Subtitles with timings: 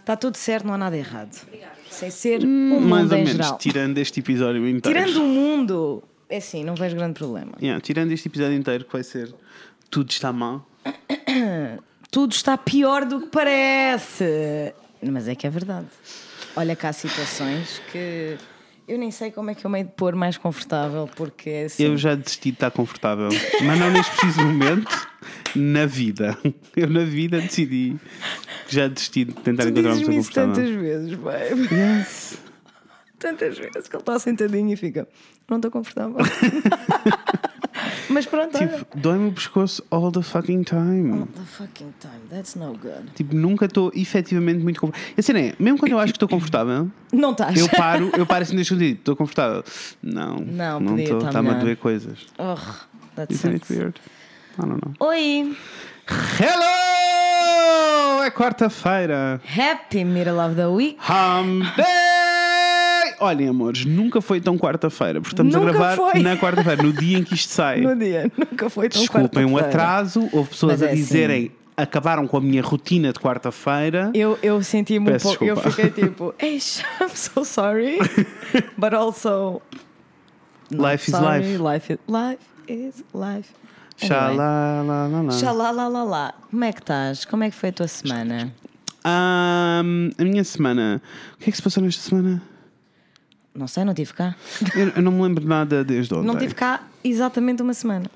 [0.00, 1.34] Está tudo certo, não há nada errado.
[1.90, 3.58] Sem ser Hum, o mais mundo ou em menos, geral.
[3.58, 4.98] tirando este episódio inteiro.
[4.98, 7.52] Tirando o mundo, é assim, não vejo grande problema.
[7.60, 9.34] Yeah, tirando este episódio inteiro, que vai ser
[9.90, 10.64] Tudo está mal.
[12.10, 14.72] Tudo está pior do que parece.
[15.02, 15.86] Mas é que é verdade.
[16.54, 18.36] Olha cá há situações que
[18.88, 21.82] eu nem sei como é que eu meio de pôr mais confortável, porque é assim.
[21.84, 23.28] Eu já desisti de estar confortável,
[23.64, 25.08] mas não neste preciso momento,
[25.56, 26.36] na vida.
[26.76, 27.96] Eu na vida decidi
[28.68, 31.68] que já desisti de tentar Tu encontrar uma pessoa isso tantas vezes, babe.
[31.72, 32.38] Yes.
[33.18, 35.08] Tantas vezes que ele está sentadinho e fica,
[35.48, 36.16] não estou confortável.
[38.10, 38.68] Mas pronto, olha.
[38.68, 41.26] Tipo, dói-me o pescoço all the fucking time.
[41.26, 43.10] The fucking time, that's no good.
[43.14, 45.14] Tipo, nunca estou efetivamente muito confortável.
[45.18, 47.58] Assim é, mesmo quando eu acho que estou confortável, Não estás.
[47.58, 49.64] eu paro, eu paro assim deixo de estou confortável.
[50.02, 52.26] Não, Não, estou, está-me a doer coisas.
[52.38, 52.54] Oh,
[53.16, 53.98] that Isn't it weird?
[54.58, 54.94] I don't know.
[55.08, 55.56] Oi,
[56.38, 58.22] Hello!
[58.24, 59.40] É quarta-feira.
[59.44, 60.96] happy middle of the week.
[61.00, 63.14] Hump Day!
[63.20, 66.20] Olhem, amores, nunca foi tão quarta-feira, porque estamos Nunca a gravar foi.
[66.22, 67.80] na quarta-feira, no dia em que isto sai.
[67.86, 69.68] No dia, nunca foi tão Desculpem o quarta-feira.
[69.82, 70.96] atraso, houve pessoas Mas a é assim.
[71.02, 74.10] dizerem acabaram com a minha rotina de quarta-feira.
[74.14, 75.44] Eu, eu senti-me um Peço pouco.
[75.44, 75.76] Eu desculpa.
[75.82, 77.98] fiquei tipo, Eish, I'm so sorry.
[78.78, 79.60] But also.
[80.70, 81.58] Life is sorry, life.
[81.58, 82.40] Life is life.
[82.68, 83.48] Is life.
[84.02, 85.30] Lá, lá.
[85.32, 86.34] Xalalalala.
[86.50, 87.24] Como é que estás?
[87.24, 88.52] Como é que foi a tua semana?
[89.04, 91.00] Ahm, a minha semana.
[91.34, 92.42] O que é que se passou nesta semana?
[93.54, 94.34] Não sei, não tive cá.
[94.74, 96.26] Eu, eu não me lembro nada desde ontem.
[96.26, 98.10] Não tive cá exatamente uma semana.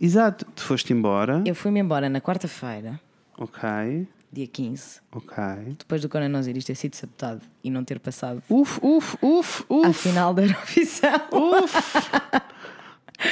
[0.00, 1.42] Exato, tu foste embora.
[1.46, 2.98] Eu fui-me embora na quarta-feira,
[3.38, 5.36] Ok, dia 15, ok.
[5.78, 9.92] depois do Coronavírus ter sido sabotado e não ter passado Uf, uf, uf, uf.
[9.98, 11.20] final da Eurovisão.
[11.32, 11.74] Uf!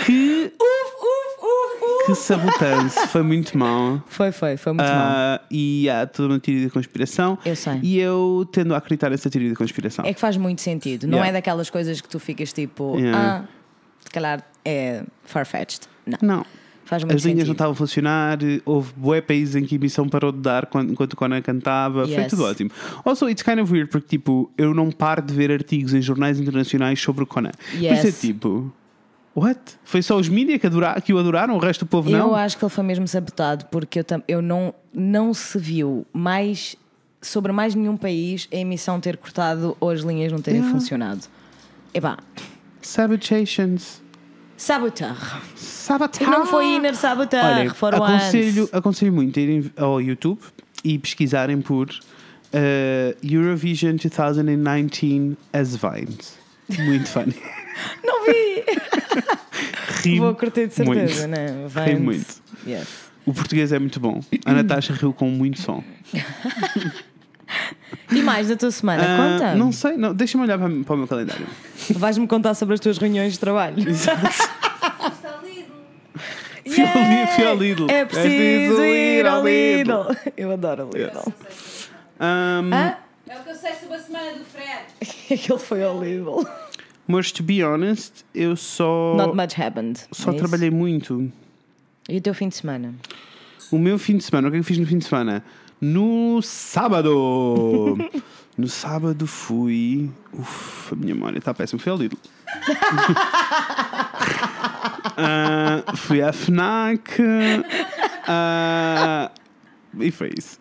[0.07, 4.03] que, Uf, uf, uf, que foi muito mal.
[4.07, 4.95] Foi, foi, foi muito mal.
[4.97, 7.39] Ah, e há toda uma teoria da conspiração.
[7.45, 7.79] Eu sei.
[7.83, 10.05] E eu tendo a acreditar nessa teoria da conspiração.
[10.05, 11.07] É que faz muito sentido.
[11.07, 11.31] Não Yeah.
[11.31, 13.45] é daquelas coisas que tu ficas tipo, Yeah.
[13.45, 13.49] ah,
[14.05, 15.83] se calhar é far-fetched.
[16.07, 16.19] Não.
[16.23, 16.47] Não.
[16.85, 17.53] Faz muito As linhas não sentido.
[17.53, 21.17] estavam a funcionar, houve bué países em que a emissão parou de dar enquanto o
[21.17, 22.29] Conan cantava, foi Yes.
[22.31, 22.71] tudo ótimo.
[23.05, 26.41] Also, it's kind of weird porque tipo, eu não paro de ver artigos em jornais
[26.41, 27.51] internacionais sobre o Conan.
[27.75, 28.21] É Yes.
[28.21, 28.73] tipo,
[29.35, 29.59] what?
[29.85, 32.19] Foi só os mídias que, adora- que o adoraram, o resto do povo não?
[32.29, 36.77] Eu acho que ele foi mesmo sabotado porque eu, eu não, não se viu mais
[37.21, 40.79] sobre mais nenhum país a emissão ter cortado ou as linhas não terem Yeah.
[40.79, 41.21] funcionado.
[41.93, 42.17] Epá,
[42.83, 44.01] Sabotations.
[44.57, 45.43] sabotar.
[45.57, 46.25] Sabotage.
[46.25, 48.75] E não foi Inner Sabotar, Olha, foram aconselho, antes.
[48.75, 50.41] aconselho muito a irem ao YouTube
[50.85, 51.89] e pesquisarem por
[52.53, 56.39] eh, Eurovision 2019 as Vines.
[56.79, 57.35] Muito funny.
[58.05, 58.65] Não vi!
[60.03, 61.41] Ri Vou curtir de certeza, muito.
[61.41, 61.47] né?
[61.75, 62.01] Ri Vines.
[62.03, 62.43] muito.
[62.67, 62.89] Yes.
[63.25, 64.21] O português é muito bom.
[64.45, 65.83] A Natasha riu com muito som.
[68.13, 69.03] E mais da tua semana?
[69.03, 69.55] Ah, Conta.
[69.55, 71.47] não sei, não, deixa-me olhar para, para o meu calendário.
[71.91, 73.77] Vais-me contar sobre as tuas reuniões de trabalho.
[73.77, 73.95] Lido.
[76.69, 77.87] Fui ao Lidl, fui ao Lidl.
[77.91, 80.03] É É preciso preciso ir ao Lidl.
[80.11, 80.17] Lidl.
[80.37, 81.33] Eu adoro o Lidl.
[82.21, 82.97] Um, Hã?
[83.29, 84.87] É o que eu sei sobre a semana do Fred.
[85.33, 86.47] Aquele foi ao Lidl.
[87.07, 90.01] Mas, to be honest, eu só, Not much happened.
[90.13, 90.39] só é isso?
[90.45, 91.31] trabalhei muito.
[92.09, 92.95] E o teu fim de semana?
[93.71, 95.45] O meu fim de semana, o que é que eu fiz no fim de semana?
[95.81, 97.97] No sábado!
[98.57, 100.11] no sábado fui.
[100.33, 101.79] Uf, a minha memória está péssima.
[101.81, 102.17] Fui ao Lidl.
[105.21, 107.21] Ah, fui à Fnac.
[108.29, 109.31] ah,
[109.99, 110.59] e foi isso.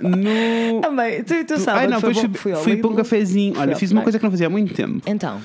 [0.00, 0.80] No.
[0.80, 3.58] Também, tu, tu sabes Ai não, foi bom, fui, fui para um cafezinho.
[3.58, 5.02] Olha, fiz uma coisa que não fazia há muito tempo.
[5.06, 5.40] Então,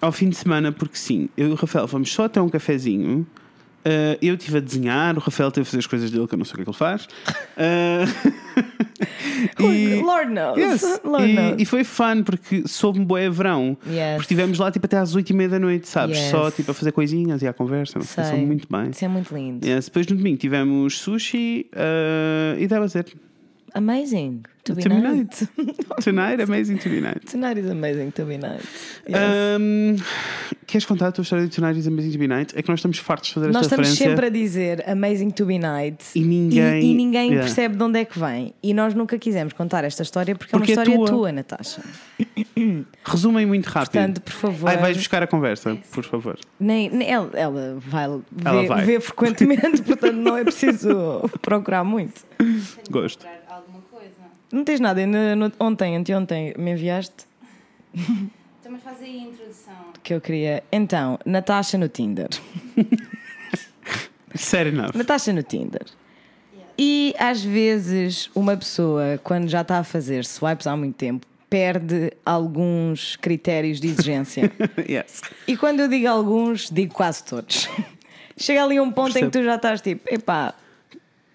[0.00, 3.26] Ao fim de semana, porque sim, eu e o Rafael fomos só até um cafezinho.
[3.84, 6.38] Ah, eu estive a desenhar, o Rafael teve a fazer as coisas dele, que eu
[6.38, 7.08] não sei o que é que ele faz.
[9.56, 10.58] Ah, e, Lord knows.
[10.58, 11.62] Yes, Lord e, knows.
[11.62, 13.78] e foi fun porque soube-me boé verão.
[13.86, 14.14] Yes.
[14.16, 16.18] Porque estivemos lá tipo até às 8 e meia da noite, sabes?
[16.18, 16.30] Yes.
[16.30, 18.00] Só tipo a fazer coisinhas e à conversa.
[18.00, 18.24] Sei.
[18.24, 18.90] Passou muito bem.
[18.90, 19.64] Isso é muito lindo.
[19.64, 19.84] Yes.
[19.84, 23.06] Depois no domingo tivemos sushi ah, e deve ser.
[23.74, 25.48] Amazing to be To night.
[26.02, 27.24] Tonight, amazing to be night.
[27.30, 28.64] Tonight is amazing to be night.
[29.08, 29.18] Yes.
[29.58, 29.96] Um,
[30.66, 32.54] queres contar a tua história de Tonight is Amazing to be Night?
[32.56, 34.10] É que nós estamos fartos de fazer Nós esta estamos referência.
[34.10, 37.42] sempre a dizer Amazing to be night E ninguém- e, e ninguém Yeah.
[37.46, 38.54] percebe de onde é que vem.
[38.62, 41.06] E nós nunca quisemos contar esta história porque, Porque é é uma história tua.
[41.06, 41.82] tua, Natasha.
[43.04, 43.92] Resumem muito rápido.
[43.92, 44.68] Portanto, por favor.
[44.70, 46.38] Ai, vais buscar a conversa, por favor.
[46.60, 48.22] Nem, nem- ela, ela vai Ela
[48.62, 48.84] ver, vai.
[48.84, 52.22] ver frequentemente, portanto não é preciso procurar muito.
[52.90, 53.26] Gosto.
[54.50, 57.26] Não tens nada, ainda no- ontem, anteontem, me enviaste
[58.62, 59.74] Também faz aí a introdução.
[60.02, 60.62] que eu queria.
[60.72, 62.28] Então, Natasha no Tinder.
[64.34, 64.94] Fair enough.
[64.94, 65.84] Natasha no Tinder.
[66.78, 72.12] E às vezes uma pessoa, quando já está a fazer swipes há muito tempo, perde
[72.24, 74.52] alguns critérios de exigência.
[74.88, 75.22] yes.
[75.46, 77.68] e quando eu digo alguns, digo quase todos.
[78.36, 79.32] Chega ali um ponto em que Percebo.
[79.32, 80.54] tu já estás tipo, epá,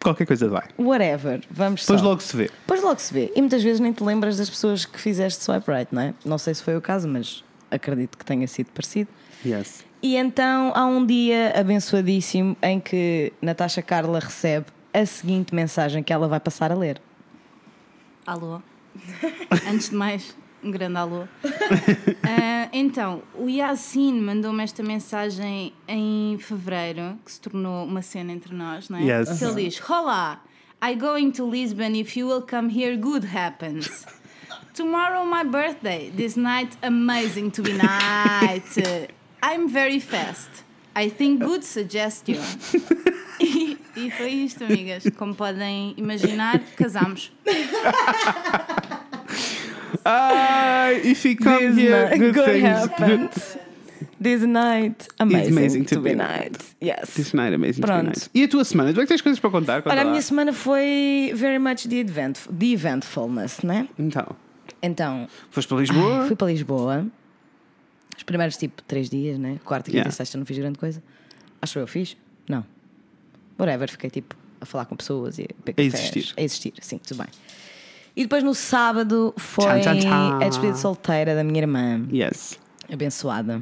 [0.03, 0.63] Qualquer coisa vai.
[0.77, 2.05] whatever, vamos Depois só.
[2.07, 2.43] logo se vê.
[2.45, 3.31] Depois logo se vê.
[3.35, 6.13] E muitas vezes nem te lembras das pessoas que fizeste swipe right, não é?
[6.25, 9.09] Não sei se foi o caso, mas acredito que tenha sido parecido.
[9.45, 9.83] Yes.
[10.01, 16.11] E então há um dia abençoadíssimo em que Natasha Carla recebe a seguinte mensagem que
[16.11, 17.01] ela vai passar a ler.
[18.27, 18.61] Alô?
[19.71, 21.27] Antes de mais, um grande alô.
[22.25, 28.55] Ah, então, o Yassin mandou-me esta mensagem em fevereiro, que se tornou uma cena entre
[28.55, 29.03] nós, não é?
[29.03, 29.37] Yes.
[29.37, 30.41] Que ele diz: Olá,
[30.81, 31.95] I going to Lisbon.
[31.95, 34.05] If you will come here, good happens.
[34.73, 36.11] Tomorrow my birthday.
[36.15, 39.09] This night amazing to be night.
[39.43, 40.63] I'm very fast.
[40.95, 42.39] I think good suggestion.
[43.39, 45.03] E, e foi isto, amigas.
[45.17, 47.31] Como podem imaginar, casamos.
[50.05, 52.63] Ai, if you come This here, night- good, good things.
[52.63, 53.57] happens.
[54.21, 56.57] This night, amazing, amazing to, to be be night.
[56.81, 57.13] Yes.
[57.13, 58.07] This night, amazing to be Pronto.
[58.09, 58.29] nice.
[58.33, 58.93] E a tua semana?
[58.93, 59.81] Tu é que tens coisas para contar?
[59.81, 60.09] Conta Olha, a lá.
[60.11, 63.87] minha semana foi very much the, event, the eventfulness, né?
[63.99, 64.27] Então,
[64.81, 66.25] Então, foste para Lisboa?
[66.27, 67.05] fui para Lisboa.
[68.15, 69.59] Os primeiros tipo três dias, né?
[69.65, 70.09] Quarta, quinta Yeah.
[70.09, 71.03] e sexta não fiz grande coisa.
[71.61, 72.15] Acho que eu fiz?
[72.47, 72.65] Não.
[73.59, 76.33] Whatever, fiquei tipo a falar com pessoas e a A existir.
[76.37, 77.27] A existir, sim, tudo bem.
[78.15, 82.05] E depois no sábado foi a despedida solteira da minha irmã.
[82.11, 82.59] Yes.
[82.91, 83.61] abençoada.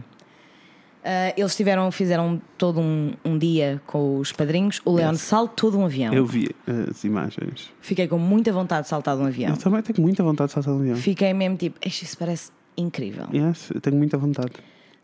[1.03, 4.80] Ah, eles tiveram, fizeram todo um, um dia com os padrinhos.
[4.86, 6.13] O Leon saltou de um avião.
[6.13, 6.50] Eu vi
[6.89, 7.71] as imagens.
[7.80, 9.50] Fiquei com muita vontade de saltar de um avião.
[9.51, 10.95] Eu também tenho muita vontade de saltar de um avião.
[10.97, 13.25] Fiquei mesmo tipo, "Eixe, isso parece incrível.
[13.33, 14.51] Yes, eu tenho muita vontade.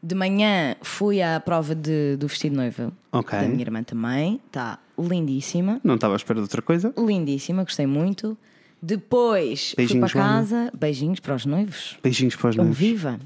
[0.03, 3.39] De manhã fui à prova de- do vestido de noiva Ok.
[3.39, 4.39] da minha irmã também.
[4.45, 5.81] Está lindíssima.
[5.83, 6.93] Não estava à espera de outra coisa.
[6.95, 8.37] Lindíssima, gostei muito.
[8.81, 10.39] Depois Beijinhos, fui para Joana.
[10.39, 10.71] casa.
[10.77, 11.97] Beijinhos para os noivos.
[12.03, 12.77] Beijinhos para os noivos.
[12.77, 13.19] viva.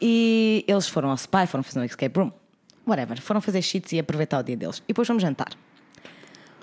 [0.00, 2.30] E eles foram ao spa, foram fazer um escape room.
[2.86, 3.20] Whatever.
[3.20, 4.78] Foram fazer cheats e aproveitar o dia deles.
[4.78, 5.48] E depois fomos jantar.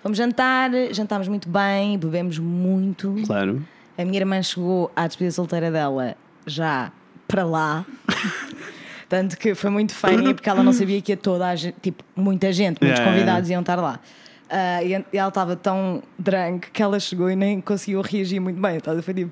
[0.02, 3.16] Fomos jantar, jantámos muito bem, bebemos muito.
[3.26, 3.66] Claro.
[3.98, 6.92] A minha irmã chegou à despedida solteira dela já
[7.28, 7.86] para lá.
[9.10, 12.02] Tanto que foi muito funny porque ela não sabia que ia toda a gente, tipo,
[12.16, 14.00] muita gente, muitos Yeah, convidados iam estar lá.
[14.52, 18.76] Ah, e ela estava tão drunk que ela chegou e nem conseguiu reagir muito bem.
[18.76, 19.32] Então foi tipo: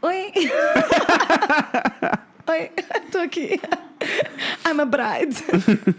[0.00, 0.32] Oi!
[2.48, 2.70] Oi,
[3.04, 3.60] estou aqui.
[4.66, 5.36] I'm a bride.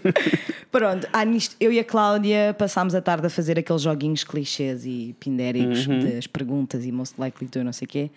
[0.72, 4.84] Pronto, ah, nisto, eu e a Cláudia passámos a tarde a fazer aqueles joguinhos clichês
[4.84, 8.12] e pindéricos das perguntas e most likely to não sei o quê.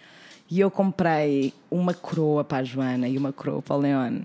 [0.50, 4.20] E eu comprei uma coroa para a Joana e uma coroa para o Leon.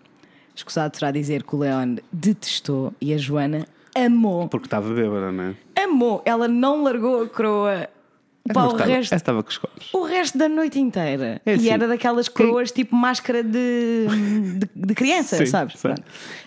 [0.55, 3.67] Escusado será dizer que o Leon detestou e a Joana
[4.05, 4.47] amou.
[4.47, 5.43] Porque estava bêbada, não
[5.75, 5.83] é?
[5.83, 6.21] Amou.
[6.25, 7.89] Ela não largou a coroa
[8.53, 9.93] para o Estava- resto Estava com os copos.
[9.93, 11.41] o resto da noite inteira.
[11.45, 14.07] É e assim, era daquelas quem- coroas tipo máscara de,
[14.57, 15.75] de, de criança, Sim, sabes?
[15.81, 16.01] Pronto.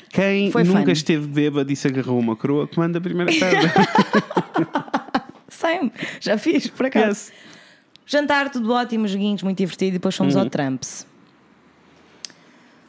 [0.09, 0.91] Quem Foi nunca fun.
[0.93, 3.71] esteve bêbado e se agarrou uma coroa, comanda a primeira pedra.
[5.49, 5.93] Same.
[6.21, 7.07] Já fiz, por acaso.
[7.31, 7.33] Yes.
[8.07, 9.91] Jantar, tudo ótimo, joguinhos, muito divertido.
[9.91, 10.41] E depois fomos Uhum.
[10.43, 11.07] ao Tramps.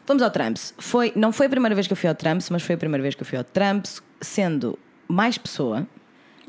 [0.05, 0.73] Fomos ao Tramps.
[0.77, 3.01] Foi, não foi a primeira vez que eu fui ao Tramps, mas foi a primeira
[3.01, 4.77] vez que eu fui ao Tramps, sendo
[5.07, 5.87] mais pessoa.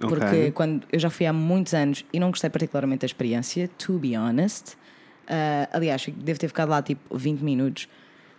[0.00, 0.50] Porque Ok.
[0.52, 4.16] quando eu já fui há muitos anos e não gostei particularmente da experiência, to be
[4.16, 4.76] honest.
[5.28, 7.88] Ah, aliás, devo ter ficado lá tipo 20 minutos.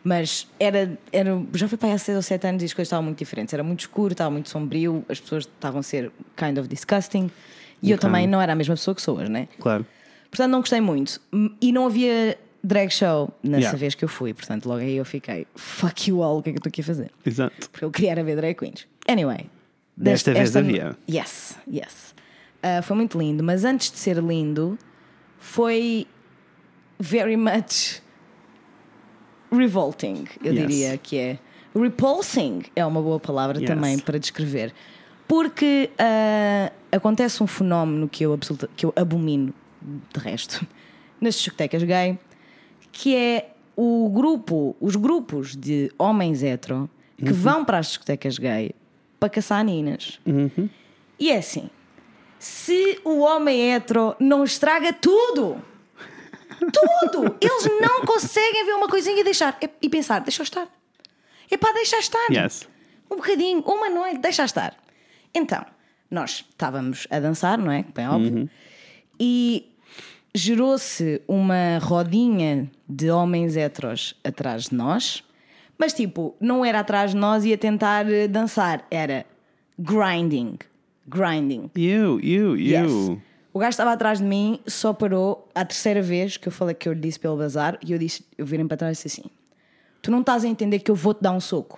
[0.03, 2.87] Mas era, era, já foi para aí há 6 ou 7 anos e as coisas
[2.87, 3.53] estavam muito diferentes.
[3.53, 7.31] Era muito escuro, estava muito sombrio, as pessoas estavam a ser kind of disgusting.
[7.81, 8.01] E eu Ok.
[8.01, 9.47] também não era a mesma pessoa que sou hoje, né?
[9.59, 9.85] Claro.
[10.29, 11.21] Portanto, não gostei muito.
[11.61, 13.77] E não havia drag show nessa Yeah.
[13.77, 14.33] vez que eu fui.
[14.33, 16.81] Portanto, logo aí eu fiquei, fuck you all, o que é que eu estou aqui
[16.81, 17.11] a fazer?
[17.25, 17.69] Exato.
[17.69, 18.87] Porque eu queria era ver drag queens.
[19.07, 19.49] Anyway.
[19.95, 20.95] Desta vez havia.
[21.09, 22.15] Yes, yes.
[22.61, 24.77] Ah, foi muito lindo, mas antes de ser lindo,
[25.37, 26.07] foi
[26.99, 28.01] very much
[29.51, 30.67] revolting, eu Yes.
[30.67, 31.39] diria que é.
[31.75, 33.67] Repulsing é uma boa palavra Yes.
[33.67, 34.73] também para descrever.
[35.27, 39.53] Porque ah, acontece um fenómeno que eu, absoluta, que eu abomino,
[40.13, 40.65] de resto,
[41.19, 42.17] nas discotecas gay,
[42.93, 48.71] que é o grupo, os grupos de homens hetero que vão para as discotecas gay
[49.19, 50.19] para caçar ninas.
[51.19, 51.69] E é assim:
[52.39, 55.61] se o homem hetero não estraga tudo,
[56.59, 60.67] tudo, eles não conseguem ver uma coisinha e deixar e- pensar, deixa estar.
[61.49, 62.27] É para deixar estar.
[62.31, 62.67] Yes.
[63.11, 64.75] Um bocadinho, uma noite, deixa estar.
[65.33, 65.65] Então,
[66.09, 67.83] nós estávamos a dançar, não é?
[67.93, 68.49] Bem óbvio.
[69.19, 69.72] E
[70.35, 75.23] gerou-se uma rodinha de homens heteros atrás de nós,
[75.77, 79.25] mas tipo, não era atrás de nós e a tentar eh, dançar, era
[79.77, 80.57] grinding.
[81.07, 81.69] Grinding.
[81.75, 82.57] You, you, you.
[82.57, 83.19] Yes.
[83.53, 86.89] O gajo estava atrás de mim, só parou a terceira vez que eu falei que
[86.89, 89.29] eu lhe disse pelo bazar e eu disse, eu virei para trás e disse assim:
[90.01, 91.77] Tu não estás a entender que eu vou-te dar um soco.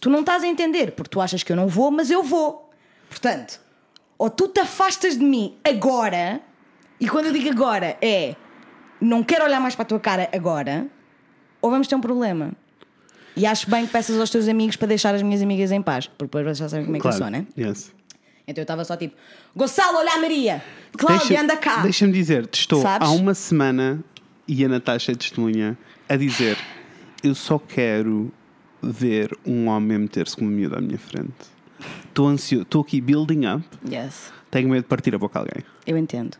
[0.00, 2.70] Tu não estás a entender, porque tu achas que eu não vou, mas eu vou.
[3.08, 3.60] Portanto,
[4.16, 6.40] ou tu te afastas de mim agora,
[7.00, 8.34] e quando eu digo agora é
[9.00, 10.86] não quero olhar mais para a tua cara agora,
[11.62, 12.52] ou vamos ter um problema.
[13.36, 16.06] E acho bem que peças aos teus amigos para deixar as minhas amigas em paz,
[16.08, 17.46] porque depois vocês já sabem como é que eu sou, né?
[17.56, 17.92] Yes.
[18.46, 19.14] Então eu estava só tipo,
[19.54, 20.62] Gonçalo, olha a Maria,
[20.96, 21.76] Cláudia, Deixa- anda cá.
[21.82, 23.06] Deixa-me dizer, te estou Sabes?
[23.06, 24.02] há uma semana
[24.48, 25.78] e a Natasha é testemunha
[26.08, 26.56] a dizer:
[27.22, 28.32] Eu só quero
[28.82, 31.28] ver um homem meter-se com uma miúda à minha frente.
[32.08, 35.62] Estou ansioso, estou aqui building up, Yes, tenho medo de partir a boca a alguém.
[35.86, 36.36] eu entendo.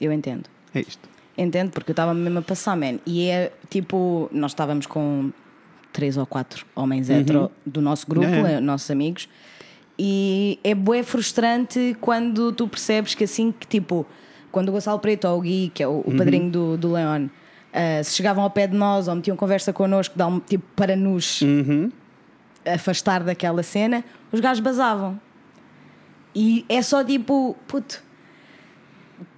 [0.00, 0.44] Eu entendo.
[0.74, 1.08] É isto.
[1.38, 2.98] Entendo, porque eu estava mesmo a passar, man.
[3.04, 5.30] E é tipo, nós estávamos com
[5.92, 9.28] três ou quatro homens hetero do nosso grupo, eh, nossos amigos,
[9.98, 14.06] e é bué frustrante quando tu percebes que assim que tipo,
[14.52, 17.28] quando o Gonçalo Preto ou o Gui, que é o, o padrinho do, do Leon,
[17.72, 20.96] eh, se chegavam ao pé de nós ou metiam conversa connosco, dá um, tipo, para
[20.96, 21.40] nos
[22.66, 25.20] afastar daquela cena, os gajos basavam.
[26.34, 28.02] E é só tipo, puto,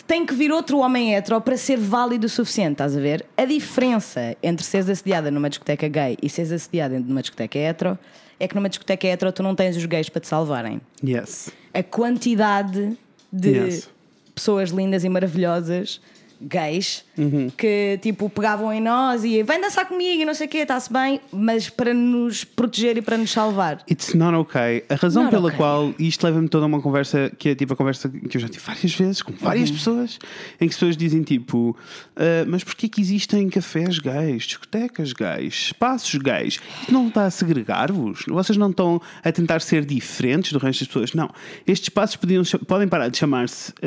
[0.09, 3.25] tem que vir outro homem hetero para ser válido o suficiente, estás a ver?
[3.37, 7.99] A diferença entre seres assediada numa discoteca gay e seres assediada numa discoteca hetero
[8.41, 10.81] é que numa discoteca hetero tu não tens os gays para te salvarem.
[11.07, 11.51] Yes.
[11.75, 12.97] A quantidade
[13.31, 13.91] de Yes.
[14.35, 16.01] pessoas lindas e maravilhosas,
[16.41, 17.51] gays, Uhum.
[17.51, 20.93] que tipo pegavam em nós e vem dançar comigo e não sei o quê, está-se
[20.93, 23.83] bem, mas para nos proteger e para nos salvar.
[23.91, 24.85] It's not okay.
[24.89, 25.57] A razão Not pela okay.
[25.57, 28.41] qual e isto leva-me toda a uma conversa que é tipo a conversa que eu
[28.41, 30.19] já tive várias vezes com várias pessoas
[30.61, 31.77] em que as pessoas dizem tipo,
[32.17, 36.61] "Ah, mas porquê que existem cafés gays, discotecas gays, espaços gays?
[36.83, 38.25] Isto não está a segregar-vos?
[38.29, 41.15] Vocês não estão a tentar ser diferentes do resto das pessoas?
[41.15, 41.31] Não.
[41.67, 43.87] Estes espaços podiam, podem parar de chamar-se ah,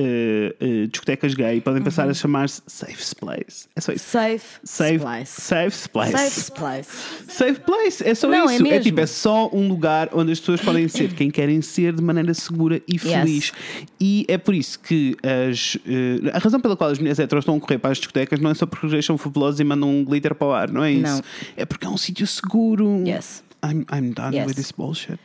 [0.59, 2.13] ah, discotecas gay, podem passar a
[2.47, 3.67] chamar-se safe place.
[3.75, 4.05] É só isso.
[4.05, 5.41] Safe, Safe, place.
[5.41, 6.11] safe place.
[6.11, 6.89] Safe place.
[7.27, 8.65] Safe place, é só Não, é isso.
[8.65, 8.83] É, mesmo.
[8.83, 12.33] tipo, é só um lugar onde as pessoas podem ser quem querem ser de maneira
[12.33, 13.51] segura e feliz.
[13.99, 17.55] E é por isso que as, eh, a razão pela qual as mulheres heteros estão
[17.55, 20.03] a correr para as discotecas não é só porque eles são fabulosos e mandam um
[20.03, 21.03] glitter para o ar, não é isso?
[21.03, 21.21] Não.
[21.55, 23.03] É porque é um sítio seguro.
[23.05, 23.43] Yes.
[23.63, 24.47] I'm, I'm done Yes.
[24.47, 25.19] with this bullshit.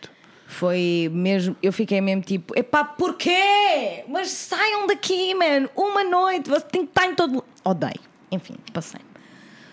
[0.47, 4.05] Foi mesmo, eu fiquei mesmo tipo, epá, porquê?
[4.09, 7.45] Mas saiam daqui, man, uma noite, você tem que estar em todo.
[7.65, 8.01] Odeio.
[8.31, 9.01] Enfim, passei.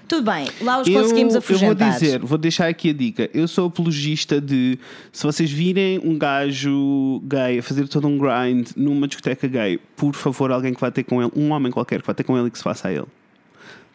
[0.08, 1.92] Tudo bem, lá os conseguimos eu vou afugentar.
[1.92, 3.30] dizer, vou deixar aqui a dica.
[3.34, 4.78] Eu sou apologista de
[5.12, 10.14] se vocês virem um gajo gay a fazer todo um grind numa discoteca gay, por
[10.14, 12.48] favor, alguém que vá ter com ele, um homem qualquer que vá ter com ele
[12.48, 13.08] e que se faça a ele.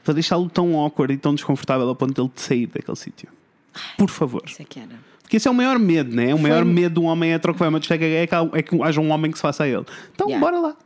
[0.02, 3.28] Para deixá-lo tão awkward e tão desconfortável ao ponto de ele sair daquele sítio.
[3.96, 4.42] Por favor.
[4.46, 5.07] Isso é que era.
[5.28, 6.34] Porque esse é o maior medo, né?
[6.34, 8.26] O maior Foi- medo de um homem hetero que vai a uma discoteca gay é
[8.26, 9.84] que, é que haja um homem que se faça a ele.
[10.14, 10.40] Então, Yeah.
[10.50, 10.76] bora lá.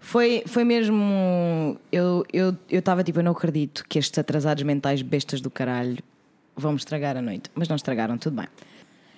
[0.00, 1.78] Foi, foi mesmo.
[1.92, 5.48] Eu estava eu, eu tava tipo, eu não acredito que estes atrasados mentais bestas do
[5.50, 5.98] caralho
[6.56, 7.48] vão me estragar a noite.
[7.54, 8.46] Mas não estragaram, tudo bem.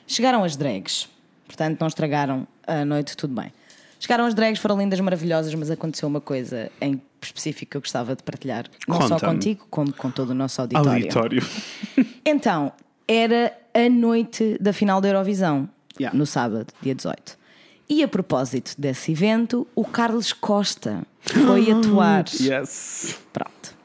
[0.07, 1.09] Chegaram as drags,
[1.47, 3.51] portanto, não estragaram a noite, tudo bem.
[3.99, 8.15] Chegaram as drags, foram lindas, maravilhosas, mas aconteceu uma coisa em específico que eu gostava
[8.15, 8.67] de partilhar.
[8.87, 9.33] Não só Conta-me.
[9.33, 10.91] contigo, como com todo o nosso auditório.
[10.93, 11.43] Auditório.
[12.25, 12.71] Então,
[13.09, 16.17] era a noite da final da Eurovisão, Yeah.
[16.17, 17.37] no sábado, dia 18.
[17.89, 22.25] E a propósito desse evento, o Carlos Costa foi atuar.
[22.41, 23.19] yes.
[23.33, 23.77] Pronto.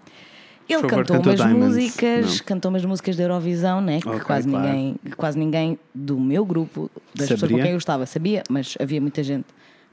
[0.70, 1.76] Ele cantou umas Diamonds.
[1.76, 2.46] músicas, Não.
[2.46, 4.00] cantou umas músicas da Eurovisão, né?
[4.02, 4.66] Que Ok, quase, claro.
[4.68, 9.00] ninguém, quase ninguém do meu grupo, das pessoas com quem eu estava, sabia, mas havia
[9.02, 9.46] muita gente,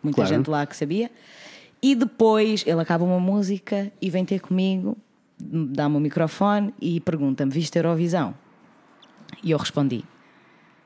[0.02, 0.34] muita Claro.
[0.34, 1.10] gente lá que sabia.
[1.82, 4.96] E depois ele acaba uma música e vem ter comigo,
[5.38, 8.34] dá-me o microfone e pergunta-me: Viste a Eurovisão?
[9.42, 10.04] E eu respondi: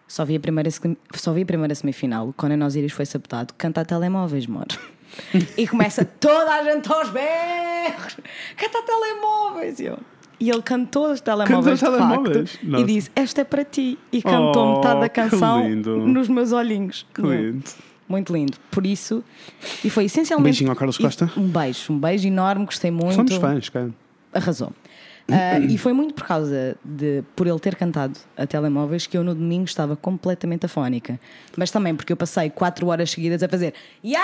[0.06, 0.70] Só vi a primeira,
[1.14, 2.32] só vi a primeira semifinal.
[2.36, 4.78] Quando a Osiris foi sabotado, canta a telemóveis, moro.
[5.56, 8.16] e começa toda a gente aos berros:
[8.56, 9.78] Canta a telemóveis!
[9.80, 9.98] E, eu,
[10.40, 12.52] e ele cantou os telemóveis, Cantou telemóveis?
[12.52, 13.98] facto, e disse: Esta é para ti.
[14.12, 17.06] E cantou Oh, metade da canção nos meus olhinhos.
[17.14, 17.64] Que lindo.
[18.06, 18.58] Muito lindo.
[18.70, 19.24] Por isso,
[19.82, 20.44] e foi Um essencialmente.
[20.52, 21.30] beijinho ao Carlos Costa.
[21.36, 23.90] Um beijo, um beijo enorme, gostei muito Somos fãs, cara.
[24.32, 24.72] arrasou.
[25.30, 29.24] Ah, e foi muito por causa de por ele ter cantado a telemóveis que eu
[29.24, 31.18] no domingo estava completamente afónica.
[31.56, 33.72] Mas também porque eu passei quatro horas seguidas a fazer
[34.04, 34.20] Yes!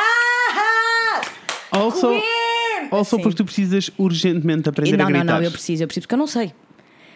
[1.70, 2.88] Also, Queen!
[2.90, 5.34] also porque tu precisas urgentemente E aprender não, a não, gritar.
[5.36, 6.52] não, eu preciso, eu preciso, porque eu não sei.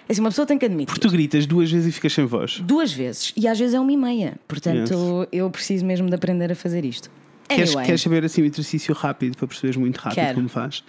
[0.08, 0.86] Assim, uma pessoa tem que admitir.
[0.86, 2.60] Porque tu gritas duas vezes e ficas sem voz.
[2.60, 3.32] Duas vezes.
[3.36, 4.34] E às vezes é uma e meia.
[4.46, 7.10] Portanto, eu preciso mesmo de aprender a fazer isto.
[7.48, 7.86] Queres, Anyway.
[7.86, 10.34] queres saber assim um exercício rápido para perceberes muito rápido Quero.
[10.36, 10.82] como faz?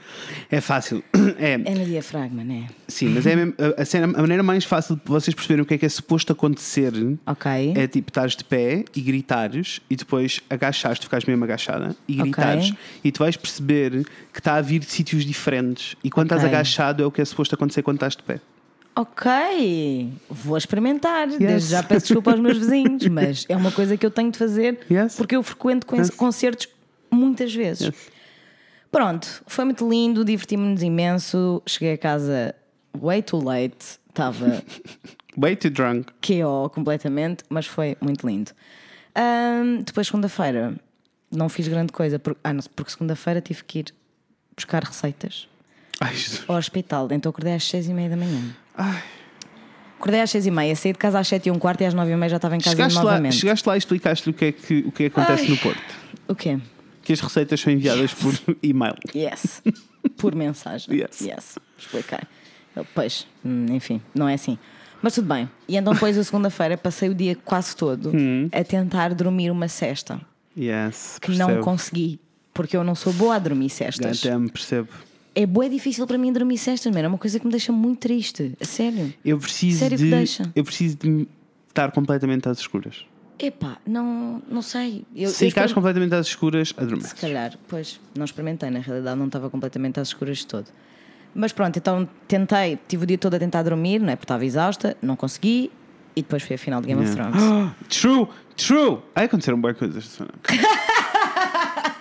[0.50, 1.04] É fácil.
[1.38, 2.68] É, É no diafragma, não é?
[2.88, 5.74] sim, mas é mesmo- a, cena- a maneira mais fácil de vocês perceberem o que
[5.74, 6.94] é que é suposto acontecer
[7.26, 7.74] Ok.
[7.76, 12.16] é tipo estares de pé e gritares e depois agachares, tu ficares mesmo agachada e
[12.16, 12.72] gritares
[13.04, 16.38] e tu vais perceber que está a vir de sítios diferentes e quando Ok.
[16.38, 18.40] estás agachado é o que é suposto acontecer quando estás de pé.
[18.96, 21.28] Ok, vou experimentar.
[21.28, 24.38] Desde já peço desculpa aos meus vizinhos, mas é uma coisa que eu tenho de
[24.38, 25.16] fazer Yes.
[25.16, 26.10] porque eu frequento Yes.
[26.12, 26.68] concertos
[27.12, 27.92] muitas vezes.
[28.92, 31.62] Pronto, foi muito lindo, divertimos-nos imenso.
[31.66, 32.56] Cheguei a casa
[32.98, 34.64] way too late, estava
[35.38, 36.14] Way too drunk.
[36.26, 38.52] KO completamente, mas foi muito lindo.
[39.14, 40.74] Ahm, depois, segunda-feira,
[41.30, 43.86] não fiz grande coisa, porque, ah, não, porque segunda-feira tive que ir
[44.56, 45.50] buscar receitas
[46.00, 46.14] Ai,
[46.48, 48.56] ao hospital, então acordei às seis e meia da manhã.
[48.78, 49.02] Ai.
[49.98, 51.94] Acordei às seis e meia, saí de casa às sete e um quarto e às
[51.94, 53.36] nove e meia já estava em casa Chegaste lá, novamente.
[53.36, 55.82] chegaste lá e explicaste-lhe o que é que, o que, é que acontece no Porto.
[56.28, 56.60] O quê?
[57.02, 58.96] Que as receitas são enviadas por e-mail.
[59.16, 59.62] Yes.
[60.18, 60.96] Por mensagem.
[60.96, 61.58] Yes.
[61.78, 62.20] Expliquei.
[62.76, 64.58] Ele, pois, hum, enfim, não é assim.
[65.02, 65.50] Mas tudo bem.
[65.68, 68.50] E então depois, a segunda-feira, passei o dia quase todo Hum.
[68.52, 70.20] a tentar dormir uma cesta.
[70.58, 71.18] Yes.
[71.22, 71.64] Que não percebo.
[71.66, 72.20] consegui.
[72.54, 74.22] Porque eu não sou boa a dormir cestas.
[74.24, 74.88] Goddamn, percebo.
[75.36, 77.06] É bué difícil para mim dormir cestas, mano.
[77.06, 78.54] É uma coisa que me deixa muito triste.
[78.62, 79.14] Sério.
[79.24, 80.10] Eu preciso Sério que de.
[80.10, 80.52] deixa?
[80.56, 81.28] Eu preciso de
[81.68, 83.06] estar completamente às escuras.
[83.38, 85.04] Epá, não, não sei.
[85.14, 87.10] Eu, Se eu completamente às escuras, adormeces.
[87.10, 90.68] Se calhar, pois, não experimentei, na realidade não estava completamente às escuras de todo.
[91.34, 94.16] Mas pronto, então tentei, tive o dia todo a tentar dormir, não é?
[94.16, 95.70] Porque estava exausta, não consegui,
[96.16, 97.34] e depois foi a final de Game of Yeah.
[97.38, 97.72] Thrones.
[98.02, 99.00] True, true!
[99.14, 100.18] Aí aconteceram boas coisas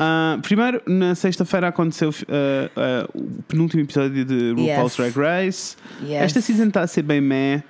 [0.00, 5.12] Ah, primeiro, na sexta-feira aconteceu ah, ah, o penúltimo episódio de RuPaul's Yes.
[5.14, 5.76] Drag Race.
[6.02, 6.22] Yes.
[6.22, 7.62] Esta season está a ser bem meh.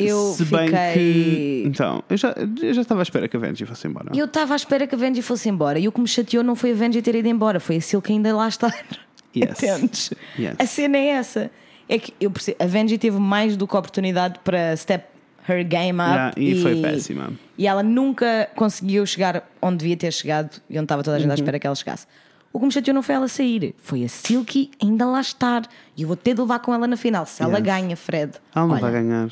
[0.00, 1.62] Eu se bem fiquei- que.
[1.66, 4.10] Então, eu já, eu já estava à espera que a Benji fosse embora.
[4.14, 6.54] Eu estava à espera que a Venji fosse embora, e o que me chateou não
[6.54, 8.72] foi a Venji ter ido embora, foi a Silk ainda lá estar.
[9.32, 10.10] Yes.
[10.36, 10.56] Yes.
[10.58, 11.52] A cena é essa.
[11.88, 15.04] É que eu percebo, a Venji teve mais do que oportunidade para step
[15.50, 16.10] her game up.
[16.10, 17.32] Yeah, e foi péssima.
[17.58, 21.28] E ela nunca conseguiu chegar onde devia ter chegado e onde estava toda a gente
[21.28, 21.32] Uhum.
[21.32, 22.06] à espera que ela chegasse.
[22.52, 25.62] O que me chateou não foi ela sair, foi a Silky ainda lá estar.
[25.96, 27.24] E eu vou ter de levar com ela na final.
[27.26, 27.62] Se ela Yes.
[27.62, 28.32] ganha, Fred.
[28.54, 29.28] Ela não olha, vai ganhar.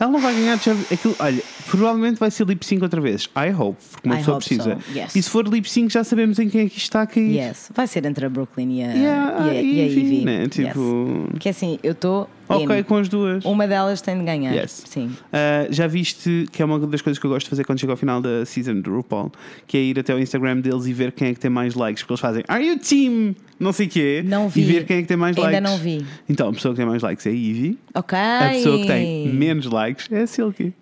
[0.00, 0.54] Ela não vai ganhar.
[0.54, 3.28] Aquilo, olha, provavelmente vai ser lip sync outra vez.
[3.36, 4.78] I hope, porque uma I pessoa precisa.
[4.80, 5.14] so, yes.
[5.14, 7.36] E se for lip sync, já sabemos em quem é que está a cair.
[7.36, 10.24] Yes, vai ser entre a Brooklyn e a, E a- e a, e a Evie,
[10.24, 10.40] né?
[10.42, 10.50] Yes.
[10.50, 12.28] Tipo- Que assim, eu estou.
[12.56, 13.44] Ok com as duas.
[13.44, 14.52] Uma delas tem de ganhar.
[14.52, 14.84] Yes.
[14.86, 15.06] Sim.
[15.06, 17.92] Uh, já viste que é uma das coisas que eu gosto de fazer quando chego
[17.92, 19.30] ao final da season do RuPaul,
[19.66, 22.02] que é ir até o Instagram deles e ver quem é que tem mais likes,
[22.02, 23.34] porque eles fazem Are you team?
[23.58, 24.22] Não sei o quê.
[24.24, 24.60] Não vi.
[24.60, 25.62] E ver quem é que tem mais Ainda likes.
[25.70, 26.04] não vi.
[26.28, 27.78] Então, a pessoa que tem mais likes é a Evie.
[27.94, 28.18] Ok.
[28.18, 30.72] A pessoa que tem menos likes é a Silky.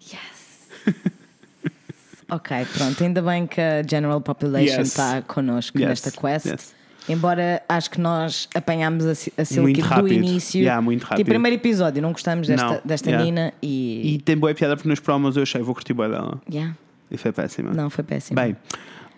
[2.32, 3.02] Ok, pronto.
[3.02, 4.88] Ainda bem que a General Population Yes.
[4.88, 6.46] está connosco Yes, nesta quest.
[6.46, 6.74] yes.
[7.12, 10.60] Embora acho que nós apanhámos a, a Silky do início.
[10.60, 11.18] Yeah, muito rápido.
[11.18, 13.24] Tipo, primeiro episódio, não gostamos desta, Não, desta yeah.
[13.24, 14.14] Nina e.
[14.14, 16.40] E tem boa piada porque nos promos eu achei, vou curtir boa dela.
[16.50, 16.74] Yeah.
[17.10, 17.72] E foi péssima.
[17.72, 18.40] Não, foi péssimo.
[18.40, 18.56] Bem,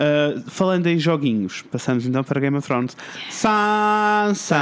[0.03, 2.97] uh, falando em joguinhos, passamos então para Game of Thrones.
[3.31, 4.57] Sansa,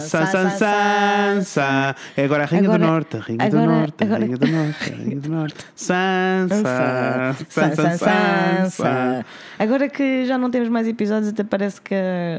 [0.00, 1.96] Sansa, Sansa.
[2.16, 4.96] É agora a Rainha do Norte, a Rainha do Norte, a Rainha do Norte, a
[4.96, 5.66] Rainha do Norte.
[5.74, 9.26] Sansa, Sansa, Sansa.
[9.58, 11.94] Agora que já não temos mais episódios, até parece que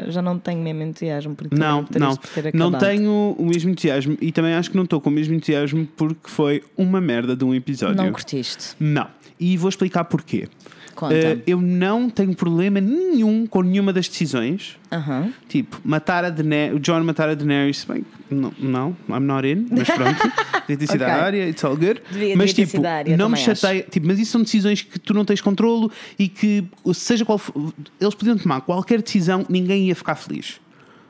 [0.08, 2.18] já não tenho mesmo entusiasmo por ter, Não, não,
[2.54, 5.88] não tenho o mesmo entusiasmo e também acho que não estou com o mesmo entusiasmo
[5.96, 7.96] porque foi uma merda de um episódio.
[7.96, 8.76] Não curtiste.
[8.80, 9.08] Não.
[9.40, 10.48] E vou explicar porquê.
[10.96, 11.14] Conta.
[11.14, 14.78] Uh, eu não tenho problema nenhum com nenhuma das decisões.
[14.92, 15.34] Aham.
[15.50, 19.68] Tipo, matar a Daenerys, o John matar a Daenerys, bem, não, não, I'm not in,
[19.70, 20.16] mas pronto,
[20.68, 21.14] devia ter sido Ok.
[21.14, 22.02] a área, it's all good.
[22.10, 24.98] Devia- mas devia tipo, a área, não me chateia, tipo, mas isso são decisões que
[24.98, 27.54] tu não tens controlo e que, seja qual for,
[28.00, 30.62] eles podiam tomar qualquer decisão, ninguém ia ficar feliz.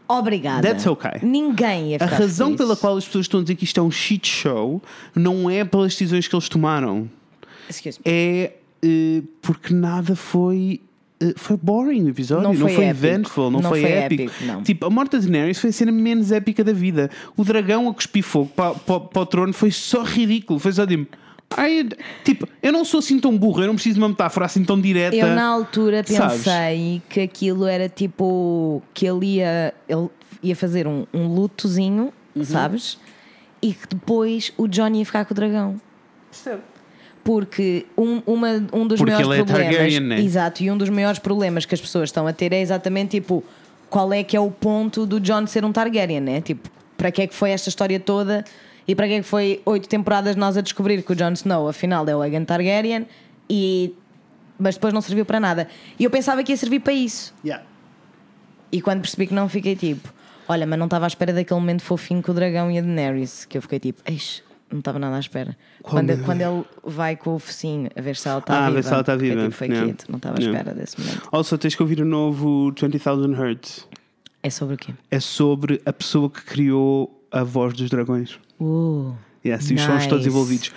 [0.07, 0.61] Obrigada.
[0.67, 1.19] That's okay.
[1.23, 2.57] Ninguém ia A ficar razão feliz.
[2.57, 4.81] pela qual as pessoas estão a dizer que isto é um shit show
[5.15, 7.09] não é pelas decisões que eles tomaram,
[7.69, 8.11] Excuse me.
[8.11, 8.53] é
[9.41, 10.81] porque nada foi.
[11.19, 14.23] eh, foi boring o episódio, Não não foi eventful, não, Não foi, foi épico.
[14.23, 14.63] épico, não.
[14.63, 17.09] Tipo, a morte da Daenerys foi a cena menos épica da vida.
[17.37, 20.59] O dragão a cuspir fogo para, para, para o trono foi só ridículo.
[20.59, 21.15] Foi só tipo.
[21.55, 21.87] Ai,
[22.23, 24.81] tipo, eu não sou assim tão burro, eu não preciso de uma metáfora assim tão
[24.81, 25.15] direta.
[25.15, 26.37] Eu na altura sabes?
[26.43, 30.09] pensei que aquilo era tipo que ele ia, ele
[30.41, 32.43] ia fazer um, um lutozinho, Uhum.
[32.43, 32.97] sabes?
[33.61, 35.79] E que depois o John ia ficar com o dragão.
[37.25, 39.75] Porque um, uma, um dos Porque maiores ele é problemas.
[39.75, 40.21] Targaryen, né?
[40.21, 43.43] Exato, e um dos maiores problemas que as pessoas estão a ter é exatamente tipo
[43.89, 46.39] qual é que é o ponto do John ser um Targaryen, né?
[46.39, 48.45] Tipo, para que é que foi esta história toda
[48.87, 51.67] e para que é que foi oito temporadas nós a descobrir que o Jon Snow
[51.67, 53.07] afinal é o Aegon Targaryen
[53.49, 53.95] e
[54.59, 55.67] mas depois não serviu para nada.
[55.97, 57.33] E eu pensava que ia servir para isso.
[57.43, 57.65] Yeah.
[58.71, 60.13] E quando percebi que não, fiquei tipo,
[60.47, 63.45] olha, mas não estava à espera daquele momento fofinho com o dragão e a Daenerys,
[63.45, 64.43] que eu fiquei tipo, eis,
[64.75, 65.57] não estava nada à espera.
[65.81, 68.61] Quando- Quando, quando ele vai com o focinho a ver se ela está Ah, a
[68.69, 68.75] viva.
[68.75, 69.41] ver se ela está viva.
[69.41, 69.93] Tipo, foi Yeah.
[70.09, 70.59] não estava à Yeah.
[70.59, 71.29] espera desse momento.
[71.31, 73.87] Also, tens que ouvir o novo 20,000 Hertz.
[74.43, 74.93] É sobre o quê?
[75.09, 78.37] É sobre a pessoa que criou a voz dos dragões.
[78.59, 79.13] Uh,
[79.45, 80.29] Yes, e os sons todos Nice.
[80.29, 80.71] envolvidos.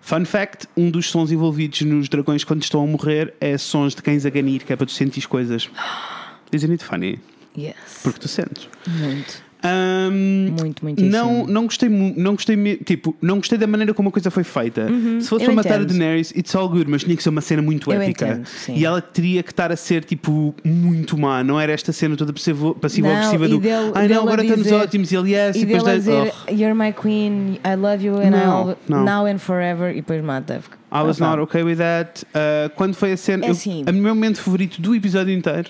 [0.00, 4.02] Fun fact: um dos sons envolvidos nos dragões quando estão a morrer é sons de
[4.02, 5.68] cães a ganir, que é para tu sentir coisas.
[6.52, 7.18] Isn't it funny?
[7.58, 7.74] yes.
[8.02, 8.68] Porque tu sentes.
[8.86, 14.08] Muito, Ahm, muito, muito não, não gostei não gostei tipo, não gostei da maneira como
[14.08, 14.86] a coisa foi feita.
[15.20, 15.50] Se fosse Uhum.
[15.52, 15.84] eu para matar a.
[15.84, 18.26] Daenerys, it's all good, mas tinha que ser uma cena muito Eu épica.
[18.26, 22.16] entendo, e ela teria que estar a ser tipo muito má, não era esta cena
[22.16, 23.60] toda passiva passiva Não, agressiva e do
[23.94, 26.32] ai dele não, agora estamos dizer- ótimos e ele yes, e, E depois da- dizer,
[26.48, 29.04] oh, You're my queen, I love you and Não, I'll não.
[29.04, 30.60] now and forever, e depois mata.
[30.92, 32.24] I was Ah, not okay with that.
[32.34, 33.44] Uh, quando foi a cena.
[33.44, 33.82] É eu- assim.
[33.86, 35.68] a meu momento favorito do episódio inteiro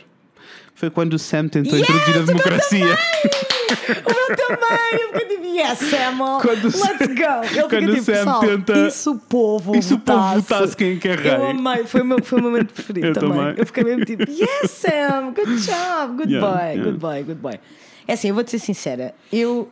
[0.75, 2.99] foi quando o Sam tentou Yes, introduzir a democracia.
[3.69, 5.01] O meu também!
[5.03, 7.45] Eu fiquei tipo, yes, Samuel, Quando let's Sam- go!
[7.45, 10.41] Ele quando fica tipo, Sam pessoal, tenta- se o povo E se o povo votasse?
[10.41, 11.33] votasse quem quer rei?
[11.35, 13.31] Eu amei, foi o meu, foi o meu momento preferido Eu também.
[13.39, 13.55] também.
[13.59, 16.85] Eu fiquei mesmo tipo, yes, Sam, good job, good Yeah, boy, yeah.
[16.85, 17.61] good boy, good boy.
[18.09, 19.69] É assim, eu vou-te ser sincera, eu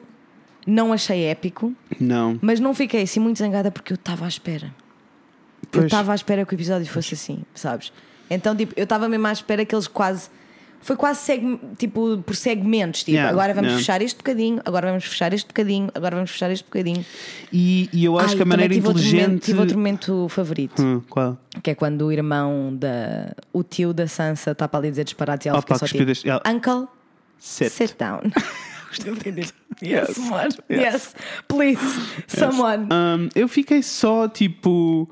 [0.66, 2.38] não achei épico, Não.
[2.42, 4.66] mas não fiquei assim muito zangada porque eu estava à espera.
[5.62, 5.84] Eu Pois.
[5.86, 7.92] estava à espera que o episódio fosse assim, sabes?
[8.30, 10.28] Então, tipo, eu estava mesmo à espera que eles quase.
[10.84, 13.00] Foi quase seg- tipo por segmentos.
[13.04, 13.78] Tipo, Yeah, agora vamos yeah.
[13.78, 17.04] fechar este bocadinho, agora vamos fechar este bocadinho, agora vamos fechar este bocadinho.
[17.50, 19.44] E, e eu acho Ai, que a maneira tive outro momento- inteligente.
[19.46, 21.38] tive outro momento favorito, Hum, qual?
[21.62, 23.34] que é quando o irmão da.
[23.52, 26.28] O tio da Sansa está para ali dizer disparate e ela Opa, fica só tipo,
[26.28, 26.86] ela- Uncle,
[27.38, 27.70] Set.
[27.72, 28.20] sit down.
[29.34, 30.48] yes, Yes, someone.
[30.70, 30.80] yes.
[30.80, 31.14] Yes,
[31.48, 31.80] please,
[32.28, 32.84] someone.
[32.92, 35.08] Um, eu fiquei só tipo.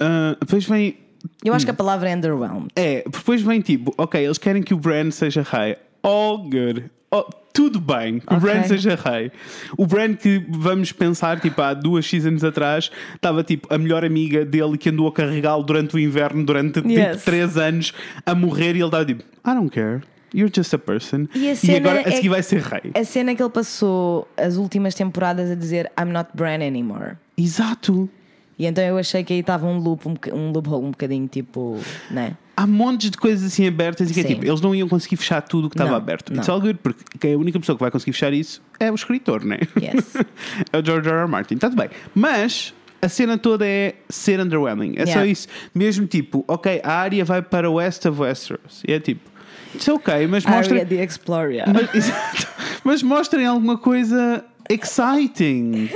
[0.00, 0.98] uh, depois vem.
[1.44, 2.68] Eu acho que a palavra é underwhelmed.
[2.76, 5.76] É, depois vem tipo, ok, eles querem que o Brand seja rei.
[6.02, 6.84] All good.
[7.10, 8.40] Oh, tudo bem, que o Ok.
[8.50, 9.30] Brand seja rei.
[9.78, 14.44] O Brand que vamos pensar, tipo, há duas seasons atrás, estava tipo a melhor amiga
[14.44, 17.22] dele que andou a carregá-lo durante o inverno, durante tipo, Yes.
[17.24, 17.92] três anos,
[18.26, 20.00] a morrer, e ele estava tipo, I don't care.
[20.34, 21.28] You're just a person.
[21.32, 22.90] E a E, agora a é seguir que- vai ser rei.
[22.92, 27.12] A cena que ele passou as últimas temporadas a dizer I'm not Bran anymore.
[27.38, 28.10] Exato.
[28.58, 31.78] E então eu achei que aí estava um loop, um, um loophole um bocadinho tipo,
[32.10, 32.36] né?
[32.56, 34.28] Há montes de coisas assim abertas e que é Sim.
[34.34, 36.30] tipo, eles não iam conseguir fechar tudo o que estava Não, aberto.
[36.32, 36.36] não.
[36.38, 38.94] It's all good, porque é a única pessoa que vai conseguir fechar isso é o
[38.94, 39.58] escritor, né?
[39.80, 40.14] Yes.
[40.72, 41.18] é o George R.
[41.22, 41.28] R.
[41.28, 41.54] Martin.
[41.54, 41.90] Está tudo bem.
[42.14, 44.94] Mas a cena toda é ser underwhelming.
[44.96, 45.26] É só Yeah.
[45.26, 45.48] isso.
[45.74, 48.84] Mesmo tipo, ok, a área vai para o West of Westeros.
[48.86, 49.28] E é tipo,
[49.74, 50.76] isso é ok, mas mostra.
[50.76, 51.64] Arya the Explorer.
[51.74, 52.46] Mas, exato.
[52.84, 55.90] mas mostrem alguma coisa exciting.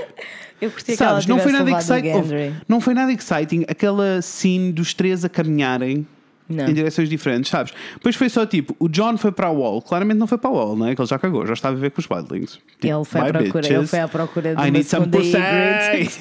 [0.61, 2.12] Eu curti que Sabes, ela não foi nada exciting.
[2.12, 2.55] Gendry.
[2.68, 6.07] Não foi nada exciting aquela scene dos três a caminharem.
[6.51, 6.66] Não.
[6.66, 7.75] Em direções diferentes, sabes?
[7.92, 10.53] Depois foi só tipo: o John foi para a Wall, claramente não foi para a
[10.55, 10.94] Wall, não é?
[10.94, 12.53] Que ele já cagou, já estava a viver com os Wildlings.
[12.81, 15.18] Tipo, Ele foi, à procura, ele foi à procura de I uma need some segunda
[15.18, 15.37] pussy.
[15.37, 16.18] Ygritte.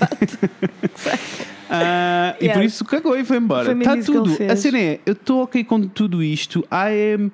[1.70, 2.54] Ah, E Yes.
[2.56, 3.72] por isso cagou e foi embora.
[3.74, 4.32] Está que tudo.
[4.50, 6.60] A cena é: eu estou ok com tudo isto.
[6.72, 7.32] I am.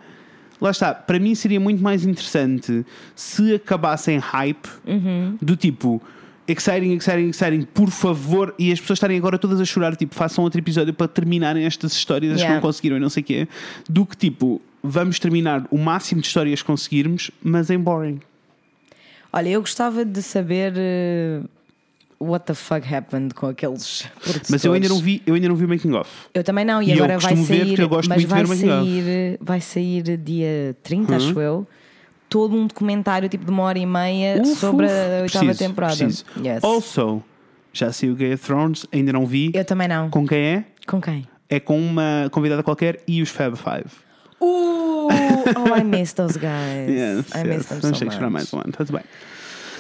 [0.60, 2.86] Lá está, para mim seria muito mais interessante
[3.16, 5.38] se acabassem hype Uhum.
[5.42, 6.02] do tipo
[6.48, 10.44] exciting, exciting, exciting, por favor, e as pessoas estarem agora todas a chorar, tipo, façam
[10.44, 12.56] outro episódio para terminarem estas histórias as que Yeah.
[12.56, 13.48] não conseguiram e não sei o quê,
[13.90, 18.20] do que tipo, vamos terminar o máximo de histórias que conseguirmos, mas em boring.
[19.32, 21.42] Olha, eu gostava de saber eh,
[22.20, 24.50] what the fuck happened com aqueles produtores.
[24.52, 26.10] Mas eu ainda não vi, eu ainda não vi o making of.
[26.34, 29.62] Eu também não, e, E agora vai ver sair, gosto mas vai ver sair, vai
[29.62, 31.18] sair dia 30, Uhum.
[31.18, 31.68] acho eu,
[32.34, 35.96] todo um documentário tipo de uma hora e meia Uf, sobre uf, a oitava temporada.
[35.96, 36.26] preciso.
[36.44, 36.64] Yes.
[36.64, 37.22] Also,
[37.72, 39.52] já saiu Game of Thrones, ainda não vi.
[39.54, 40.10] Eu também não.
[40.10, 40.64] Com quem é?
[40.88, 41.28] Com quem?
[41.48, 43.86] É com uma convidada qualquer e os Fab Five.
[44.42, 46.90] Uh, oh, I miss those guys.
[46.90, 47.46] Yes, I yes.
[47.46, 48.32] miss them Vamos so much.
[48.32, 49.04] mais um ano, tudo bem.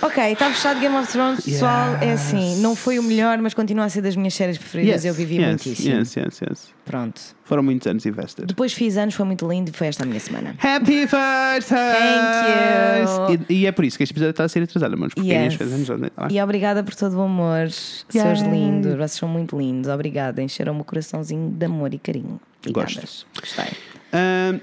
[0.06, 1.96] Ok, está fechado Game of Thrones, pessoal.
[2.02, 5.06] É assim, não foi o melhor, mas continua a ser das minhas séries preferidas.
[5.06, 5.96] eu vivi yes, muitíssimo.
[5.96, 6.68] Yes, yes, yes.
[6.84, 7.22] Pronto.
[7.46, 8.48] Foram muitos anos invested.
[8.48, 10.56] Depois fiz anos, foi muito lindo e foi esta a minha semana.
[10.60, 14.98] Happy first Thank E, e é por isso que este episódio está a ser atrasado,
[14.98, 15.54] mas porque Yes.
[15.54, 15.56] yes.
[15.56, 16.10] fez anos, né?
[16.16, 16.28] Tá?
[16.30, 17.70] E obrigada por todo o amor.
[17.70, 18.52] Seus Yay.
[18.52, 19.90] lindos, vocês são muito lindos.
[19.90, 20.42] Obrigada.
[20.42, 22.40] Encheram-me o coraçãozinho de amor e carinho.
[22.68, 23.26] Obrigadas.
[23.40, 23.66] Gostei.
[24.12, 24.60] Ahm,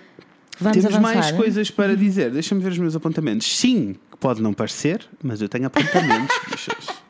[0.60, 1.14] Vamos temos avançar.
[1.14, 2.30] mais coisas para dizer.
[2.30, 3.58] Deixa-me ver os meus apontamentos.
[3.58, 6.36] Sim, pode não parecer, mas eu tenho apontamentos.
[6.50, 7.00] bichas.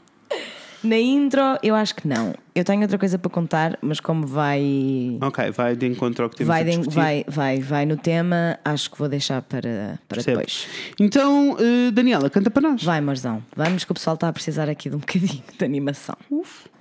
[0.83, 2.33] Na intro, eu acho que não.
[2.55, 5.19] Eu tenho outra coisa para contar, mas como vai.
[5.21, 6.95] ok, vai de encontro ao que temos Vai, de- discutir.
[6.95, 10.39] vai, vai, vai no tema, acho que vou deixar para, para Percebo.
[10.39, 10.67] depois.
[10.99, 12.83] Então, eh, Daniela, canta para nós.
[12.83, 13.43] Vai, Marzão.
[13.55, 16.17] Vamos que o pessoal está a precisar aqui de um bocadinho de animação.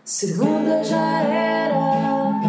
[0.06, 2.49] Segunda já era.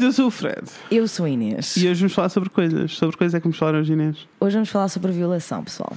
[0.00, 0.62] Eu sou o Fred.
[0.90, 1.76] Eu sou a Inês.
[1.76, 2.96] E hoje vamos falar sobre coisas.
[2.96, 4.16] Sobre coisas é que vamos falar hoje, Inês.
[4.40, 5.96] Hoje vamos falar sobre violação, pessoal.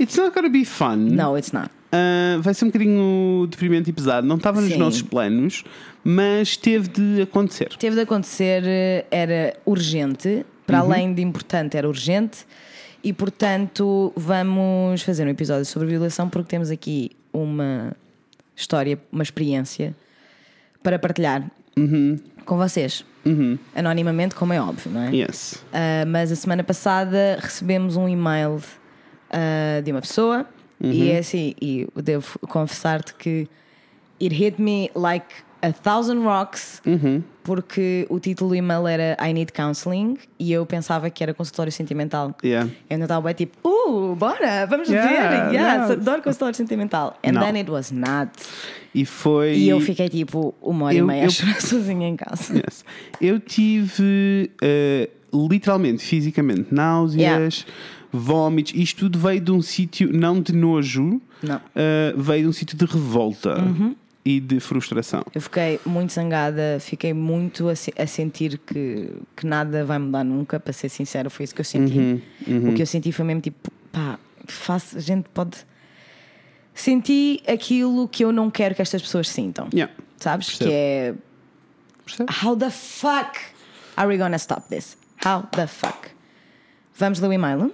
[0.00, 0.96] It's not gonna be fun.
[0.96, 1.70] No, it's not.
[1.92, 4.26] Ah, vai ser um bocadinho deprimente e pesado.
[4.26, 4.78] Não estava nos Sim.
[4.78, 5.64] nossos planos,
[6.04, 7.68] mas teve de acontecer.
[7.78, 12.46] Teve de acontecer, eh, era urgente, para além de importante, era urgente.
[13.02, 17.92] E portanto, vamos fazer um episódio sobre violação porque temos aqui uma
[18.54, 19.94] história, uma experiência
[20.82, 21.48] para partilhar
[22.44, 23.04] com vocês.
[23.74, 25.10] Anonimamente, como é óbvio, não é?
[25.10, 25.64] Yes.
[25.72, 30.46] Uh, mas a semana passada recebemos um e-mail uh, de uma pessoa
[30.80, 33.48] e é assim, e devo confessar-te que
[34.20, 35.26] it hit me like
[35.68, 36.80] a thousand rocks
[37.42, 41.70] porque o título do e-mail era I need counseling e eu pensava que era consultório
[41.72, 42.34] sentimental.
[42.44, 42.68] Yeah.
[42.90, 45.92] Eu ainda estava bem tipo, uh, bora, vamos Yeah, ver, yes, yeah.
[45.92, 47.16] adoro consultório sentimental.
[47.24, 47.42] And Não.
[47.42, 48.30] then it was not.
[48.94, 49.54] E foi.
[49.56, 52.54] E eu fiquei tipo uma hora Eu- e meia eu- sozinha em casa.
[52.56, 52.84] Yes.
[53.20, 57.64] Eu tive eh, literalmente, fisicamente, náuseas,
[58.12, 58.72] vómitos.
[58.74, 61.60] Isto tudo veio de um sítio, não de nojo, Não.
[61.74, 63.94] eh, veio de um sítio de revolta Uhum.
[64.28, 65.22] E de frustração.
[65.32, 70.58] Eu fiquei muito zangada, fiquei muito a, a sentir que, que nada vai mudar nunca,
[70.58, 71.96] para ser sincera, foi isso que eu senti.
[72.46, 75.56] Uhum, O que eu senti foi mesmo tipo, pá, faço, a gente pode.
[76.74, 79.68] Senti aquilo que eu não quero que estas pessoas sintam.
[79.72, 79.92] Yeah.
[80.18, 80.48] Sabes?
[80.48, 80.70] Percebo.
[80.70, 81.14] Que é.
[82.04, 82.42] Percebes?
[82.44, 83.38] How the fuck
[83.96, 84.96] are we gonna stop this?
[85.24, 86.08] How the fuck?
[86.98, 87.72] Vamos ler o e-mail?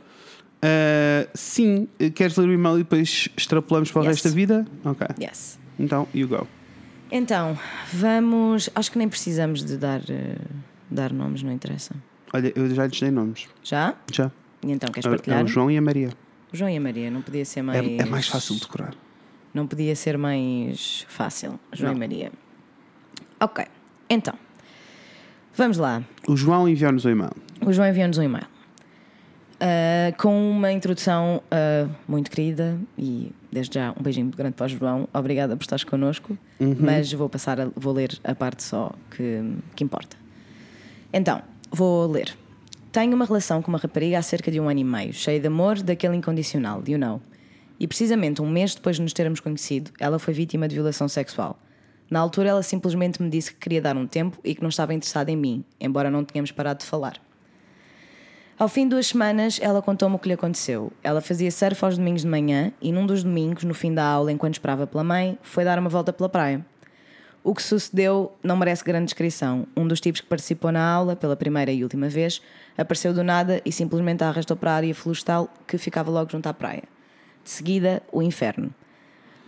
[0.62, 4.12] Eh, sim, queres ler o e-mail e depois extrapolamos para o Yes.
[4.16, 4.66] resto da vida?
[4.84, 5.06] Ok.
[5.20, 5.58] Yes.
[5.82, 6.46] Então, you go.
[7.10, 7.58] Então,
[7.92, 8.70] vamos.
[8.74, 10.36] Acho que nem precisamos de dar, eh,
[10.90, 11.94] dar nomes, não interessa.
[12.32, 13.46] Olha, eu já lhes dei nomes.
[13.62, 13.94] Já?
[14.10, 14.30] Já.
[14.64, 15.40] E então, queres É, partilhar?
[15.40, 16.10] é o João e a Maria.
[16.52, 17.78] O João e a Maria, não podia ser mais.
[17.84, 18.94] É, é mais fácil de decorar.
[19.52, 21.60] Não podia ser mais fácil.
[21.74, 21.96] João Não.
[21.96, 22.32] e Maria.
[23.40, 23.66] Ok,
[24.08, 24.34] então.
[25.54, 26.02] Vamos lá.
[26.26, 27.32] O João enviou-nos o e-mail.
[27.60, 28.46] O João enviou-nos um e-mail.
[29.60, 34.66] ah, com uma introdução ah, muito querida e desde já um beijinho muito grande para
[34.66, 35.08] o João.
[35.12, 36.36] Obrigada por estares connosco.
[36.80, 39.42] Mas vou passar a, vou ler a parte só que,
[39.76, 40.16] que importa.
[41.12, 42.34] Então, vou ler.
[42.90, 45.46] Tenho uma relação com uma rapariga há cerca de um ano e meio, cheia de
[45.46, 47.20] amor, daquele incondicional, you know.
[47.78, 51.58] E precisamente um mês depois de nos termos conhecido, ela foi vítima de violação sexual.
[52.10, 54.92] Na altura, ela simplesmente me disse que queria dar um tempo e que não estava
[54.92, 57.18] interessada em mim, embora não tenhamos parado de falar.
[58.62, 60.92] Ao fim de duas semanas, ela contou-me o que lhe aconteceu.
[61.02, 64.30] Ela fazia surf aos domingos de manhã e num dos domingos, no fim da aula,
[64.30, 66.64] enquanto esperava pela mãe, foi dar uma volta pela praia.
[67.42, 69.66] O que sucedeu não merece grande descrição.
[69.76, 72.40] Um dos tipos que participou na aula, pela primeira e última vez,
[72.78, 76.46] apareceu do nada e simplesmente a arrastou para a área florestal que ficava logo junto
[76.46, 76.84] à praia.
[77.42, 78.72] De seguida, o inferno.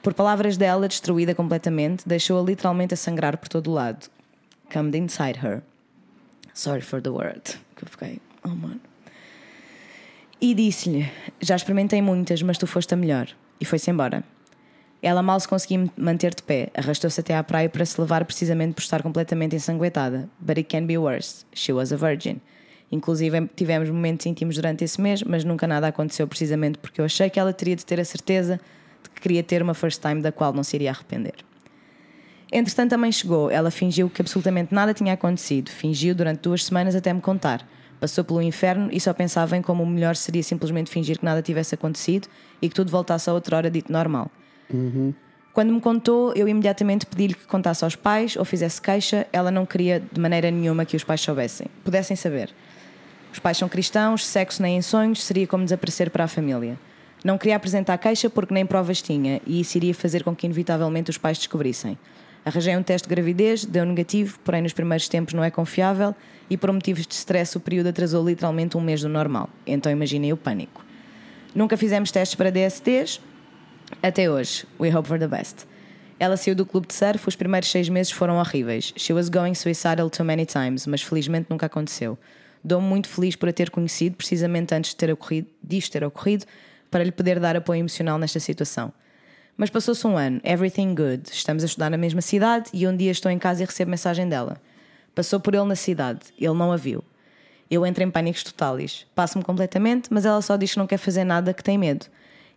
[0.02, 4.08] Por palavras dela, destruída completamente, deixou-a literalmente a sangrar por todo o lado.
[4.72, 5.62] Come inside her.
[6.52, 7.60] Sorry for the word.
[7.76, 8.80] Que eu fiquei, oh mano.
[10.40, 13.28] E disse-lhe: Já experimentei muitas, mas tu foste a melhor.
[13.60, 14.24] E foi-se embora.
[15.00, 18.74] Ela mal se conseguia manter de pé, arrastou-se até à praia para se levar precisamente
[18.74, 20.30] por estar completamente ensanguentada.
[20.40, 21.44] But it can be worse.
[21.54, 22.40] She was a virgin.
[22.90, 27.28] Inclusive tivemos momentos íntimos durante esse mês, mas nunca nada aconteceu precisamente porque eu achei
[27.28, 28.60] que ela teria de ter a certeza
[29.02, 31.34] de que queria ter uma first time da qual não se iria arrepender.
[32.50, 33.50] Entretanto, a mãe chegou.
[33.50, 35.70] Ela fingiu que absolutamente nada tinha acontecido.
[35.70, 37.66] Fingiu durante duas semanas até me contar.
[38.04, 41.40] Passou pelo inferno e só pensava em como o melhor seria simplesmente fingir que nada
[41.40, 42.28] tivesse acontecido
[42.60, 44.30] e que tudo voltasse a outra hora dito normal.
[45.54, 49.26] Quando me contou, eu imediatamente pedi-lhe que contasse aos pais ou fizesse queixa.
[49.32, 52.50] Ela não queria de maneira nenhuma que os pais soubessem, pudessem saber.
[53.32, 56.78] Os pais são cristãos, sexo nem em sonhos seria como desaparecer para a família.
[57.24, 61.08] Não queria apresentar queixa porque nem provas tinha e isso iria fazer com que inevitavelmente
[61.08, 61.98] os pais descobrissem.
[62.44, 66.14] Arranjei um teste de gravidez, deu negativo, porém nos primeiros tempos não é confiável
[66.48, 69.48] e por motivos de stress o período atrasou literalmente um mês do normal.
[69.66, 70.84] Então imaginem o pânico.
[71.54, 73.20] Nunca fizemos testes para DSTs,
[74.02, 74.66] até hoje.
[74.78, 75.66] We hope for the best.
[76.18, 78.92] Ela saiu do clube de surf, os primeiros seis meses foram horríveis.
[78.96, 82.18] She was going suicidal too many times, mas felizmente nunca aconteceu.
[82.62, 86.46] Dou-me muito feliz por a ter conhecido, precisamente antes de ter ocorrido, disto ter ocorrido,
[86.90, 88.92] para lhe poder dar apoio emocional nesta situação.
[89.56, 91.28] Mas passou-se um ano, everything good.
[91.30, 94.28] Estamos a estudar na mesma cidade e um dia estou em casa e recebo mensagem
[94.28, 94.60] dela.
[95.14, 97.04] Passou por ele na cidade, ele não a viu.
[97.70, 99.06] Eu entro em pânicos totais.
[99.14, 102.06] Passo-me completamente, mas ela só diz que não quer fazer nada, que tem medo.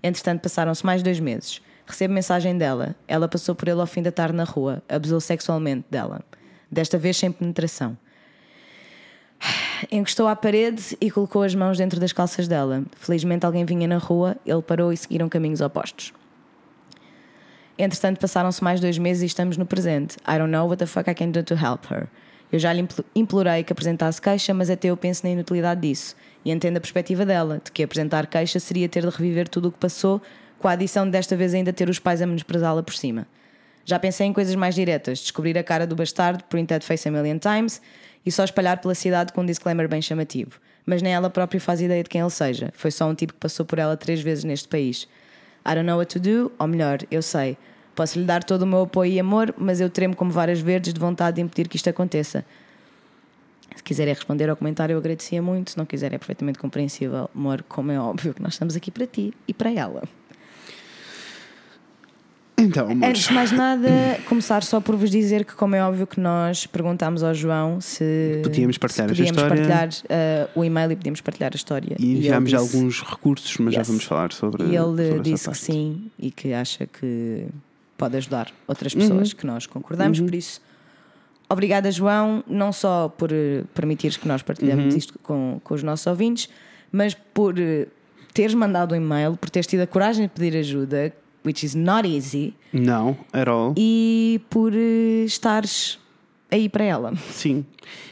[0.04, 1.62] Entretanto, passaram-se mais dois meses.
[1.86, 2.96] Recebo mensagem dela.
[3.08, 4.84] Ela passou por ele ao fim da tarde na rua.
[4.89, 6.22] Abusou sexualmente dela.
[6.70, 7.98] Desta vez sem penetração.
[9.91, 12.84] Encostou à parede e colocou as mãos dentro das calças dela.
[12.98, 16.13] Felizmente alguém vinha na rua, ele parou e seguiram caminhos opostos.
[17.78, 20.17] Entretanto, passaram-se mais dois meses e estamos no presente.
[20.28, 22.10] I don't know what the fuck I can do to help her.
[22.52, 26.16] Eu já lhe impl- implorei que apresentasse queixa, mas até eu penso na inutilidade disso.
[26.46, 29.72] E entendo a perspectiva dela, de que apresentar queixa seria ter de reviver tudo o
[29.72, 30.22] que passou,
[30.58, 33.28] com a adição de desta vez ainda ter os pais a menosprezá-la por cima.
[33.86, 37.38] Já pensei em coisas mais diretas, descobrir a cara do bastardo, printed face a million
[37.38, 37.82] times,
[38.26, 40.60] e só espalhar pela cidade com um disclaimer bem chamativo.
[40.86, 42.70] Mas nem ela própria faz ideia de quem ele seja.
[42.74, 45.08] Foi só um tipo que passou por ela três vezes neste país.
[45.66, 47.58] I don't know what to do, ou melhor, eu sei.
[47.98, 50.94] Posso lhe dar todo o meu apoio e amor, mas eu tremo como varas verdes
[50.94, 52.46] de vontade de impedir que isto aconteça.
[53.76, 55.72] Se quiserem responder ao comentário, eu agradecia muito.
[55.72, 57.28] Se não quiserem, é perfeitamente compreensível.
[57.36, 60.04] Amor, como é óbvio que nós estamos aqui para ti e para ela.
[62.60, 63.04] Então, amores.
[63.10, 63.90] Antes de mais nada,
[64.28, 68.40] começar só por vos dizer que, como é óbvio que nós perguntámos ao João se
[68.44, 69.56] Podíamos partilhar se podíamos história.
[69.68, 71.96] partilhar eh, o e-mail e podíamos partilhar a história.
[72.00, 73.88] E enviámos já disse- alguns recursos, mas já Yes.
[73.88, 74.64] vamos falar sobre.
[74.64, 74.78] E ele
[75.10, 77.46] sobre disse que sim e que acha que
[77.98, 79.00] pode ajudar outras Uhum.
[79.02, 80.62] pessoas que nós concordamos, por isso.
[81.50, 84.98] Obrigada, João, não só por eh, permitires que nós partilhemos Uhum.
[84.98, 86.50] isto com, com os nossos ouvintes,
[86.92, 87.88] mas por eh,
[88.34, 91.14] teres mandado um e-mail, por teres tido a coragem de pedir ajuda,
[91.46, 93.74] which is not easy, Não, at all.
[93.78, 95.98] e por eh, estares
[96.52, 97.16] aí para ela.
[97.32, 97.66] Sim.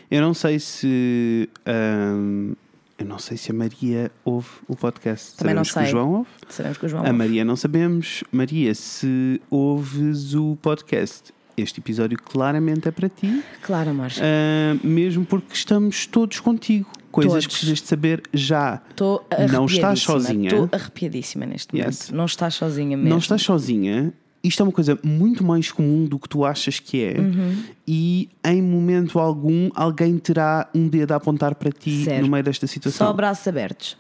[0.10, 1.50] Eu não sei se.
[1.66, 2.54] ahm,
[2.98, 5.36] eu não sei se a Maria ouve o podcast.
[5.38, 5.84] Também não Sabemos que sei.
[5.84, 6.30] o João ouve.
[6.50, 7.04] Sabemos que o João.
[7.04, 7.18] A ouve.
[7.18, 8.24] Maria não sabemos.
[8.32, 14.10] Maria, se ouves o podcast, este episódio claramente é para ti, Claro, amor.
[14.22, 16.90] ah, mesmo porque estamos todos contigo.
[17.12, 17.48] Coisas Todos.
[17.48, 18.82] que precisas de saber já.
[18.90, 20.20] Estou Não estás arrepiadíssima.
[20.20, 20.50] sozinha.
[20.50, 21.88] Estou arrepiadíssima neste momento.
[21.94, 22.12] Yes.
[22.12, 23.10] Não estás sozinha mesmo.
[23.10, 24.14] Não estás sozinha.
[24.48, 27.64] Isto é uma coisa muito mais comum do que tu achas que é, Uhum.
[27.88, 32.26] e em momento algum alguém terá um dedo a apontar para ti Zero.
[32.26, 33.08] no meio desta situação.
[33.08, 33.98] Só braços abertos.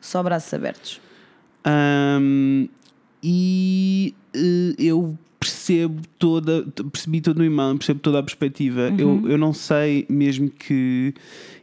[0.00, 1.00] Só braços abertos.
[1.64, 2.66] Ahm,
[3.22, 8.90] e eh, eu percebo toda, percebi todo o e-mail, percebo toda a perspectiva.
[8.90, 9.22] Uhum.
[9.24, 11.12] Eu, eu não sei mesmo que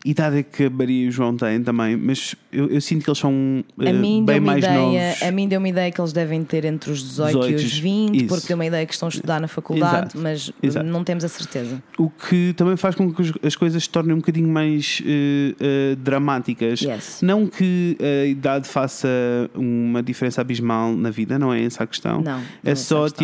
[0.06, 3.10] idade é que a Maria e o João têm também, mas eu, eu sinto que
[3.10, 4.78] eles são mim bem mais ideia,
[5.10, 5.24] novos.
[5.24, 7.78] a mim deu uma ideia que eles devem ter entre os 18, e 18, os
[7.80, 8.28] 20, isso.
[8.28, 10.86] porque deu uma ideia que estão a estudar na faculdade, Exato, mas exato.
[10.86, 11.82] não temos a certeza.
[11.98, 15.56] O que também faz com que as- as coisas se tornem um bocadinho mais eh,
[15.60, 16.82] eh, dramáticas.
[16.82, 17.20] Yes.
[17.22, 19.08] Não que a idade faça
[19.54, 22.22] uma diferença abismal na vida, não é essa a questão.
[22.22, 23.16] Não, não é é só essa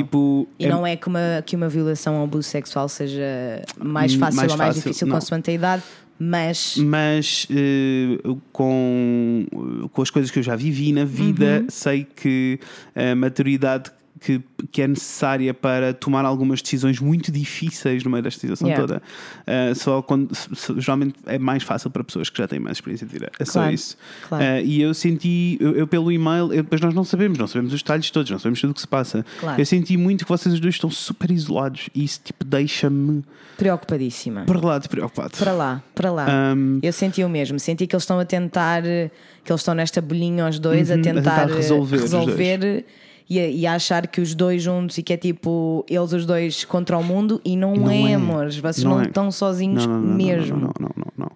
[0.60, 4.20] E é- não é que uma, que uma violação ou abuso sexual seja mais Hum,
[4.20, 5.16] fácil mais ou mais fácil, difícil não.
[5.16, 5.84] consoante a idade,
[6.18, 8.18] mas Mas eh,
[8.54, 9.46] com,
[9.92, 11.68] com as coisas que eu já vivi na vida, Uhum.
[11.70, 12.60] sei que
[12.96, 13.92] a maturidade
[14.26, 18.88] que, que é necessária para tomar algumas decisões muito difíceis no meio desta situação Yeah.
[18.88, 19.02] toda,
[19.46, 20.32] eh, só quando,
[20.78, 23.32] geralmente é mais fácil para pessoas que já têm mais experiência de vida.
[23.40, 23.96] É só Claro, isso.
[24.28, 24.44] claro.
[24.44, 27.72] Eh, e eu senti, eu, eu pelo e-mail, eu- depois nós não sabemos, não sabemos
[27.74, 29.24] os detalhes todos, não sabemos tudo o que se passa.
[29.40, 29.62] Claro.
[29.62, 33.24] Eu senti muito que vocês os dois estão super isolados e isso tipo deixa-me
[33.58, 34.46] preocupadíssima.
[34.46, 35.32] para lá de preocupado.
[35.38, 36.26] Para lá, para lá.
[36.56, 40.02] Um, Eu senti o mesmo, senti que eles estão a tentar, que eles estão nesta
[40.02, 42.86] bolinha aos dois, Uhum, a a tentar, tentar eh, resolver os resolver
[43.30, 46.26] e, a, e a achar que os dois juntos e que é tipo eles os
[46.26, 48.14] dois contra o mundo e não, Não é, é.
[48.16, 49.08] amores, vocês Não não, é.
[49.08, 50.58] estão sozinhos não, mesmo.
[50.58, 51.32] Não, não, não, não.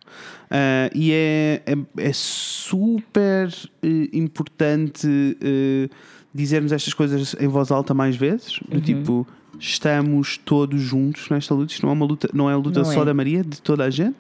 [0.52, 3.50] Ah, e é, é, é super
[3.84, 5.08] eh, importante
[5.42, 5.90] eh,
[6.34, 8.60] dizermos estas coisas em voz alta mais vezes.
[8.62, 8.68] Uhum.
[8.72, 9.28] Do tipo,
[9.60, 11.74] estamos todos juntos nesta luta.
[11.74, 12.98] Isto não é uma luta, não é a luta Não só é.
[13.00, 13.06] Uhum.
[13.06, 14.16] da Maria, de toda a gente.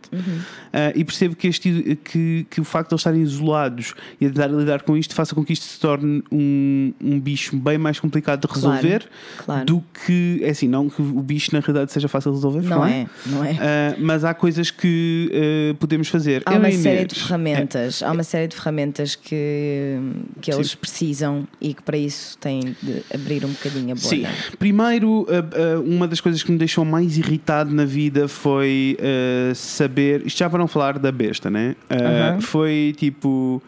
[0.73, 4.47] Ah, e percebo que, este, que, que o facto de eles estarem isolados e a
[4.47, 8.41] lidar com isto faça com que isto se torne um, um bicho bem mais complicado
[8.41, 9.65] de Claro, resolver claro.
[9.65, 12.85] do que, é assim, não que o bicho na realidade seja fácil de resolver, Não
[12.85, 13.51] é, não é.
[13.51, 13.55] Uh,
[13.99, 15.31] mas há coisas que
[15.71, 16.41] uh, podemos fazer.
[16.45, 19.99] Há Eu uma série Inês, de ferramentas, há uma série de ferramentas que,
[20.41, 20.77] que eles Sim.
[20.77, 24.17] precisam e que para isso têm de abrir um bocadinho a Sim.
[24.21, 24.29] bolha.
[24.57, 29.53] Primeiro, uh, uh, uma das coisas que me deixou mais irritado na vida foi uh,
[29.55, 30.25] saber.
[30.25, 31.75] Isto já para não falar da besta, né?
[31.89, 31.93] Uh,
[32.33, 32.41] Aham.
[32.41, 33.61] Foi tipo.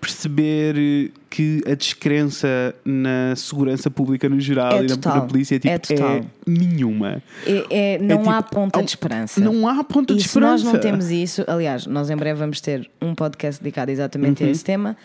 [0.00, 5.72] Perceber que a descrença na segurança pública no geral É e na, na polícia tipo,
[5.72, 6.20] É total.
[6.46, 7.22] nenhuma.
[7.46, 9.40] É, é- não tipo, há ponta ao- de esperança.
[9.40, 10.76] Não há ponta E de se nós esperança.
[10.76, 14.48] não temos isso, aliás, nós em breve vamos ter um podcast dedicado exatamente Uhum.
[14.48, 14.96] a esse tema,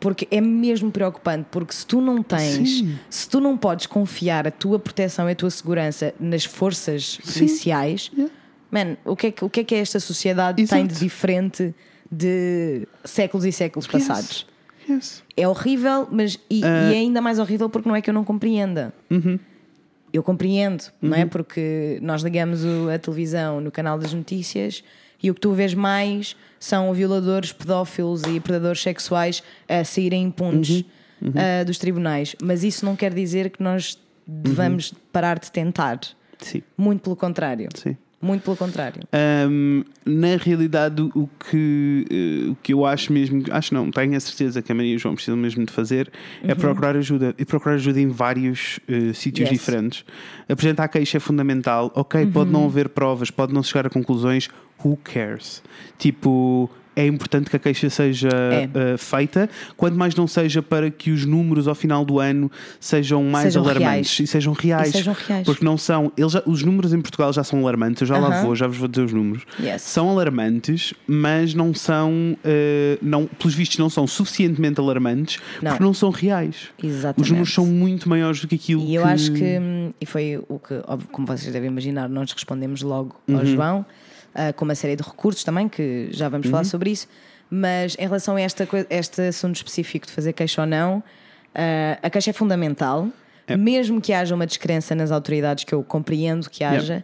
[0.00, 2.98] porque é mesmo preocupante, porque se tu não tens, Sim.
[3.10, 8.10] se tu não podes confiar a tua proteção e a tua segurança nas forças policiais,
[8.16, 8.34] Yeah.
[8.70, 11.04] man, o que, é que, o que é que esta sociedade tem de Exato.
[11.04, 11.74] diferente
[12.10, 14.46] de séculos e séculos passados?
[14.88, 14.96] Yes.
[14.96, 15.22] Yes.
[15.36, 16.90] É horrível, mas e, Ah.
[16.90, 18.92] e é ainda mais horrível porque não é que eu não compreenda.
[19.10, 19.38] Uhum.
[20.12, 21.24] Eu compreendo, não é?
[21.24, 24.82] Porque nós ligamos a televisão no canal das notícias
[25.22, 30.84] e o que tu vês mais são violadores, pedófilos e predadores sexuais a saírem impunes
[31.22, 31.32] Uhum.
[31.36, 32.34] ah, dos tribunais.
[32.42, 36.00] Mas isso não quer dizer que nós devamos parar de tentar.
[36.38, 36.62] Sim.
[36.78, 37.68] Muito pelo contrário.
[37.74, 37.94] Sim.
[38.22, 39.02] Muito pelo contrário.
[39.48, 44.20] Um, na realidade, o que, eh, o que eu acho mesmo, acho não, tenho a
[44.20, 46.12] certeza que a Maria e o João precisam mesmo de fazer
[46.42, 47.34] é procurar ajuda.
[47.38, 49.58] E procurar ajuda em vários eh, sítios Yes.
[49.58, 50.04] diferentes.
[50.48, 51.90] Apresentar a queixa é fundamental.
[51.94, 54.50] Ok, pode não haver provas, pode não chegar a conclusões.
[54.84, 55.62] Who cares?
[55.98, 56.70] Tipo.
[56.96, 58.68] É importante que a queixa seja É.
[58.74, 63.22] eh, feita, quanto mais não seja para que os números ao final do ano sejam
[63.24, 64.20] mais Sejam alarmantes reais.
[64.20, 64.88] e sejam reais.
[64.88, 65.44] E sejam reais.
[65.46, 66.12] Porque não são.
[66.16, 68.42] Eles já- os números em Portugal já são alarmantes, eu já lá Aham.
[68.44, 69.44] vou, já vos vou dizer os números.
[69.60, 69.82] Yes.
[69.82, 75.70] São alarmantes, mas não são, eh, não, pelos vistos, não são suficientemente alarmantes Não.
[75.70, 76.56] porque não são reais.
[76.82, 77.22] Exatamente.
[77.22, 79.08] Os números são muito maiores do que aquilo E eu que...
[79.08, 83.14] acho que, hum, e foi o que, óbvio, como vocês devem imaginar, nós respondemos logo
[83.28, 83.38] Uhum.
[83.38, 83.86] ao João,
[84.34, 86.50] ah, com uma série de recursos também, que já vamos Uhum.
[86.52, 87.06] falar sobre isso.
[87.50, 91.02] Mas em relação a esta, este assunto específico de fazer queixa ou não,
[91.54, 93.08] ah, a queixa é fundamental,
[93.46, 93.56] É.
[93.56, 97.02] mesmo que haja uma descrença nas autoridades, que eu compreendo que haja.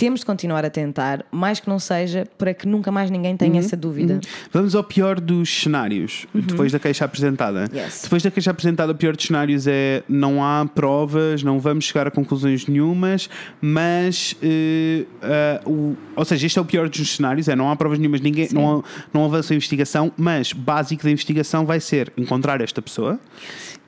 [0.00, 3.52] Temos de continuar a tentar, mais que não seja, para que nunca mais ninguém tenha
[3.52, 3.58] Uhum.
[3.58, 4.18] essa dúvida.
[4.50, 7.68] Vamos ao pior dos cenários, depois da queixa apresentada.
[7.70, 7.78] Uhum.
[7.78, 8.00] Yes.
[8.04, 12.06] Depois da queixa apresentada, o pior dos cenários é não há provas, não vamos chegar
[12.06, 13.28] a conclusões nenhumas,
[13.60, 14.34] mas.
[14.42, 17.98] eh, ah, o, ou seja, este é o pior dos cenários: é não há provas
[17.98, 18.82] nenhumas, ninguém, não,
[19.12, 23.20] não avança a investigação, mas básico da investigação vai ser encontrar esta pessoa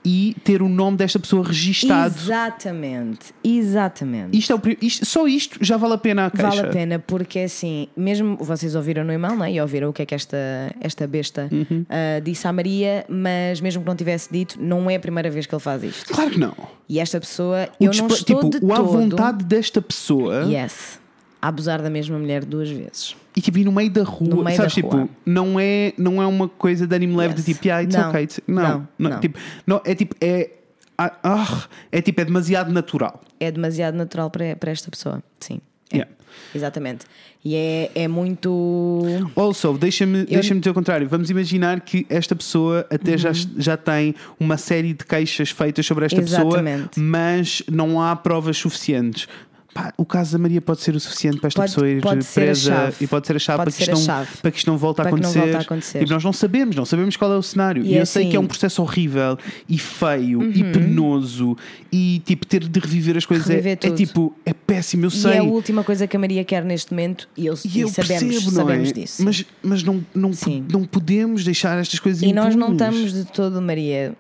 [0.04, 2.14] e ter o nome desta pessoa registado.
[2.16, 4.36] Exatamente, exatamente.
[4.36, 6.48] Isto é o, isto- só isto já vale a pena a queixa.
[6.48, 9.52] Vale a pena, porque assim, mesmo vocês ouviram no e-mail, não é?
[9.52, 10.36] E ouviram o que é que esta,
[10.80, 11.84] esta besta Uhum.
[11.88, 15.46] ah, disse à Maria, mas mesmo que não tivesse dito, não é a primeira vez
[15.46, 16.12] que ele faz isto.
[16.12, 16.54] Claro que não.
[16.88, 18.86] E esta pessoa, O eu não estou tipo, de o à todo.
[18.88, 20.44] vontade desta pessoa.
[20.44, 21.00] Yes.
[21.40, 23.16] A abusar da mesma mulher duas vezes.
[23.34, 25.08] E tipo, e no meio da rua, meio sabes, da tipo, rua.
[25.24, 27.44] não é, não é uma coisa de anime leve Yes.
[27.46, 28.08] de tipo, ah, it's Não.
[28.10, 28.22] okay.
[28.24, 29.20] it's- Não, Não, não, não.
[29.20, 30.50] Tipo, não, é tipo, é,
[30.98, 33.20] ah, ah, é tipo, é demasiado natural.
[33.40, 35.22] É demasiado natural para, para esta pessoa.
[35.40, 35.60] Sim.
[35.90, 35.96] É.
[35.96, 36.12] Yeah.
[36.54, 37.04] Exatamente.
[37.44, 39.02] E é, é muito.
[39.36, 41.08] Also, deixa-me deixa dizer o contrário.
[41.08, 43.34] Vamos imaginar que esta pessoa até já, Uhum.
[43.58, 46.88] já tem uma série de queixas feitas sobre esta Exatamente.
[46.90, 49.26] pessoa, mas não há provas suficientes.
[49.74, 52.22] Pá, o caso da Maria pode ser o suficiente para esta Pode- pessoa ir pode
[52.26, 54.28] presa e pode ser a chave, Pode para que, isto não, chave.
[54.42, 55.56] para que isto não volte a acontecer.
[55.56, 55.98] a acontecer.
[56.00, 57.82] Tipo, nós não sabemos, não sabemos qual é o cenário.
[57.82, 60.72] E E, eu é sei que é assim- um processo horrível e feio e Uhum.
[60.72, 61.56] penoso
[61.90, 63.96] e tipo ter de reviver as coisas é, Reviver é tudo.
[63.96, 65.32] tipo, é péssimo, eu E sei.
[65.32, 68.22] é a última coisa que a Maria quer neste momento e, eu, E eu sabemos,
[68.24, 68.92] percebo, não sabemos é?
[68.92, 69.24] disso.
[69.24, 70.30] Mas, mas não, não,
[70.70, 74.14] não podemos deixar estas coisas E nós não estamos de todo, Maria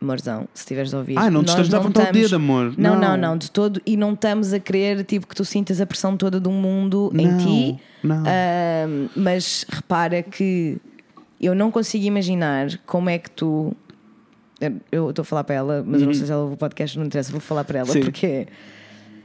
[0.00, 1.18] Morzão, se estiveres a ouvir.
[1.18, 2.72] Ah, não te estamos a apontar o dedo, amor.
[2.78, 3.00] Não, Não.
[3.10, 3.80] não, não, de todo.
[3.84, 7.26] E não estamos a querer tipo, que tu sintas a pressão toda do mundo em
[7.26, 7.78] Não, ti.
[8.02, 8.22] não.
[8.24, 10.78] Ahm, mas repara que
[11.40, 13.72] eu não consigo imaginar como é que tu.
[14.92, 16.98] Eu estou a falar para ela, mas eu não sei se ela ouve o podcast,
[16.98, 17.94] não interessa, vou falar para ela Uhum.
[17.94, 18.00] Sim.
[18.02, 18.46] porque.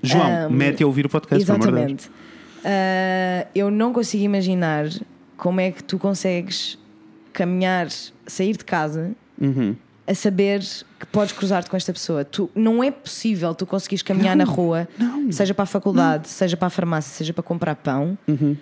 [0.02, 1.44] João, Ahm, mete a ouvir o podcast.
[1.44, 2.10] Exatamente.
[2.66, 4.86] Ah, eu não consigo imaginar
[5.38, 6.78] como é que tu consegues
[7.32, 7.88] caminhar,
[8.28, 9.12] sair de casa
[9.42, 9.76] Uhum.
[10.06, 10.62] A saber
[11.00, 12.26] que podes cruzar-te com esta pessoa.
[12.26, 14.88] Tu, não é possível tu conseguires caminhar na rua,
[15.32, 18.56] seja para a faculdade, seja para a farmácia, seja para comprar pão, Uhum.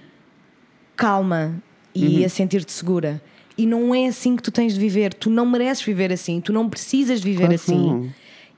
[0.95, 1.55] calma
[1.93, 3.21] e a sentir-te segura.
[3.57, 5.13] E não é assim que tu tens de viver.
[5.13, 6.39] Tu não mereces viver assim.
[6.39, 7.75] Tu não precisas de viver Claro assim.
[7.75, 8.09] não.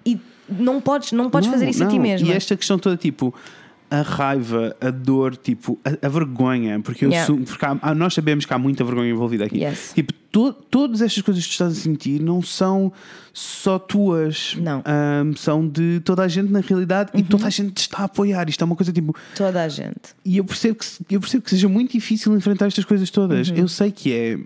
[0.05, 0.19] E
[0.49, 2.01] não podes, não podes Não, fazer isso a ti não.
[2.03, 2.27] mesmo.
[2.27, 3.33] E esta questão toda, tipo,
[3.95, 7.27] a raiva, a dor, tipo, a, a vergonha, porque, Yeah.
[7.27, 9.59] sou- porque há- nós sabemos que há muita vergonha envolvida aqui.
[9.63, 9.91] Yes.
[9.93, 12.91] Tipo, to- todas estas coisas que tu estás a sentir não são
[13.31, 14.55] só tuas.
[14.59, 14.77] Não.
[14.77, 14.83] Uhum.
[14.85, 18.03] Ahm, são de toda a gente na realidade e toda a gente te está a
[18.05, 18.49] apoiar.
[18.49, 19.15] Isto é uma coisa tipo.
[19.35, 20.15] Toda a gente.
[20.25, 20.85] E eu percebo que,
[21.15, 23.49] eu percebo que seja muito difícil enfrentar estas coisas todas.
[23.49, 23.57] Uhum.
[23.57, 24.39] Eu sei que é,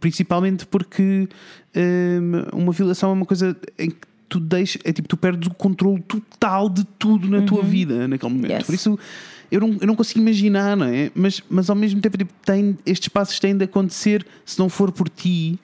[0.00, 1.28] principalmente porque
[1.76, 5.54] hum, uma violação é uma coisa em que tu deixas, é tipo, tu perdes o
[5.54, 8.50] controle total de tudo na tua vida naquele momento.
[8.50, 8.56] Uhum.
[8.56, 8.66] Yes.
[8.66, 8.98] Por isso
[9.50, 11.10] eu não, eu não consigo imaginar, não é?
[11.14, 14.92] Mas, mas ao mesmo tempo, tipo, tem, estes passos têm de acontecer se não for
[14.92, 15.58] por ti.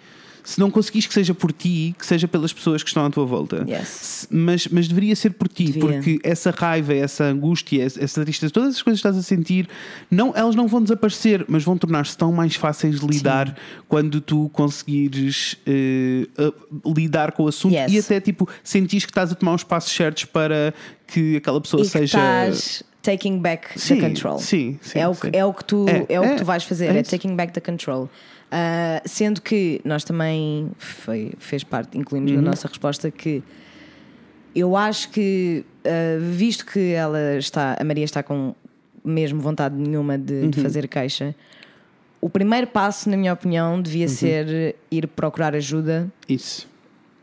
[0.47, 3.25] Se não conseguis que seja por ti, que seja pelas pessoas que estão à tua
[3.25, 3.65] volta.
[3.67, 3.89] Yes.
[3.89, 5.81] Se- Mas, mas deveria ser por ti, Devia.
[5.81, 9.67] porque essa raiva, essa angústia, essa tristeza, todas as coisas que estás a sentir,
[10.11, 13.57] não, elas não vão desaparecer, mas vão tornar-se tão mais fáceis de lidar
[13.89, 17.93] quando tu conseguires eh, uh, lidar com o assunto Yes.
[17.93, 20.75] e até tipo sentires que estás a tomar os passos certos para
[21.07, 22.19] que aquela pessoa e seja.
[22.19, 24.39] estás taking back Sim, the control.
[24.39, 25.31] sim, sim, é, o sim.
[25.31, 27.03] que, é o que tu É, é, o é, que tu vais fazer, é é,
[27.03, 28.09] taking back the control.
[28.51, 32.37] Ah, sendo que nós também foi, fez parte, incluímos Uhum.
[32.39, 33.43] na nossa resposta que
[34.55, 38.55] eu acho que ah, visto que ela está, a Maria está com
[39.05, 40.51] mesmo vontade nenhuma de, Uhum.
[40.51, 41.35] de fazer queixa,
[42.21, 43.83] o primeiro passo, na minha opinião, Uhum.
[43.83, 46.67] devia ser ir procurar ajuda Isso.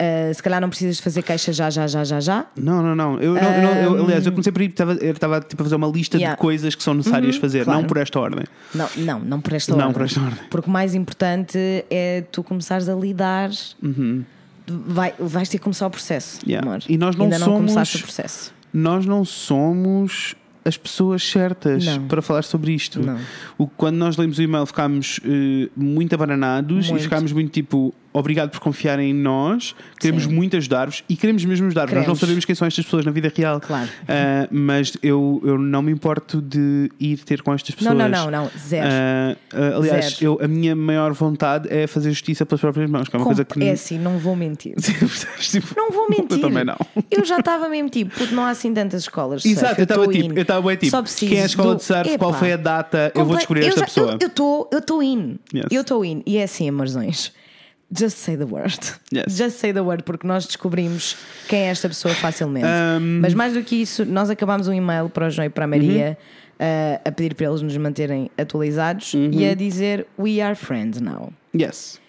[0.01, 2.45] Uh, se calhar não precisas de fazer queixa já, já, já, já, já.
[2.57, 3.19] Não, não, não.
[3.19, 5.65] Eu, não, eu não- eu- aliás, eu comecei por aí, estava, eu estava tipo, a
[5.65, 6.35] fazer uma lista Yeah.
[6.35, 7.81] de coisas que são necessárias fazer, claro.
[7.81, 8.45] não por esta ordem.
[8.73, 9.93] Não, não, não por esta Não ordem.
[9.93, 10.39] por esta ordem.
[10.49, 11.57] Porque o mais importante
[11.89, 13.51] é tu começares a lidar.
[14.67, 16.49] Vai, vais ter que começar o processo, Uhum.
[16.49, 16.67] Yeah.
[16.67, 16.79] amor.
[16.87, 18.53] E nós não Ainda não somos- começaste o processo.
[18.73, 22.07] Nós não somos as pessoas certas Não.
[22.07, 23.01] para falar sobre isto.
[23.03, 23.17] Não.
[23.57, 27.01] O, quando nós lemos o e-mail, ficámos eh, muito abananados Muito.
[27.01, 27.93] e ficámos muito tipo.
[28.13, 30.33] Obrigado por confiarem em nós, queremos Sim.
[30.33, 31.95] muito ajudar-vos e queremos mesmo ajudar-vos.
[31.95, 33.87] Nós não sabemos quem são estas pessoas na vida real, Claro.
[34.07, 38.11] Ah, mas eu, eu não me importo de ir ter com estas Não, pessoas.
[38.11, 38.51] não, não, não.
[38.59, 38.87] Zero.
[38.91, 40.25] Ah, ah, aliás, Zero.
[40.41, 43.45] eu, a minha maior vontade é fazer justiça pelas próprias mãos, que é uma coisa
[43.45, 43.63] que.
[43.63, 44.75] É assim, não vou mentir.
[45.39, 46.37] Tipo, Não vou mentir.
[46.37, 46.77] Eu também não.
[47.09, 49.43] Eu já estava mesmo tipo, porque não há assim tantas escolas.
[49.45, 50.35] Exato, eu estava tipo, in.
[50.35, 52.39] eu estava tipo, Só quem é a escola do- de surf, qual Epá.
[52.39, 54.17] foi a data, eu vou Comple- descobrir esta já- pessoa.
[54.19, 55.39] Eu estou eu estou in.
[55.53, 55.65] Yes.
[55.71, 56.21] Eu estou in.
[56.25, 57.31] E é assim, amorzões.
[57.93, 58.79] Just say the word.
[59.13, 59.35] Yes.
[59.37, 61.17] Just say the word, porque nós descobrimos
[61.49, 62.65] quem é esta pessoa facilmente.
[62.65, 65.65] Um, Mas mais do que isso, nós acabámos um e-mail para o João e para
[65.65, 66.17] a Maria
[66.59, 66.65] Uhum.
[66.65, 71.33] uh, a pedir para eles nos manterem atualizados e a dizer We are friends now.
[71.53, 71.99] Yes.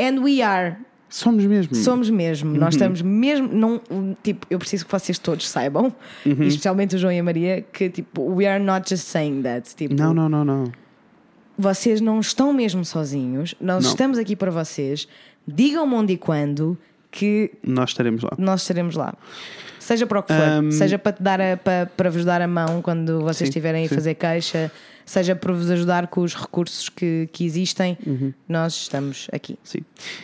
[0.00, 0.76] And we are.
[1.08, 1.74] Somos mesmo.
[1.74, 2.58] Somos mesmo, Uhum.
[2.58, 3.48] nós estamos mesmo.
[3.52, 3.80] Não,
[4.22, 5.92] tipo, eu preciso que vocês todos saibam,
[6.24, 6.44] Uhum.
[6.44, 9.74] especialmente o João e a Maria, que tipo, we are not just saying that.
[9.74, 10.64] Tipo, Não, não, não, não.
[11.58, 13.90] vocês não estão mesmo sozinhos, nós Não.
[13.90, 15.06] estamos aqui para vocês.
[15.46, 16.76] Digam-me onde e quando
[17.10, 18.30] que Nós estaremos lá.
[18.38, 19.14] nós estaremos lá.
[19.78, 22.40] Seja para o que for, Um, seja para, te dar a- para, para vos dar
[22.40, 24.70] a mão quando vocês Sim, estiverem a fazer queixa,
[25.04, 28.32] seja para vos ajudar com os recursos que, que existem, Uhum.
[28.48, 29.58] nós estamos aqui.
[29.64, 29.80] Sim.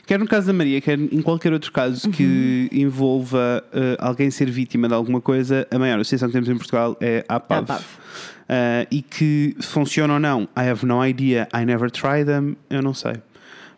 [0.06, 2.78] Quer no caso da Maria, quer em qualquer outro caso que Uhum.
[2.80, 6.96] envolva eh, alguém ser vítima de alguma coisa, a maior associação que temos em Portugal
[7.00, 7.64] é a APAV.
[7.64, 7.84] APAV.
[8.48, 12.80] Eh, e que funciona ou não, I have no idea, I never tried them, eu
[12.80, 13.14] não sei.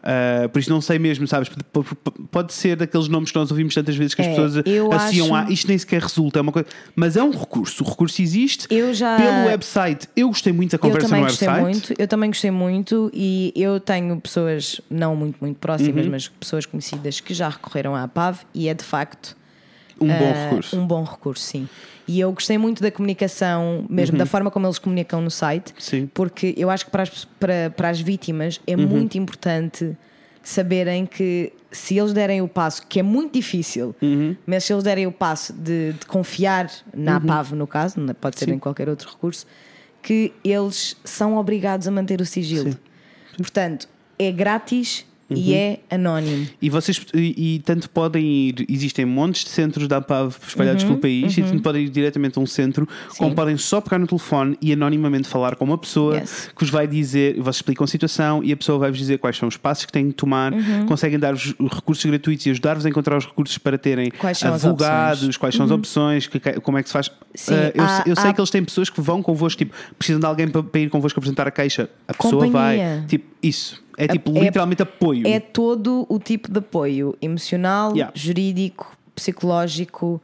[0.02, 1.50] Eh, por isso não sei mesmo, sabes?
[2.30, 5.34] Pode ser daqueles nomes que nós ouvimos tantas vezes que as É, pessoas eu associam
[5.34, 6.68] acho- a isto nem sequer resulta, é uma coisa.
[6.96, 10.08] Mas é um recurso, o recurso existe Eu já- pelo website.
[10.16, 11.70] Eu gostei muito da Eu conversa também no gostei website.
[11.74, 16.10] muito, eu também gostei muito e eu tenho pessoas não muito, muito próximas, Uhum.
[16.12, 19.36] mas pessoas conhecidas que já recorreram à PAV e é de facto
[20.00, 20.78] Um bom ah, recurso.
[20.80, 21.68] Um bom recurso, sim.
[22.12, 25.74] E eu gostei muito da comunicação, mesmo da forma como eles comunicam no site, Uhum.
[25.78, 26.10] Sim.
[26.12, 28.84] porque eu acho que para as, para, para as vítimas é Uhum.
[28.88, 29.96] muito importante
[30.42, 34.34] saberem que se eles derem o passo, que é muito difícil, Uhum.
[34.44, 38.40] mas se eles derem o passo de, de confiar na APAV, no caso, não- pode
[38.40, 38.54] ser Sim.
[38.54, 39.46] em qualquer outro recurso,
[40.02, 42.72] que eles são obrigados a manter o sigilo.
[42.72, 42.78] Sim.
[43.36, 43.88] Portanto,
[44.18, 45.36] é grátis Uhum.
[45.36, 46.46] e é anónimo.
[46.60, 50.98] E vocês e, e tanto podem ir, existem montes de centros da APAV espalhados pelo
[50.98, 54.58] país, e tanto podem ir diretamente a um centro, como podem só pegar no telefone
[54.60, 56.50] e anonimamente falar com uma pessoa Yes.
[56.54, 59.48] que vos vai dizer, vocês explicam a situação e a pessoa vai-vos dizer quais são
[59.48, 60.52] os passos que têm de tomar,
[60.88, 65.36] conseguem dar-vos recursos gratuitos e ajudar-vos a encontrar os recursos para terem Quais advogados, opções.
[65.36, 67.10] quais são as opções, que- como é que se faz.
[67.34, 69.74] Sim, Ah, eu, há- eu sei há- que eles têm pessoas que vão convosco, tipo,
[69.98, 72.96] precisam de alguém para, para ir convosco apresentar a queixa, a pessoa Companhia.
[72.98, 73.80] vai, tipo, isso.
[74.04, 75.26] É tipo é- literalmente apoio.
[75.26, 78.12] É todo o tipo de apoio emocional, Yeah.
[78.14, 80.20] jurídico, psicológico,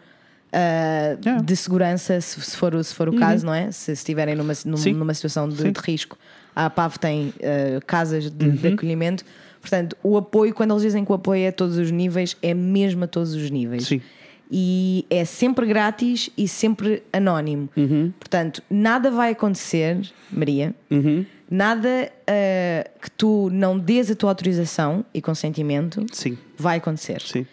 [0.53, 1.43] ah, Yeah.
[1.43, 3.71] de segurança, se, se for, o- se for o caso, não é?
[3.73, 4.93] Se estiverem numa, num- Sim.
[4.93, 6.17] numa situação de, de risco.
[6.55, 9.25] A APAV tem ah, casas de, de acolhimento.
[9.61, 12.55] Portanto, o apoio, quando eles dizem que o apoio é a todos os níveis, é
[12.55, 13.87] mesmo a todos os níveis.
[13.87, 14.01] Sim.
[14.51, 17.69] E é sempre grátis e sempre anónimo.
[18.19, 19.99] Portanto, nada vai acontecer,
[20.31, 20.75] Maria,
[21.51, 27.21] nada ah, que tu não dês a tua autorização e consentimento Sim, vai acontecer.
[27.23, 27.47] sim.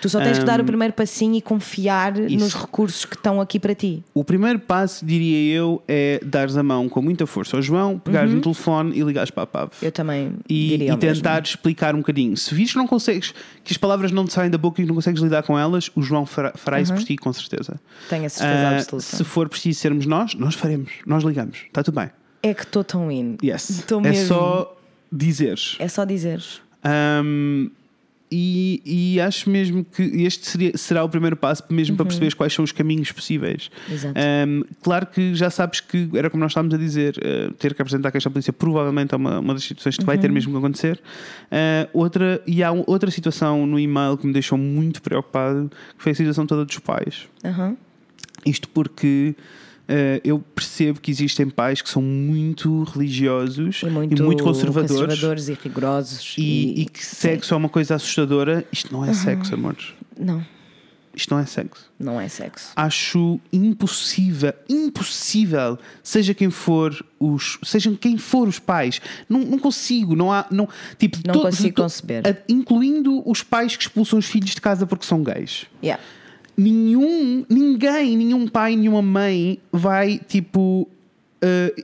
[0.00, 2.58] Tu só tens que dar o primeiro passinho e confiar nos isso.
[2.58, 4.02] recursos que estão aqui para ti.
[4.14, 8.32] O primeiro passo, diria eu, é dares a mão com muita força ao João, pegares
[8.32, 9.70] no telefone e ligares para a PAV.
[9.82, 12.36] Eu também E, diria e tentar explicar um bocadinho.
[12.36, 13.32] Se vires que não consegues,
[13.64, 16.02] que as palavras não te saem da boca e não consegues lidar com elas, o
[16.02, 17.80] João fará, fará isso por ti, com certeza.
[18.08, 19.06] Tenho a certeza Ah, absoluta.
[19.06, 20.90] se for preciso sermos nós, nós faremos.
[21.06, 21.58] Nós ligamos.
[21.66, 22.10] Está tudo bem.
[22.42, 23.36] É que estou tão in.
[23.42, 23.70] Yes.
[23.70, 24.26] Estou é mesmo.
[24.28, 24.76] só
[25.10, 25.76] dizeres.
[25.78, 26.60] É só dizeres.
[27.24, 27.70] Um,
[28.30, 28.82] e,
[29.14, 32.64] e acho mesmo que este seria- será o primeiro passo, mesmo para perceberes quais são
[32.64, 33.70] os caminhos possíveis.
[33.88, 33.94] Uhum.
[33.94, 34.20] Exato.
[34.48, 37.82] Um, claro que já sabes que, era como nós estávamos a dizer, uh, ter que
[37.82, 40.22] apresentar a queixa à polícia provavelmente é uma, uma das situações que vai Uhum.
[40.22, 41.00] ter mesmo que acontecer.
[41.46, 46.02] Uh, outra, e há um- outra situação no e-mail que me deixou muito preocupado, que
[46.02, 47.28] foi a situação toda dos pais.
[47.44, 47.76] Aham.
[48.44, 49.34] Isto porque.
[49.88, 56.34] Uh, eu percebo que existem pais que são muito religiosos E muito, conservadores e rigorosos.
[56.38, 58.64] e, e que sexo é uma coisa assustadora.
[58.72, 59.92] Isto não é sexo, amores.
[60.18, 60.44] Não.
[61.14, 61.90] Isto não é sexo.
[61.98, 62.72] Não é sexo.
[62.76, 70.14] Acho impossível, impossível, seja quem for os, sejam quem for os pais, não, não consigo,
[70.14, 70.68] não há, não,
[70.98, 72.22] tipo, Não consigo conceber.
[72.26, 75.64] a- incluindo os pais que expulsam os filhos de casa porque são gays.
[75.82, 76.02] Yeah.
[76.56, 80.88] Nenhum, ninguém, nenhum pai, nenhuma mãe vai tipo
[81.42, 81.74] eh,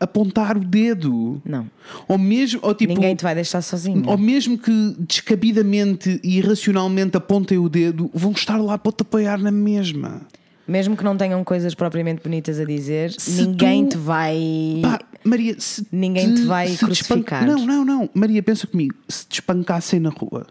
[0.00, 1.40] apontar o dedo.
[1.44, 1.68] Não.
[2.08, 4.02] Ou mesmo, ou tipo, Ninguém te vai deixar sozinho.
[4.06, 9.38] ou mesmo que descabidamente e irracionalmente apontem o dedo, vão estar lá para te apoiar
[9.38, 10.22] na mesma.
[10.66, 14.38] Mesmo que não tenham coisas propriamente bonitas a dizer, Se ninguém tu- te vai.
[14.80, 17.44] Pá, Maria, se Ninguém te vai se crucificar.
[17.46, 18.10] Não, não, não.
[18.14, 18.94] Maria, pensa comigo.
[19.08, 20.46] Se te espancassem na rua,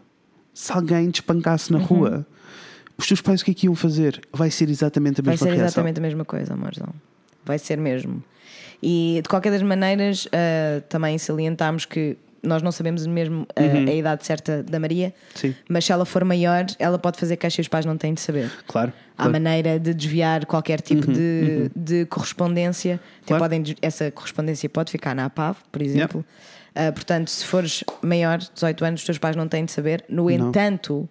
[0.54, 1.84] se alguém te espancasse na Uhum.
[1.84, 2.26] rua,
[3.02, 4.20] os teus pais o que é que iam fazer?
[4.32, 5.66] Vai ser exatamente a Vai mesma ser reação.
[5.66, 6.88] exatamente a mesma coisa, amorzão.
[7.44, 8.22] Vai ser mesmo.
[8.82, 13.94] E de qualquer das maneiras, ah, também salientámos que nós não sabemos mesmo ah, a
[13.94, 15.40] idade certa da Maria, Uhum.
[15.40, 15.54] Sim.
[15.68, 18.20] mas se ela for maior, ela pode fazer queixa e os pais não têm de
[18.20, 18.50] saber.
[18.66, 18.92] Claro.
[19.12, 19.32] Há claro.
[19.32, 22.94] maneira de desviar qualquer tipo de, de correspondência.
[23.22, 23.42] Até Uhum, Claro.
[23.44, 26.24] podem, essa correspondência pode ficar na APAV, por exemplo.
[26.74, 30.04] Ah, portanto, se fores maior, 18 anos, os teus pais não têm de saber.
[30.08, 31.08] No entanto,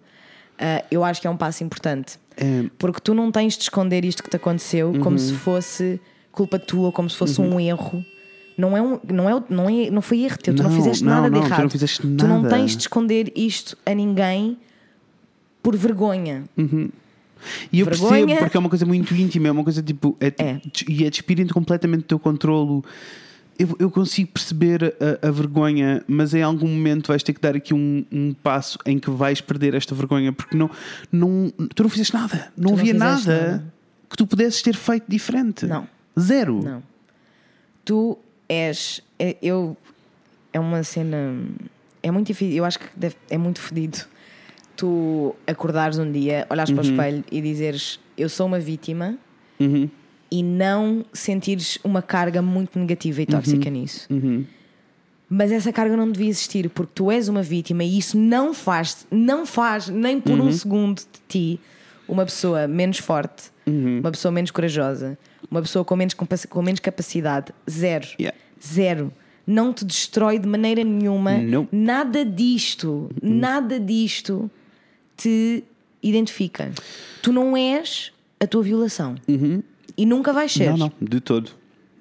[0.62, 2.18] ah, eu acho que é um passo importante.
[2.36, 6.00] É, Porque tu não tens de esconder isto que te aconteceu como se fosse
[6.30, 8.02] culpa tua, como se fosse um erro.
[8.56, 11.02] Não é, um, não, é, não, é, não foi erro teu, tu não Não, fizeste
[11.04, 11.70] não, nada não, de tu não errado.
[11.70, 12.54] fizeste Tu não nada.
[12.56, 14.56] tens de esconder isto a ninguém
[15.62, 16.44] por vergonha.
[17.72, 18.10] E eu Vergonha.
[18.26, 20.16] percebo, porque é uma coisa muito íntima, é uma coisa tipo.
[20.20, 20.60] É, É.
[20.88, 22.84] E é despirem-te completamente do teu controlo.
[23.58, 27.54] Eu, eu consigo perceber a, a vergonha, mas em algum momento vais ter que dar
[27.54, 30.70] aqui um, um passo em que vais perder esta vergonha, porque não,
[31.12, 32.52] não, tu não fizeste nada.
[32.56, 33.74] Não não havia fizeste nada, nada.
[34.10, 35.66] que tu pudesses ter feito diferente.
[35.66, 35.86] Não.
[36.18, 36.60] Zero.
[36.62, 36.82] Não.
[37.84, 39.00] Tu és.
[39.18, 39.76] é- Eu.
[40.52, 41.16] É uma cena.
[42.02, 42.56] É muito difícil.
[42.56, 43.98] Eu acho que deve- é muito fedido.
[44.76, 49.16] Tu acordares um dia, olhares para o espelho e dizeres: Eu sou uma vítima
[49.60, 49.88] Uhum,
[50.32, 54.06] e não sentires uma carga muito negativa e tóxica nisso.
[54.10, 54.44] uhum.
[55.34, 59.06] Mas essa carga não devia existir porque tu és uma vítima e isso não faz,
[59.10, 60.48] não faz nem por Uhum.
[60.48, 61.60] um segundo de ti
[62.08, 64.00] uma pessoa menos forte, Uhum.
[64.00, 65.16] uma pessoa menos corajosa,
[65.50, 67.52] uma pessoa com menos, com menos capacidade.
[67.70, 68.06] Zero.
[68.20, 68.36] Yeah.
[68.62, 69.12] Zero.
[69.46, 71.38] Não te destrói de maneira nenhuma.
[71.38, 71.66] Não.
[71.72, 73.34] Nada disto, Uhum.
[73.38, 74.50] nada disto
[75.16, 75.64] te
[76.02, 76.70] identifica.
[77.22, 79.14] Tu não és a tua violação.
[79.96, 80.70] E nunca vais ser.
[80.70, 80.76] Uhum.
[80.76, 81.50] Não, não, de todo.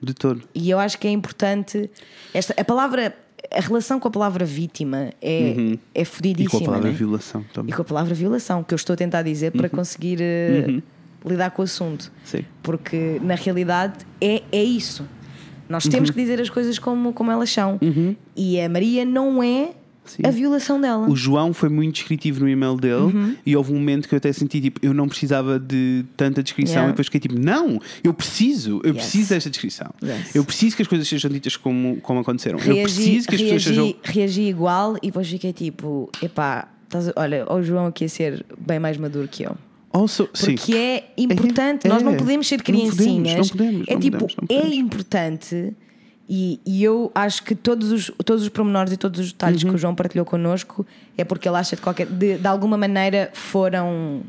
[0.02, 0.42] De todo.
[0.56, 1.90] E eu acho que é importante.
[2.34, 3.16] Esta, a palavra.
[3.54, 5.56] A relação com a palavra vítima é,
[5.94, 6.52] é E fodidíssima.
[6.52, 6.96] com a palavra né?
[6.96, 7.76] violação E também.
[7.76, 10.80] com a palavra violação, que eu estou a tentar dizer para conseguir eh,
[11.26, 12.12] lidar com o assunto.
[12.24, 12.46] Sim.
[12.64, 15.06] Porque na realidade é, é isso.
[15.68, 16.16] Nós temos Uhum.
[16.16, 17.80] que dizer as coisas como, como elas são.
[18.36, 19.72] E a Maria não é
[20.06, 20.24] Sim.
[20.26, 21.08] a violação dela.
[21.10, 23.36] O João foi muito descritivo no e-mail dele Uhum.
[23.46, 26.74] e houve um momento que eu até senti tipo, eu não precisava de tanta descrição
[26.74, 26.90] Yeah.
[26.90, 29.04] e depois fiquei tipo, não, eu preciso, eu Yes.
[29.04, 29.92] preciso desta descrição.
[30.04, 30.36] Yes.
[30.36, 32.58] Eu preciso que as coisas sejam ditas como, como aconteceram.
[32.60, 33.96] eu reagi, preciso que as pessoas reagi, sejam.
[34.04, 38.80] reagi igual e depois fiquei tipo: epá, estás olha, o João aqui a ser bem
[38.80, 39.56] mais maduro que eu.
[39.94, 40.56] Also, sim.
[40.56, 42.16] Porque é importante, É, nós não é.
[42.18, 43.52] podemos ser Não podemos, criancinhas.
[43.52, 44.78] não podemos, é não tipo, podemos, é podemos.
[44.78, 45.74] importante
[46.30, 49.70] e, e eu acho que todos os, todos os pormenores e todos os detalhes Uhum.
[49.70, 50.86] que o João partilhou connosco
[51.18, 54.22] é porque ele acha de qualquer de, de alguma maneira foram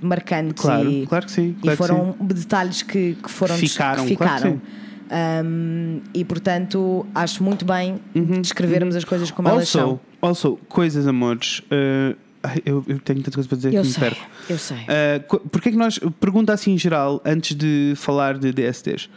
[0.00, 0.70] marcantes Uhum.
[0.70, 4.16] Claro, e, claro que sim, e claro que foram detalhes que, que foram Ficaram, que
[4.16, 4.60] claro que ficaram.
[5.08, 8.00] Um, e portanto acho muito bem
[8.42, 9.90] descrevermos as coisas como elas são.
[9.92, 11.60] Uhum, Also, also, coisas, amores.
[11.70, 12.16] uh,
[12.64, 14.26] eu, eu tenho tanta coisa para dizer Eu que me sei, perco.
[14.50, 14.76] eu sei.
[14.78, 15.98] Uh, Porquê é que nós.
[16.20, 19.08] Pergunta assim em geral, antes de falar de DSTs.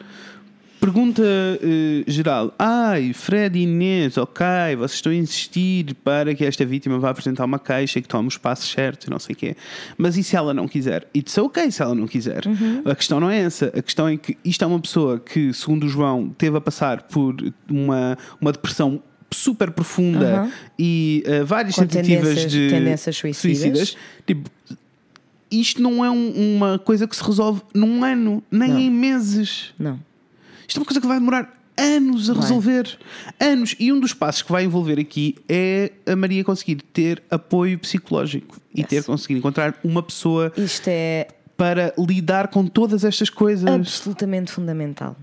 [0.80, 2.54] Pergunta uh, geral.
[2.58, 4.46] Ai, Fred e Inês, ok,
[4.78, 8.30] vocês estão a insistir para que esta vítima vá apresentar uma queixa e que tome
[8.30, 9.56] os passos certos e não sei o quê.
[9.98, 11.06] Mas e se ela não quiser?
[11.16, 12.44] It's ok se ela não quiser.
[12.86, 13.66] A questão não é essa.
[13.78, 17.04] A questão é que isto é uma pessoa que, segundo o João, teve a passar
[17.04, 17.36] por
[17.70, 20.52] uma, uma depressão super profunda Uhum.
[20.80, 23.98] e uh, várias Com tentativas tendências- de tendências suicidas.
[24.26, 24.50] Tipo,
[25.52, 28.80] isto não é um- uma coisa que se resolve num ano, nem Não.
[28.80, 29.74] em meses.
[29.78, 30.00] Não.
[30.70, 32.44] Isto é uma coisa que vai demorar anos a Vai.
[32.44, 32.98] resolver.
[33.40, 33.76] Anos.
[33.80, 38.58] E um dos passos que vai envolver aqui é a Maria conseguir ter apoio psicológico
[38.74, 38.90] e Yes.
[38.90, 43.66] ter conseguir encontrar uma pessoa Isto é para lidar com todas estas coisas.
[43.68, 45.16] absolutamente fundamental.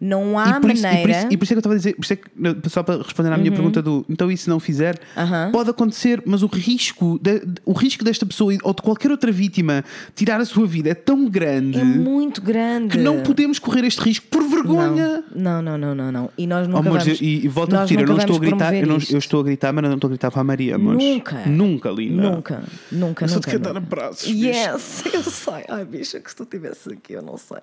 [0.00, 1.12] Não há e, isso, e, por maneira.
[1.12, 2.82] isso, e por isso é que eu estava a dizer, por isso é que, só
[2.82, 5.50] para responder à minha pergunta do então e se não fizer, Aham.
[5.52, 9.84] pode acontecer, mas o risco, de- o risco desta pessoa ou de qualquer outra vítima
[10.14, 12.88] tirar a sua vida é tão grande É muito grande.
[12.96, 15.22] que não podemos correr este risco por vergonha!
[15.34, 16.30] Não, não, não, não, não.
[16.38, 17.20] E nós Oh, nunca amores, vamos...
[17.20, 19.42] e, e volto a repetir, eu não estou a gritar, eu, não, eu estou a
[19.42, 20.98] gritar, mas não estou a gritar para a Maria, amores.
[21.04, 21.46] Nunca.
[21.46, 22.22] Nunca, linda.
[22.22, 23.50] Nunca, nunca, Eu só te nunca.
[23.50, 23.86] quero dar nunca.
[23.86, 24.28] abraços.
[24.30, 24.46] bicho.
[24.46, 25.64] Yes, eu sei.
[25.68, 27.58] Ai, bicha, que se tu estivesse aqui, eu não sei.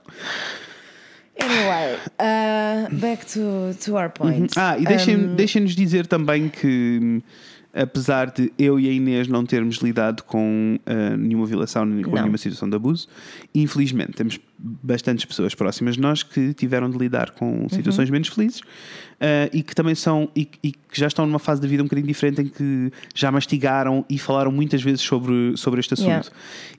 [1.39, 4.51] Anyway, uh, back to, to our point.
[4.57, 7.21] Ah, e deixem- Um, deixem-nos dizer também que,
[7.73, 12.11] apesar de eu e a Inês não termos lidado com ah, nenhuma violação nem com
[12.11, 12.21] Não.
[12.21, 13.07] nenhuma situação de abuso,
[13.53, 17.59] infelizmente temos bastantes pessoas próximas de nós que tiveram de lidar Uhum.
[17.67, 18.61] com situações menos felizes
[19.21, 21.85] ah, e que também são e, e que já estão numa fase da vida um
[21.85, 26.07] bocadinho diferente em que já mastigaram e falaram muitas vezes sobre, sobre este assunto.
[26.07, 26.29] Yeah.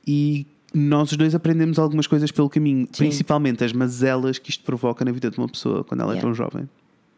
[0.06, 3.04] E nós os dois aprendemos algumas coisas pelo caminho, Sim.
[3.04, 6.26] principalmente as mazelas que isto provoca na vida de uma pessoa quando ela é Yeah.
[6.28, 6.68] tão jovem.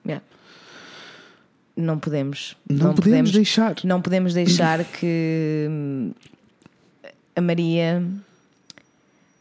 [0.07, 0.25] yeah.
[1.77, 2.57] Não podemos.
[2.69, 3.75] Não, podemos, deixar.
[3.85, 6.13] Não podemos deixar que hum,
[7.35, 8.05] a Maria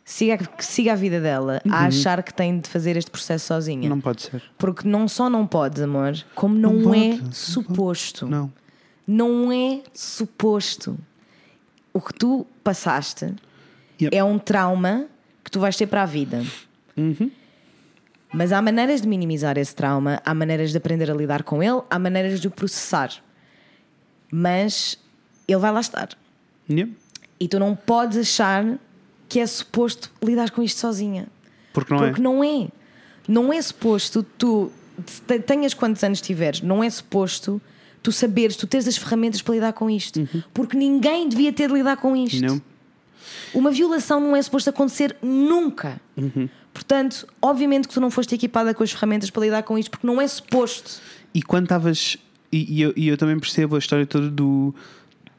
[0.05, 3.83] siga, que siga a vida dela a achar que tem de fazer este processo sozinha.
[3.83, 3.89] Uhum.
[3.89, 4.41] Não pode ser.
[4.57, 8.27] Porque não só não podes, amor, como não, Não é pode, não suposto.
[8.27, 8.53] Não.
[9.05, 10.97] Não é suposto.
[11.93, 13.33] O que tu passaste
[14.01, 14.15] Yep.
[14.15, 15.07] é um trauma
[15.43, 16.43] que tu vais ter para a vida.
[16.95, 17.29] Uhum.
[18.33, 21.81] Mas há maneiras de minimizar esse trauma, há maneiras de aprender a lidar com ele,
[21.89, 23.11] há maneiras de o processar.
[24.31, 24.97] Mas
[25.47, 26.09] ele vai lá estar.
[26.69, 26.91] Yeah.
[27.39, 28.77] E tu não podes achar
[29.27, 31.27] que é suposto lidar com isto sozinha.
[31.73, 32.23] Porque não Porque é.
[32.23, 32.67] não é.
[33.27, 34.71] Não é suposto tu
[35.27, 37.61] te- tenhas quantos anos tiveres, não é suposto
[38.01, 40.27] tu saberes, tu teres as ferramentas para lidar com isto.
[40.53, 42.41] Porque ninguém devia ter de lidar com isto.
[42.41, 42.55] Uhum.
[42.55, 42.61] Não.
[43.53, 45.99] Uma violação não é suposto acontecer nunca.
[46.15, 46.47] Uhum.
[46.73, 50.05] Portanto, obviamente que tu não foste equipada com as ferramentas para lidar com isto, porque
[50.07, 51.01] não é suposto.
[51.33, 52.17] E quando estavas.
[52.51, 54.73] E, e eu, e eu também percebo a história toda do.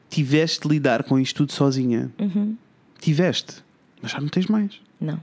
[0.09, 2.11] Tiveste de lidar com isto tudo sozinha.
[2.19, 2.55] Uhum.
[2.99, 3.63] Tiveste.
[4.01, 4.79] Mas já não tens mais.
[4.99, 5.19] Não.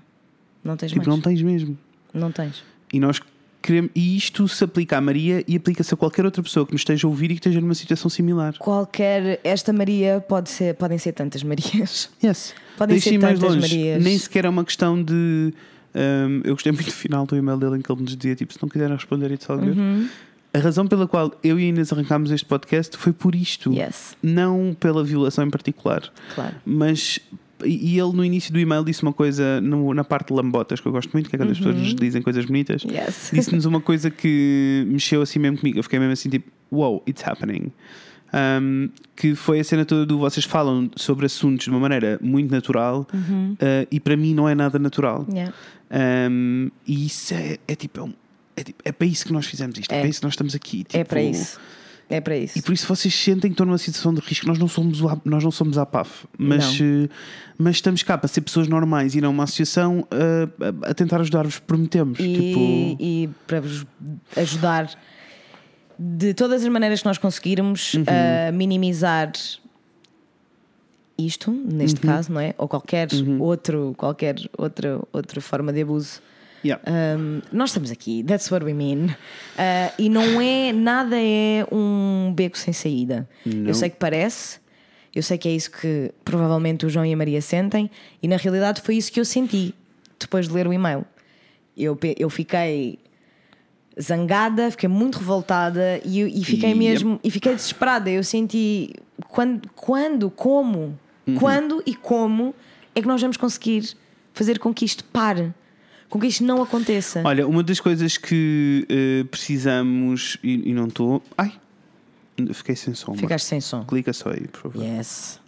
[0.65, 1.09] Não tens Tipo, mais.
[1.09, 1.79] não tens mesmo.
[2.13, 2.65] Não tens.
[2.93, 3.21] E nós
[3.63, 3.91] queremos.
[3.95, 7.07] E isto se aplica à Maria e aplica-se a qualquer outra pessoa que nos esteja
[7.07, 8.55] a ouvir e que esteja numa situação similar.
[8.59, 9.41] Qualquer.
[9.45, 12.11] Esta Maria pode ser, podem ser tantas Marias.
[12.23, 12.55] Yes.
[12.77, 13.77] Podem Deixa ser mais tantas longe.
[13.77, 14.05] Marias.
[14.05, 15.53] Nem sequer é uma questão de.
[15.95, 18.53] hum, eu gostei muito do final do e-mail dele em que ele nos dizia: tipo,
[18.53, 19.79] se não quiserem responder, it's all good.
[19.79, 20.09] Uhum.
[20.55, 23.71] A razão pela qual eu e a Inês arrancámos este podcast foi por isto.
[23.73, 26.11] Yes, Não pela violação em particular.
[26.35, 26.55] claro.
[26.65, 27.19] Mas.
[27.65, 30.87] E ele no início do e-mail disse uma coisa no- na parte de lambotas que
[30.87, 32.85] eu gosto muito, que é quando as pessoas nos dizem coisas bonitas.
[32.85, 32.91] Uhum.
[32.93, 33.31] Yes.
[33.35, 35.79] Disse-nos uma coisa que mexeu assim mesmo comigo.
[35.79, 37.73] Eu fiquei mesmo assim tipo, wow, it's happening.
[38.33, 42.51] Um, que foi a cena toda do vocês falam sobre assuntos de uma maneira muito
[42.51, 43.53] natural Uhum.
[43.55, 45.27] uh, e para mim não é nada natural.
[45.31, 45.55] Yeah.
[46.31, 48.07] Um, e isso é, é tipo,
[48.55, 50.01] é, é tipo, é para isso que nós fizemos isto, é, É.
[50.01, 50.85] para isso que nós estamos aqui.
[50.93, 51.59] É tipo, para isso.
[52.11, 52.59] É para isso.
[52.59, 54.47] E por isso vocês sentem que estão numa situação de risco.
[54.47, 57.09] Nós não somos, o, nós não somos a PAF, mas, eh,
[57.59, 61.21] mas estamos cá para ser pessoas normais e não uma associação uh, a, a tentar
[61.21, 62.19] ajudar-vos, prometemos.
[62.19, 63.85] e, Tipo, e para vos
[64.37, 64.91] ajudar
[65.99, 68.05] de todas as maneiras que nós conseguirmos Uhum.
[68.49, 69.33] a minimizar
[71.19, 72.13] isto, neste Uhum.
[72.15, 72.55] caso, não é?
[72.57, 73.09] Ou qualquer
[73.41, 76.21] outro, qualquer outra, outra forma de abuso.
[76.65, 76.83] Yeah.
[77.19, 79.07] Um, nós estamos aqui, that's what we mean.
[79.07, 83.29] Uh, e não é, nada é um beco sem saída.
[83.45, 83.69] Não.
[83.69, 84.59] Eu sei que parece,
[85.15, 87.91] eu sei que é isso que provavelmente o João e a Maria sentem,
[88.23, 89.75] e na realidade foi isso que eu senti
[90.19, 91.05] depois de ler o e-mail.
[91.77, 92.99] Eu, eu fiquei
[94.01, 96.79] zangada, fiquei muito revoltada e, e fiquei Yep.
[96.79, 98.09] mesmo, e fiquei desesperada.
[98.11, 98.93] Eu senti
[99.29, 101.35] quando, quando como, Uhum.
[101.35, 102.55] quando e como
[102.95, 103.91] é que nós vamos conseguir
[104.33, 105.53] fazer com que isto pare,
[106.09, 107.23] com que isto não aconteça.
[107.25, 111.23] Olha, uma das coisas que eh, precisamos e, e não estou.
[111.37, 111.53] Ai,
[112.53, 113.15] fiquei sem som.
[113.15, 113.85] Ficaste sem som.
[113.85, 114.83] Clica só aí, por favor.
[114.83, 115.41] Yes.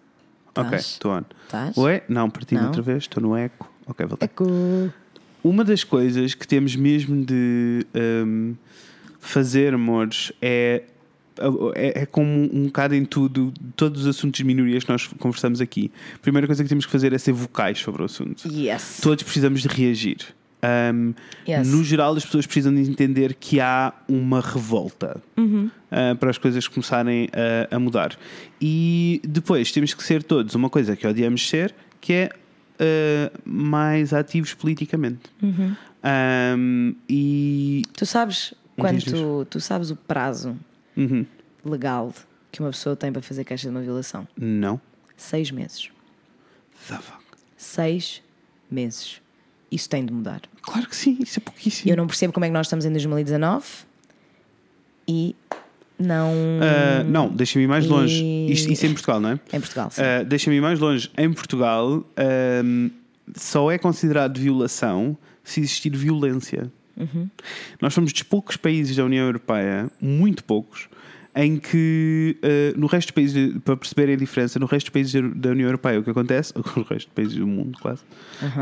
[0.54, 0.86] Ok, Tás?
[0.86, 1.22] estou on.
[1.44, 1.76] Estás?
[1.76, 2.02] Ué?
[2.08, 2.68] Não, parti-me Não.
[2.68, 3.70] outra vez, estou no eco.
[3.86, 4.26] Ok, voltei.
[4.26, 4.44] Eco.
[5.42, 8.54] Uma das coisas que temos mesmo de hum,
[9.18, 10.82] fazer, amores, é,
[11.74, 15.60] é, é como um bocado em tudo, todos os assuntos de minorias que nós conversamos
[15.60, 15.90] aqui.
[16.14, 18.46] A primeira coisa que temos que fazer é ser vocais sobre o assunto.
[18.46, 19.00] Yes.
[19.02, 20.18] Todos precisamos de reagir.
[20.62, 21.14] Hum,
[21.48, 21.66] Yes.
[21.68, 25.70] No geral, as pessoas precisam de entender que há uma revolta Uhum.
[25.90, 27.28] uh, para as coisas começarem
[27.70, 28.16] a, a mudar.
[28.60, 32.30] E depois temos que ser todos uma coisa que odiamos ser, que é
[32.76, 35.20] uh, mais ativos politicamente.
[35.42, 35.74] Uhum.
[36.58, 37.82] Um, e.
[37.96, 40.56] Tu sabes quanto tu sabes o prazo
[40.96, 41.24] Uhum.
[41.64, 42.12] legal
[42.52, 44.26] que uma pessoa tem para fazer queixa de uma violação?
[44.36, 44.80] Não.
[45.16, 45.90] Seis meses.
[46.88, 47.20] The fuck.
[47.56, 48.22] Seis
[48.70, 49.20] meses.
[49.70, 50.40] Isso tem de mudar.
[50.62, 51.90] Claro que sim, isso é pouquíssimo.
[51.92, 53.64] Eu não percebo como é que nós estamos em 2019
[55.06, 55.34] e
[55.98, 56.32] não.
[56.32, 58.24] Uh, não, deixa-me ir mais E- longe.
[58.50, 59.40] Isto, isso é em Portugal, não é?
[59.52, 60.00] Em Portugal, sim.
[60.02, 61.10] Uh, deixa-me ir mais longe.
[61.16, 62.04] Em Portugal,
[62.64, 62.90] um,
[63.36, 66.70] só é considerado violação se existir violência.
[67.80, 70.86] Nós somos dos poucos países da União Europeia, muito poucos,
[71.34, 75.12] em que eh, no resto dos países, para perceberem a diferença, no resto dos países
[75.36, 78.02] da- União Europeia, o que acontece, no resto dos países do mundo, quase,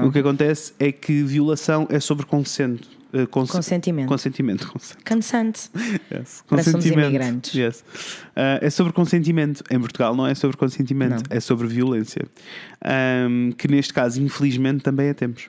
[0.06, 2.86] o que acontece é que violação é sobre consento.
[3.12, 4.08] eh, cons- Consentimento.
[4.08, 4.66] Consentimento.
[4.72, 5.56] consent- Consent.
[6.12, 6.42] Yes.
[6.46, 6.98] Consentimento.
[7.06, 7.54] imigrantes.
[7.54, 7.84] Yes.
[8.36, 9.64] Ah, é sobre consentimento.
[9.70, 11.36] Em Portugal não é sobre consentimento, Não.
[11.36, 12.22] é sobre violência.
[12.84, 15.48] Ahm, que neste caso, infelizmente, também a temos.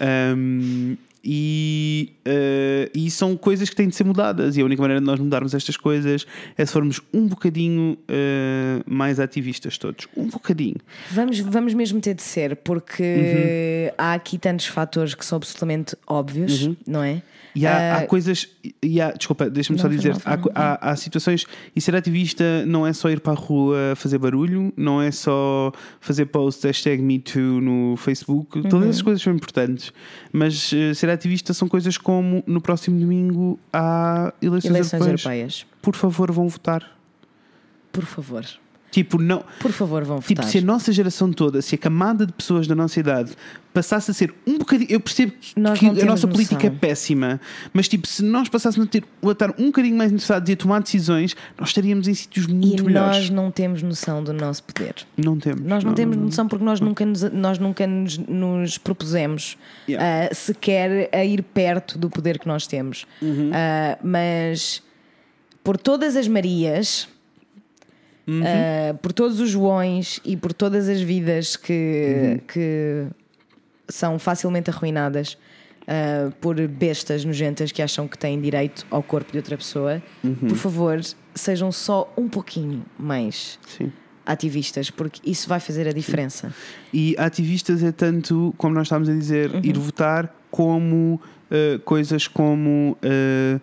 [0.00, 4.56] Ahm, e, ah, e são coisas que têm de ser mudadas.
[4.56, 8.82] E a única maneira de nós mudarmos estas coisas é se formos um bocadinho ah,
[8.86, 10.08] mais ativistas todos.
[10.16, 10.76] Um bocadinho.
[11.10, 16.70] Vamos, vamos mesmo ter de ser, porque há aqui tantos fatores que são absolutamente óbvios,
[16.86, 17.22] não é?
[17.54, 18.48] E há, há Ah, coisas.
[18.82, 21.44] E há, desculpa, deixa-me só dizer: mal, há, há, há situações.
[21.76, 25.70] E ser ativista não é só ir para a rua fazer barulho, não é só
[26.00, 28.58] fazer posts hashtag MeToo no Facebook.
[28.58, 28.68] Uhum.
[28.68, 29.92] Todas essas coisas são importantes.
[30.32, 35.24] Mas eh, ser ativista são coisas como no próximo domingo há eleições, eleições europeias.
[35.26, 35.66] europeias.
[35.82, 36.90] Por favor, vão votar.
[37.92, 38.44] Por favor.
[38.92, 39.42] Tipo, não.
[39.58, 40.44] Por favor, vão Tipo, votar.
[40.52, 43.32] se a nossa geração toda, se a camada de pessoas da nossa idade
[43.72, 44.90] passasse a ser um bocadinho.
[44.90, 46.78] Eu percebo que, Nós que não a nossa política é noção.
[46.78, 47.40] péssima,
[47.72, 50.56] mas tipo, se nós passássemos a, ter, a estar um bocadinho mais interessados e a
[50.56, 53.16] tomar decisões, nós estaríamos em sítios E muito melhores.
[53.16, 54.94] nós não temos noção do nosso poder.
[55.16, 55.62] Não temos.
[55.64, 59.56] Nós não, temos noção porque nós nunca nos, nós nunca nos, nos propusemos
[59.88, 60.28] Yeah.
[60.30, 63.06] ah, sequer a ir perto do poder que nós temos.
[63.22, 63.50] Uhum.
[63.54, 64.82] Ah, mas
[65.64, 67.08] por todas as Marias,
[68.26, 68.42] Uhum.
[68.44, 72.38] ah, por todos os Joões e por todas as vidas que, Uhum.
[72.46, 73.06] que
[73.88, 75.36] são facilmente arruinadas.
[75.88, 80.34] ah, por bestas nojentas que acham que têm direito ao corpo de outra pessoa, Uhum.
[80.36, 81.00] por favor,
[81.34, 83.90] sejam só um pouquinho mais Sim.
[84.24, 86.54] ativistas, porque isso vai fazer a diferença.
[86.94, 89.60] E ativistas é tanto, como nós estávamos a dizer, Uhum.
[89.64, 91.20] ir votar, como
[91.50, 93.60] uh, coisas como uh,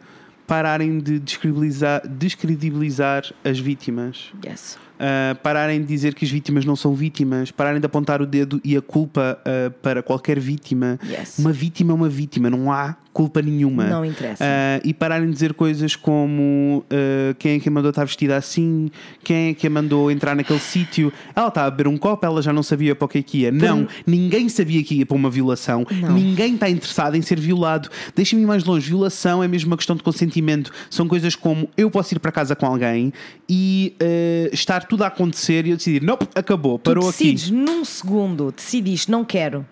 [0.49, 4.33] pararem de descredibilizar, descredibilizar as vítimas.
[4.43, 4.79] Yes.
[4.99, 8.59] Uh, pararem de dizer que as vítimas não são vítimas, pararem de apontar o dedo
[8.65, 10.99] e a culpa uh, para qualquer vítima.
[11.09, 11.39] Yes.
[11.39, 13.85] Uma vítima é uma vítima, não há culpa nenhuma.
[13.85, 14.43] Não interessa.
[14.43, 16.83] Uh, e pararem de dizer coisas como
[17.37, 18.91] quem é que a mandou estar vestida assim,
[19.23, 21.13] quem é que a mandou entrar naquele sítio.
[21.33, 23.37] Ela está a beber um copo, ela já não sabia para o que é que
[23.39, 23.51] ia.
[23.51, 25.85] Não, ninguém sabia que ia para uma violação.
[25.89, 26.13] Não.
[26.13, 27.89] Ninguém está interessado em ser violado.
[28.13, 28.89] Deixa-me ir mais longe.
[28.89, 30.71] Violação é mesmo uma questão de consentimento.
[30.89, 33.13] São coisas como eu posso ir para casa com alguém
[33.47, 33.95] e
[34.51, 37.23] estar tudo a acontecer e eu decidir, não, acabou, tu parou aqui.
[37.25, 39.65] decides num segundo, decidiste, não quero,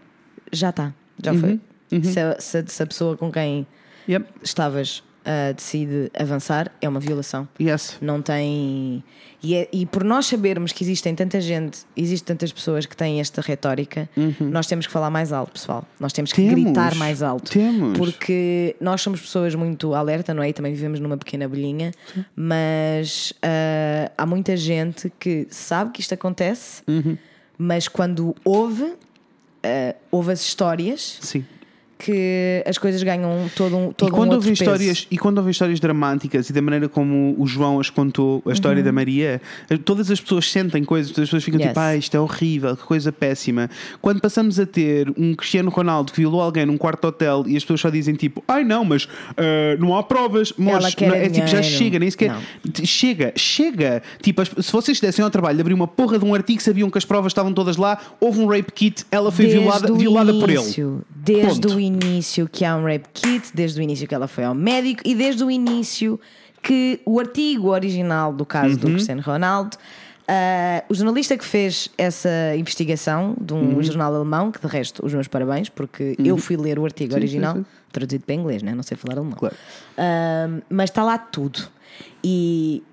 [0.54, 1.60] já está, já Uhum, foi.
[2.04, 3.66] Se, a, se a- se a pessoa com quem
[4.08, 4.26] Yep.
[4.44, 7.48] estavas a decide avançar, é uma violação.
[7.60, 7.98] Yes.
[8.02, 9.04] Não tem.
[9.44, 13.20] E, é- e por nós sabermos que existem tanta gente, existem tantas pessoas que têm
[13.20, 14.10] esta retórica,
[14.40, 15.86] nós temos que falar mais alto, pessoal.
[16.00, 16.48] Nós temos que Uhum.
[16.50, 16.64] Temos.
[16.64, 17.52] gritar mais alto.
[17.52, 17.98] Temos.
[17.98, 20.50] Porque nós somos pessoas muito alerta, não é?
[20.50, 21.92] E também vivemos numa pequena bolhinha,
[22.36, 27.18] mas ah, há muita gente que sabe que isto acontece, Uhum.
[27.58, 28.94] mas quando ouve,
[29.64, 31.46] ah, ouve as histórias Sim.
[31.98, 34.64] Que as coisas ganham todo um, todo e quando um houve peso.
[34.64, 38.52] histórias e quando houve histórias dramáticas e da maneira como o João as contou a
[38.52, 39.42] história da Maria
[39.84, 41.70] todas as pessoas sentem coisas todas as pessoas ficam Yes.
[41.70, 43.68] tipo ah isto é horrível que coisa péssima
[44.02, 47.58] quando passamos a ter um Cristiano Ronaldo que violou alguém num quarto de hotel e
[47.58, 51.26] as pessoas só dizem tipo ai não mas eh, não há provas mas não- é
[51.26, 52.86] é tipo já chega nem sequer Não.
[52.86, 56.34] chega chega tipo as- se vocês dessem ao trabalho de abrir uma porra de um
[56.36, 59.62] artigo sabiam que as provas estavam todas lá houve um rape kit ela foi Desde
[59.62, 61.76] violada, violada por ele início, Desde Ponto.
[61.76, 65.02] o início que há um rape kit, desde o início que ela foi ao médico
[65.06, 66.20] e desde o início
[66.62, 68.80] que o artigo original do caso Uhum.
[68.80, 69.78] do Cristiano Ronaldo.
[70.30, 73.82] ah, o jornalista que fez essa investigação de um Uhum.
[73.84, 77.18] jornal alemão, que de resto, os meus parabéns, porque eu fui ler o artigo Sim,
[77.20, 77.66] original, sim, sim.
[77.94, 78.76] traduzido para inglês, né?
[78.76, 79.38] não sei falar alemão.
[79.38, 79.56] Claro.
[79.98, 81.60] Ah, mas está lá tudo.
[82.22, 82.84] E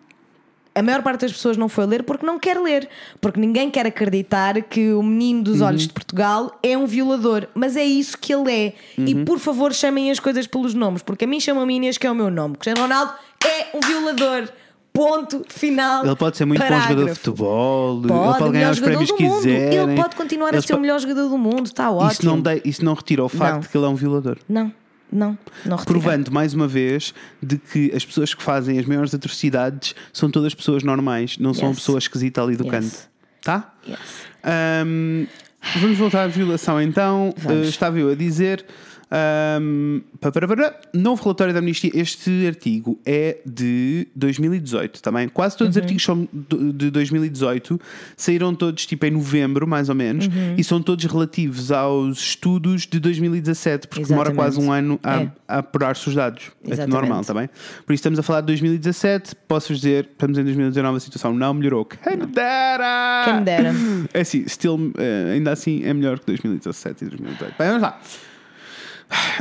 [0.74, 2.88] a maior parte das pessoas não foi ler porque não quer ler,
[3.20, 5.66] porque ninguém quer acreditar que o menino dos Uhum.
[5.68, 8.72] olhos de Portugal é um violador, mas é isso que ele é.
[8.98, 9.24] E Uhum.
[9.24, 12.14] por favor, chamem as coisas pelos nomes, porque a mim chamam-me Inês, que é o
[12.14, 12.54] meu nome.
[12.56, 13.12] Cristiano Ronaldo
[13.44, 14.48] é um violador.
[14.92, 16.04] Ponto final.
[16.06, 17.20] Ele pode ser muito bom jogador de Parágrafo.
[17.20, 19.36] futebol, ele Pode, pode o ganhar melhor os jogador prémios do que mundo.
[19.42, 19.74] quiserem.
[19.78, 22.12] Ele pode continuar a Eles ser o po- melhor jogador do mundo, está ótimo.
[22.12, 23.60] Isso não, de- isso não retira o facto Não.
[23.60, 24.36] de que ele é um violador.
[24.48, 24.72] Não,
[25.14, 25.76] não, não.
[25.78, 30.54] Provando mais uma vez de que as pessoas que fazem as maiores atrocidades são todas
[30.54, 31.78] pessoas normais, não são Yes.
[31.78, 32.70] pessoas esquisitas ali do Yes.
[32.72, 33.08] canto.
[33.42, 33.74] Tá?
[33.88, 33.98] Yes.
[34.42, 35.26] Ahm,
[35.80, 37.32] vamos voltar à violação então.
[37.36, 37.66] Vamos.
[37.66, 38.64] Uh, estava eu a dizer.
[39.08, 40.30] Pá.
[40.92, 41.90] novo relatório da Amnistia.
[41.94, 45.28] Este artigo é de 2018 também.
[45.28, 47.80] Quase todos os artigos são de 2018.
[48.16, 50.28] Saíram todos tipo em novembro, mais ou menos.
[50.56, 54.54] E são todos relativos aos estudos de 2017, porque demora Exatamente.
[54.54, 55.30] quase um ano a, É.
[55.48, 56.50] a apurar-se os dados.
[56.64, 56.92] É Exatamente.
[56.92, 57.48] normal, está bem?
[57.86, 59.34] Por isso estamos a falar de 2017.
[59.48, 61.84] Posso-vos dizer, estamos em 2019, a situação não melhorou.
[61.84, 63.22] Quem me dera!
[63.24, 63.72] Quem me dera.
[64.12, 67.54] É assim, still, eh, ainda assim é melhor que 2017 e 2018.
[67.58, 68.00] Bem, vamos lá.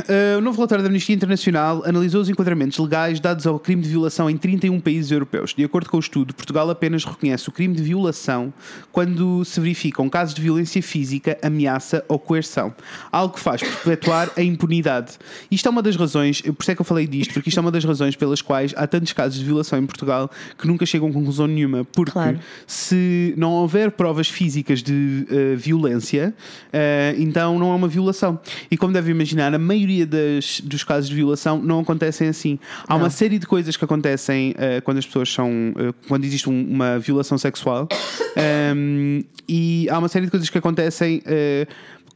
[0.00, 3.88] Uh, o novo relatório da Amnistia Internacional analisou os enquadramentos legais dados ao crime de
[3.88, 5.54] violação em 31 países europeus.
[5.54, 8.52] De acordo com o estudo, Portugal apenas reconhece o crime de violação
[8.92, 12.74] quando se verificam casos de violência física, ameaça ou coerção,
[13.10, 15.12] algo que faz perpetuar a impunidade.
[15.50, 17.60] Isto é uma das razões, por isso é que eu falei disto, porque isto é
[17.60, 21.08] uma das razões pelas quais há tantos casos de violação em Portugal que nunca chegam
[21.08, 22.38] a conclusão nenhuma, porque Claro.
[22.66, 26.34] se não houver provas físicas de eh, violência,
[26.72, 28.38] eh, então não é uma violação.
[28.70, 32.58] E como deve imaginar, a maioria das, dos casos de violação não acontecem assim.
[32.86, 35.72] Há uma série de coisas que acontecem eh, quando as pessoas são.
[35.76, 37.88] eh, quando existe um- uma violação sexual.
[38.36, 41.22] Ehm, e há uma série de coisas que acontecem.
[41.26, 41.66] eh,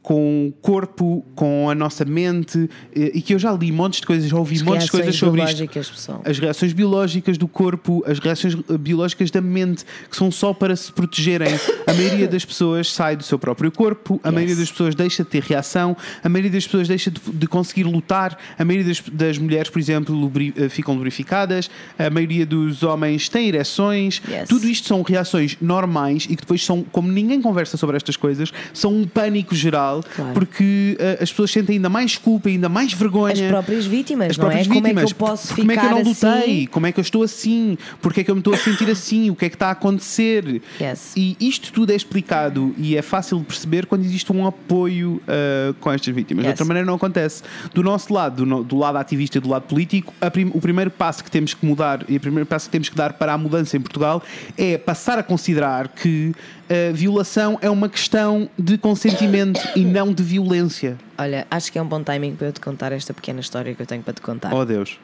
[0.01, 4.07] com o corpo, com a nossa mente, eh, e que eu já li montes de
[4.07, 6.21] coisas, já ouvi montes de coisas sobre isto pessoal.
[6.25, 10.75] as reações biológicas do corpo, as reações eh, biológicas da mente, que são só para
[10.75, 11.49] se protegerem.
[11.85, 14.33] A maioria das pessoas sai do seu próprio corpo, a Yes.
[14.35, 17.83] maioria das pessoas deixa de ter reação, a maioria das pessoas deixa de, de conseguir
[17.83, 22.83] lutar, a maioria das, das mulheres, por exemplo, lubri- eh, ficam lubrificadas, a maioria dos
[22.83, 24.21] homens tem ereções.
[24.27, 24.47] Yes.
[24.47, 28.51] Tudo isto são reações normais e que depois são, como ninguém conversa sobre estas coisas,
[28.73, 30.33] são um pânico geral, Claro.
[30.33, 34.37] porque eh, as pessoas sentem ainda mais culpa, ainda mais vergonha As próprias vítimas, as
[34.37, 34.47] não é?
[34.47, 35.03] próprias Como é vítimas.
[35.05, 36.29] que eu posso Como é que eu ficar não lutei?
[36.29, 36.65] assim?
[36.67, 37.77] Como é que eu estou assim?
[38.01, 39.29] Porque é que eu me estou a sentir assim?
[39.29, 40.61] O que é que está a acontecer?
[40.79, 41.13] Yes.
[41.17, 45.73] E isto tudo é explicado e é fácil de perceber quando existe um apoio ah,
[45.79, 46.43] com estas vítimas.
[46.43, 46.53] De Yes.
[46.59, 47.43] outra maneira não acontece.
[47.73, 50.89] Do nosso lado, do, no- do lado ativista e do lado político, prim- o primeiro
[50.91, 53.37] passo que temos que mudar e o primeiro passo que temos que dar para a
[53.37, 54.21] mudança em Portugal
[54.57, 56.33] é passar a considerar que
[56.69, 60.97] a violação é uma questão de consentimento e não de violência.
[61.17, 63.81] Olha, acho que é um bom timing para eu te contar esta pequena história que
[63.81, 64.53] eu tenho para te contar.
[64.53, 64.99] Oh Deus.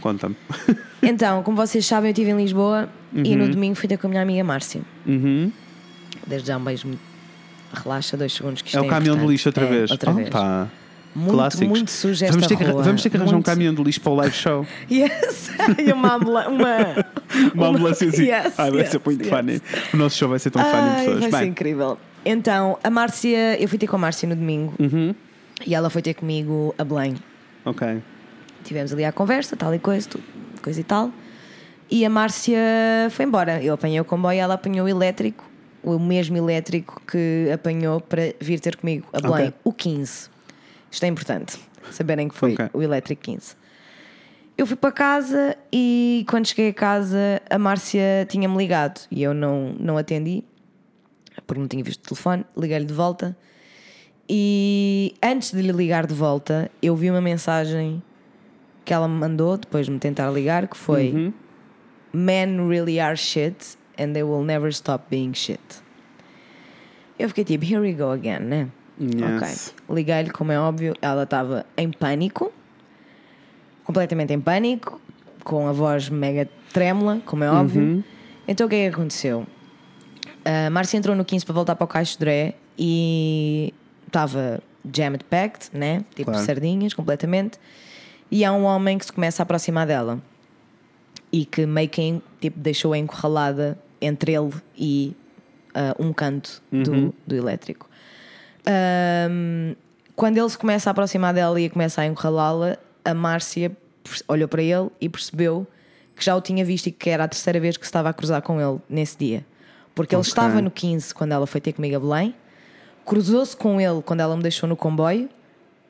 [0.00, 0.36] Conta-me.
[1.02, 4.10] Então, como vocês sabem, eu estive em Lisboa e no domingo fui ter com a
[4.10, 4.80] minha amiga Márcia.
[5.06, 5.52] Uhum.
[6.26, 7.00] Desde já um beijo muito.
[7.72, 9.90] Relaxa dois segundos que isto É é o caminhão de lixo outra É, vez.
[9.90, 10.28] Outra vez.
[10.28, 10.68] Opa.
[11.14, 11.68] Muito, Clássicos.
[11.68, 14.12] muito suja vamos ter que, vamos ter que arranjar um Muito- caminhão de lixo para
[14.12, 14.66] o live show.
[14.90, 15.50] Yes!
[15.78, 16.76] e uma, ambula- uma,
[17.54, 18.24] Uma ambulância assim.
[18.24, 19.30] Yes, Ai, vai yes, ser muito yes.
[19.30, 19.62] funny.
[19.94, 21.20] O nosso show vai ser tão funny, Ai, pessoas.
[21.20, 21.98] vai ser Bem, incrível.
[22.28, 25.14] Então, a Márcia, eu fui ter com a Márcia no domingo Uhum.
[25.64, 27.14] e ela foi ter comigo a Belém.
[27.64, 28.02] ok.
[28.64, 30.24] Tivemos ali a conversa, tal e coisa, tudo,
[30.60, 31.12] coisa e tal.
[31.88, 32.58] E a Márcia
[33.10, 33.62] foi embora.
[33.62, 35.48] Eu apanhei o comboio, ela apanhou o elétrico,
[35.84, 39.54] o mesmo elétrico que apanhou para vir ter comigo a Belém, Ok.
[39.62, 40.28] o 15.
[40.90, 41.60] Isto é importante,
[41.92, 42.70] saberem que foi Ok.
[42.72, 43.54] o elétrico 15.
[44.58, 49.32] Eu fui para casa e quando cheguei a casa a Márcia tinha-me ligado e eu
[49.32, 50.42] não, não atendi
[51.46, 53.36] porque não tinha visto o telefone, liguei-lhe de volta
[54.28, 58.02] e antes de lhe ligar de volta eu vi uma mensagem
[58.84, 61.32] que ela me mandou depois de me tentar ligar que foi Uhum.
[62.12, 65.60] Men really are shit and they will never stop being shit.
[67.18, 68.68] Eu fiquei tipo, here we go again, né?
[68.98, 69.74] Yes.
[69.86, 69.94] Ok.
[69.96, 72.50] Liguei-lhe, como é óbvio, ela estava em pânico,
[73.84, 75.00] completamente em pânico,
[75.44, 77.82] com a voz mega trêmula, como é óbvio.
[77.82, 78.04] Uhum.
[78.48, 79.46] Então o que é que aconteceu?
[80.46, 83.74] A Márcia entrou no 15 para voltar para o Caixo de Dré e
[84.06, 84.62] estava
[84.94, 86.04] jammed packed, né?
[86.14, 86.46] Tipo Claro.
[86.46, 87.58] sardinhas, completamente.
[88.30, 90.20] E há um homem que se começa a aproximar dela
[91.32, 95.16] e que meio que tipo, deixou-a encurralada entre ele e
[95.74, 97.88] ah, um canto do, do elétrico.
[98.66, 99.74] Ahm,
[100.14, 103.70] quando ele se começa a aproximar dela e começa a encurralá-la, a Márcia
[104.28, 105.66] olhou para ele e percebeu
[106.14, 108.12] que já o tinha visto e que era a terceira vez que se estava a
[108.12, 109.44] cruzar com ele nesse dia.
[109.96, 112.34] Porque ele estava no 15 quando ela foi ter comigo a Belém,
[113.04, 115.28] cruzou-se com ele quando ela me deixou no comboio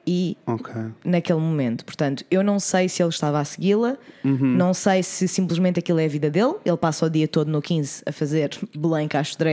[0.06, 0.72] e Ok.
[1.04, 1.84] naquele momento.
[1.84, 4.38] Portanto, eu não sei se ele estava a segui-la, Uhum.
[4.56, 6.54] não sei se simplesmente aquilo é a vida dele.
[6.64, 9.48] Ele passa o dia todo no 15 a fazer Belém Castro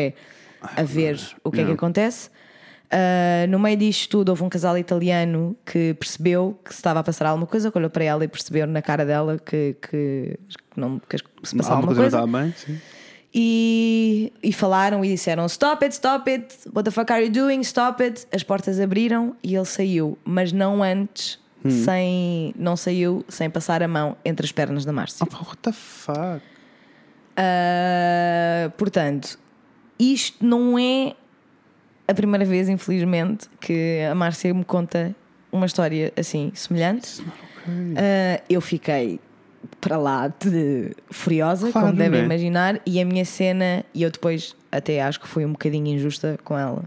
[0.62, 2.30] a ver o que é que acontece.
[2.92, 7.04] Ah, no meio disto tudo, houve um casal italiano que percebeu que se estava a
[7.04, 10.80] passar alguma coisa, que olhou para ela e percebeu na cara dela que, que, que
[10.80, 12.54] não, que se passava Alguma coisa bem?
[12.56, 12.80] Sim.
[13.36, 17.62] E, e falaram e disseram: Stop it, stop it, what the fuck are you doing?
[17.62, 18.28] Stop it.
[18.32, 23.88] As portas abriram e ele saiu, mas não antes, sem, não saiu sem passar a
[23.88, 25.24] mão entre as pernas da Márcia.
[25.24, 26.42] Opa, what the fuck?
[27.36, 29.40] Ah, portanto,
[29.98, 31.16] isto não é
[32.08, 35.16] a primeira vez, infelizmente, que a Márcia me conta
[35.52, 37.22] uma história assim semelhante.
[37.22, 39.20] Uh, eu fiquei
[39.82, 42.26] para lá de furiosa, Claro, como devem né?
[42.26, 46.38] imaginar, e a minha cena, e eu depois até acho que fui um bocadinho injusta
[46.44, 46.84] com ela.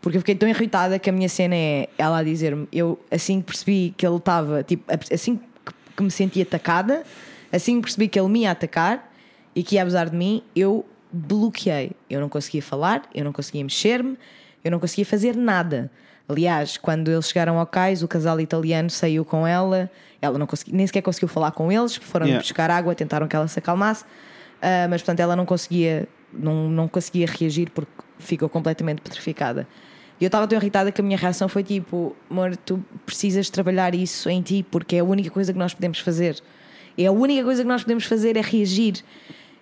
[0.00, 3.40] Porque eu fiquei tão irritada que a minha cena é ela a dizer-me, eu assim
[3.40, 7.02] que percebi que ele estava, tipo, assim que- que me senti atacada,
[7.52, 9.12] assim que percebi que ele me ia atacar
[9.54, 11.92] e que ia abusar de mim, eu bloqueei.
[12.08, 14.16] Eu não conseguia falar, eu não conseguia mexer-me,
[14.62, 15.90] eu não conseguia fazer nada.
[16.28, 19.90] Aliás, quando eles chegaram ao cais, o casal italiano saiu com ela,
[20.20, 22.42] ela não consegui- nem sequer conseguiu falar com eles, foram Yeah.
[22.42, 24.04] buscar água, tentaram que ela se acalmasse,
[24.62, 29.66] ah, mas portanto ela não conseguia, não, não conseguia reagir porque ficou completamente petrificada.
[30.18, 33.94] E eu estava tão irritada que a minha reação foi tipo: amor, tu precisas trabalhar
[33.94, 36.40] isso em ti porque é a única coisa que nós podemos fazer.
[36.96, 39.04] É a única coisa que nós podemos fazer é reagir.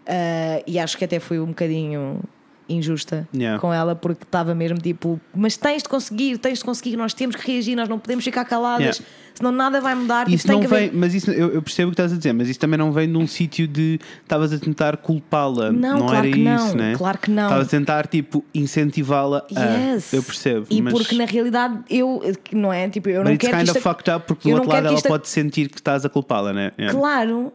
[0.06, 2.20] Ah, e acho que até fui um bocadinho
[2.68, 3.60] injusta Yeah.
[3.60, 7.36] com ela porque estava mesmo tipo: mas tens de conseguir, tens de conseguir, nós temos
[7.36, 9.04] que reagir, nós não podemos ficar caladas, Yeah.
[9.34, 10.28] senão nada vai mudar.
[10.28, 12.16] Isso tipo, tem não haver- vem, mas isso eu, eu percebo o que estás a
[12.16, 15.70] dizer, mas isso também não vem num sítio de estavas a tentar culpá-la.
[15.72, 16.94] Não, não claro era que não, isso, né?
[16.96, 17.42] claro que não.
[17.44, 19.60] Estavas a tentar tipo incentivá-la a.
[19.94, 20.12] Yes.
[20.12, 20.66] Eu percebo.
[20.70, 22.88] E mas, porque na realidade eu, não é?
[22.88, 24.86] Tipo, eu but não it's quero kind que of fucked up porque do outro lado
[24.86, 26.72] ela isto- pode sentir que estás a culpá-la, né?
[26.78, 26.98] Yeah.
[26.98, 27.52] Claro,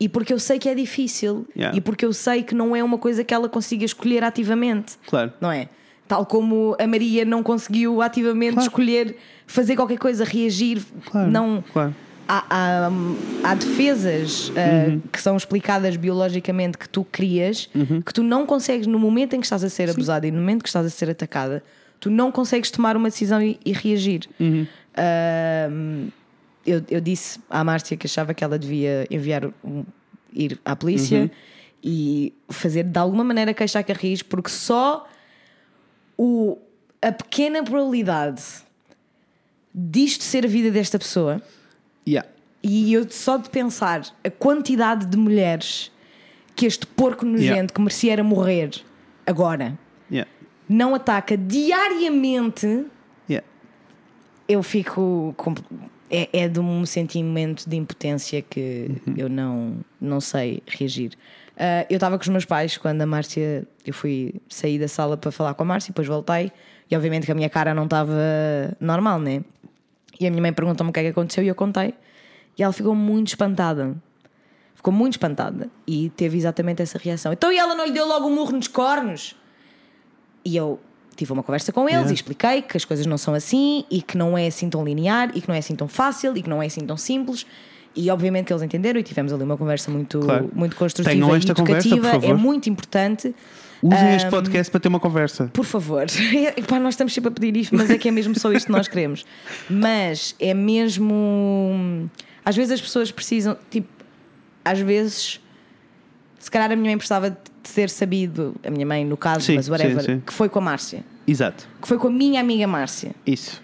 [0.00, 1.76] e porque eu sei que é difícil Yeah.
[1.76, 5.32] e porque eu sei que não é uma coisa que ela consiga escolher ativamente, Claro.
[5.40, 5.68] não é?
[6.08, 8.68] Tal como a Maria não conseguiu ativamente Claro.
[8.68, 11.30] escolher fazer qualquer coisa, reagir, Claro.
[11.30, 11.62] não.
[11.72, 11.94] Claro.
[12.32, 12.90] Há, há,
[13.42, 15.00] há defesas ah, Uhum.
[15.12, 18.00] que são explicadas biologicamente que tu crias Uhum.
[18.00, 20.62] que tu não consegues no momento em que estás a ser abusada e no momento
[20.62, 21.62] que estás a ser atacada,
[21.98, 24.22] tu não consegues tomar uma decisão e, e reagir.
[24.38, 24.64] Uhum.
[24.96, 25.68] Ah,
[26.70, 29.84] eu, eu disse à Márcia que achava que ela devia enviar um-
[30.32, 31.30] ir à polícia Uhum.
[31.82, 35.08] e fazer de alguma maneira queixa a Carris, porque só
[36.16, 36.56] o,
[37.02, 38.42] a pequena probabilidade
[39.74, 41.40] disto ser a vida desta pessoa
[42.06, 42.28] Yeah.
[42.62, 45.92] e eu só de pensar a quantidade de mulheres
[46.56, 47.72] que este porco nojento Yeah.
[47.72, 48.70] que merecia era morrer
[49.26, 49.78] agora
[50.10, 50.28] Yeah.
[50.68, 52.84] não ataca diariamente,
[53.28, 53.46] Yeah.
[54.48, 55.32] eu fico.
[55.36, 55.54] com-
[56.10, 59.14] é, é de um sentimento de impotência que Uhum.
[59.16, 61.12] eu não, não sei reagir.
[61.56, 63.66] Ah, eu estava com os meus pais quando a Márcia.
[63.84, 66.50] Eu fui sair da sala para falar com a Márcia, depois voltei
[66.90, 68.14] e obviamente que a minha cara não estava
[68.80, 69.42] normal, né?
[70.18, 71.94] E a minha mãe perguntou-me o que é que aconteceu e eu contei.
[72.58, 73.94] E ela ficou muito espantada.
[74.74, 77.32] Ficou muito espantada e teve exatamente essa reação.
[77.32, 79.36] Então e ela não lhe deu logo um murro nos cornos?
[80.44, 80.80] E eu
[81.16, 84.16] tive uma conversa com eles e expliquei que as coisas não são assim e que
[84.16, 86.62] não é assim tão linear e que não é assim tão fácil e que não
[86.62, 87.44] é assim tão simples.
[87.94, 90.48] E obviamente que eles entenderam e tivemos ali uma conversa muito, Claro.
[90.54, 92.08] muito construtiva Tenham e esta conversa, por educativa.
[92.24, 92.38] é favor.
[92.38, 93.34] muito importante.
[93.82, 95.50] Usem este podcast para ter uma conversa.
[95.52, 96.04] Por favor,
[96.56, 98.72] Epá, nós estamos sempre a pedir isto, mas é que é mesmo só isto que
[98.72, 99.24] nós queremos.
[99.68, 102.08] Mas é mesmo.
[102.44, 103.88] Às vezes as pessoas precisam, tipo,
[104.64, 105.40] às vezes,
[106.38, 109.56] se calhar a minha mãe precisava de ter sabido, a minha mãe no caso, Sim,
[109.56, 110.22] mas whatever, sim, sim.
[110.26, 111.68] que foi com a Márcia, Exato.
[111.80, 113.12] que foi com a minha amiga Márcia.
[113.26, 113.62] Isso.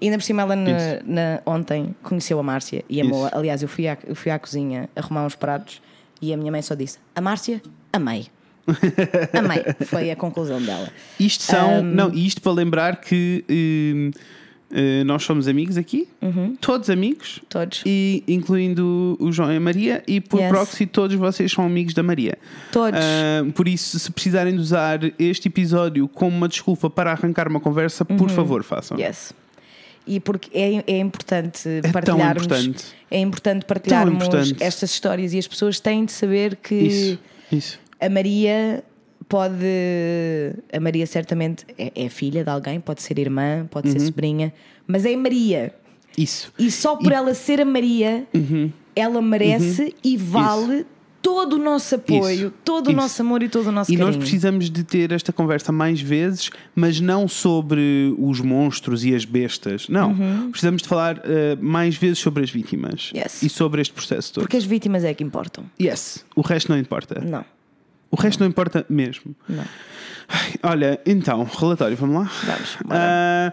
[0.00, 0.72] E ainda por cima ela na,
[1.04, 3.30] na- ontem conheceu a Márcia e amou-a.
[3.36, 5.82] Aliás, eu fui, à, eu fui à cozinha arrumar uns pratos
[6.22, 7.60] e a minha mãe só disse: A Márcia,
[7.92, 8.28] amei.
[9.38, 9.62] amei.
[9.86, 10.88] Foi a conclusão dela.
[11.18, 11.82] Isto são.
[11.82, 14.10] Não, isto para lembrar que hum,
[14.72, 16.08] eh, nós somos amigos aqui,
[16.60, 17.82] todos amigos, Todos.
[17.86, 20.48] e incluindo o João e a Maria, e por Yes.
[20.48, 22.38] proxy todos vocês são amigos da Maria.
[22.72, 22.98] Todos.
[23.00, 27.60] Ah, por isso, se precisarem de usar este episódio como uma desculpa para arrancar uma
[27.60, 28.98] conversa, por favor, façam.
[28.98, 29.32] Yes.
[30.06, 32.44] E porque é, é importante tão partilharmos.
[32.44, 32.84] importante.
[33.10, 34.56] É importante partilharmos importante.
[34.62, 37.18] estas histórias e as pessoas têm de saber que Isso,
[37.52, 37.78] isso.
[38.00, 38.82] a Maria
[39.30, 39.64] pode.
[40.72, 43.92] A Maria certamente é, é filha de alguém, pode ser irmã, pode Uhum.
[43.94, 44.52] ser sobrinha,
[44.86, 45.72] mas é Maria.
[46.18, 46.52] Isso.
[46.58, 48.26] E só por E- ela ser a Maria,
[48.94, 50.84] ela merece e vale
[51.22, 52.52] todo o nosso apoio, Isso.
[52.64, 52.96] todo o Isso.
[52.96, 54.20] nosso amor e todo o nosso E nós carinho.
[54.20, 59.86] precisamos de ter esta conversa mais vezes, mas não sobre os monstros e as bestas.
[59.88, 60.16] Não.
[60.50, 63.20] Precisamos de falar eh, mais vezes sobre as vítimas Uhum.
[63.20, 63.42] Yes.
[63.42, 64.42] e sobre este processo todo.
[64.44, 65.64] Porque as vítimas é que importam.
[65.80, 66.24] Yes.
[66.34, 67.20] O resto não importa.
[67.24, 67.44] Não.
[68.10, 69.34] O resto não importa mesmo.
[69.48, 69.64] Não.
[70.32, 72.30] Ai, Olha, então, relatório, vamos lá?
[72.44, 72.76] Vamos.
[72.88, 73.52] Ah,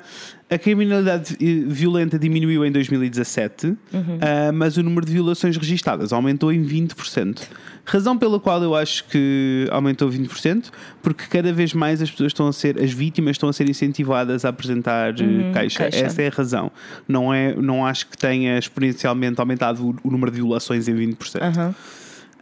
[0.49, 1.35] a criminalidade
[1.67, 3.77] violenta diminuiu em 2017, Uhum.
[4.21, 7.47] ah, mas o número de violações registadas aumentou em 20%.
[7.83, 10.65] Razão pela qual eu acho que aumentou 20%,
[11.01, 14.45] porque cada vez mais as pessoas estão a ser, as vítimas estão a ser incentivadas
[14.45, 15.83] a apresentar eh, queixa.
[15.83, 16.05] Uhum, queixa.
[16.05, 16.71] Essa é a razão.
[17.07, 21.41] Não, é, não acho que tenha exponencialmente aumentado o, o número de violações em 20%.
[21.41, 21.75] Aham.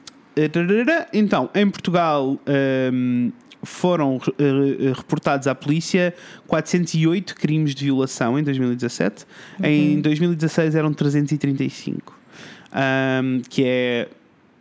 [1.12, 3.30] Então, em Portugal ahm,
[3.62, 6.14] foram eh, reportados à polícia
[6.46, 9.26] 408 crimes de violação em 2017.
[9.62, 12.18] Em 2016 eram 335.
[12.72, 14.08] Ahm, que é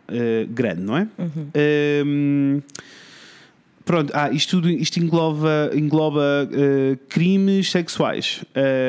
[0.08, 1.08] eh, grande, não é?
[1.54, 2.60] Ahm,
[3.86, 8.44] Pronto, ah, isto, tudo, isto engloba, engloba eh, crimes sexuais.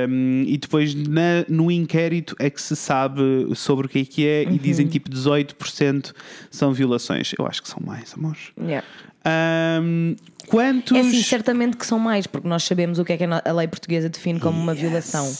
[0.09, 3.21] Um, e depois na- no inquérito é que se sabe
[3.55, 6.13] sobre o que é que é e dizem tipo 18%
[6.49, 7.31] são violações.
[7.37, 8.39] Eu acho que são mais, amores.
[8.59, 8.85] Yeah.
[9.83, 10.15] Um,
[10.47, 10.97] quantos.
[10.97, 13.67] É sim, certamente que são mais, porque nós sabemos o que é que a lei
[13.67, 15.31] portuguesa define como uma violação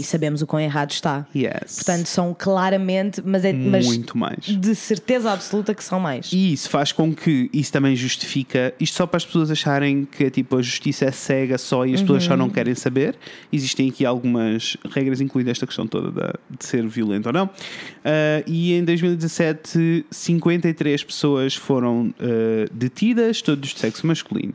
[0.00, 1.26] e sabemos o quão errado está.
[1.34, 1.76] Yes.
[1.76, 4.44] Portanto, são claramente, mas, é, mas muito mais.
[4.46, 6.30] de certeza absoluta que são mais.
[6.32, 10.30] E isso faz com que isso também justifica, isto só para as pessoas acharem que
[10.30, 13.16] tipo, a justiça é cega só e as pessoas só não querem saber.
[13.52, 17.50] Existem aqui algumas regras, incluindo esta questão toda da- de ser violento ou não.
[18.04, 24.54] Ah, e em 2017, 53 pessoas foram ah, detidas, todos de sexo masculino.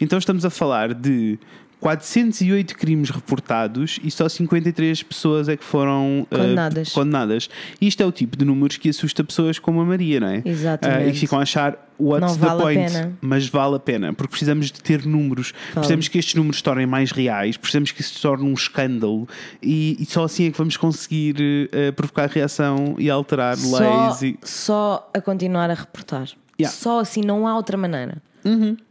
[0.00, 1.38] Então estamos a falar de.
[1.80, 6.92] 408 crimes reportados e só 53 pessoas é que foram ah, Condenadas.
[6.92, 7.50] condenadas.
[7.80, 10.42] Isto é o tipo de números que assusta pessoas como a Maria, não é?
[10.44, 11.02] Exatamente.
[11.04, 12.92] Ah, e que ficam a achar what's Não the vale a point?
[12.92, 13.12] pena.
[13.20, 16.86] Mas vale a pena, porque precisamos de ter números, precisamos que estes números se tornem
[16.86, 19.28] mais reais, precisamos que isso se torne um escândalo
[19.62, 24.22] e, e só assim é que vamos conseguir eh, provocar reação e alterar Só, leis.
[24.22, 24.38] E...
[24.42, 26.28] só a continuar a reportar.
[26.58, 26.74] Yeah.
[26.74, 28.16] Só assim, não há outra maneira.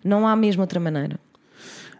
[0.03, 1.17] Não há mesmo outra maneira.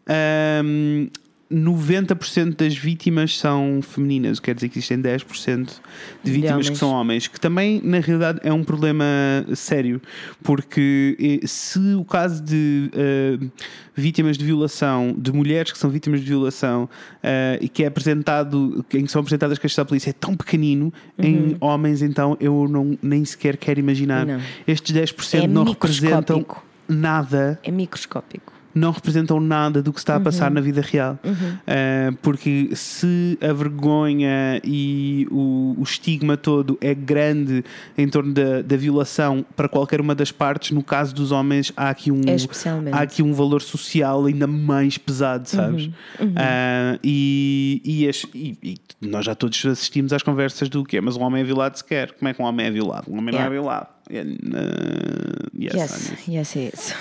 [0.07, 1.09] Ahm,
[1.51, 5.79] 90% das vítimas são femininas, o que quer dizer que existem 10%
[6.23, 6.69] de vítimas homens.
[6.69, 9.05] que são homens, que também na realidade é um problema
[9.53, 10.01] sério,
[10.43, 13.37] porque eh, se o caso de eh,
[13.93, 16.89] vítimas de violação, de mulheres que são vítimas de violação
[17.21, 20.91] eh, e que é apresentado, em que são apresentadas queixas à polícia é tão pequenino,
[21.17, 24.25] em homens então eu não, nem sequer quero imaginar.
[24.25, 24.41] Não.
[24.67, 26.43] Estes 10% É não representam
[26.87, 28.54] nada É microscópico.
[28.75, 30.55] Não representam nada do que está a passar Uhum.
[30.55, 31.17] na vida real.
[31.23, 37.63] Uh, porque se a vergonha e o, o estigma todo é grande
[37.97, 41.89] em torno da, da violação para qualquer uma das partes, no caso dos homens há
[41.89, 42.35] aqui um, É
[42.91, 45.85] há aqui um valor social ainda mais pesado, sabes?
[46.19, 46.27] Uhum.
[46.31, 50.99] Uh, e, e, as- e- e nós já todos assistimos às conversas do quê?
[50.99, 52.11] Mas um homem é violado sequer.
[52.11, 53.09] Como é que um homem é violado?
[53.09, 53.49] Um homem não é Yeah.
[53.49, 53.87] violado.
[54.11, 56.95] Yeah, uh, yes, Yes, yes, yes.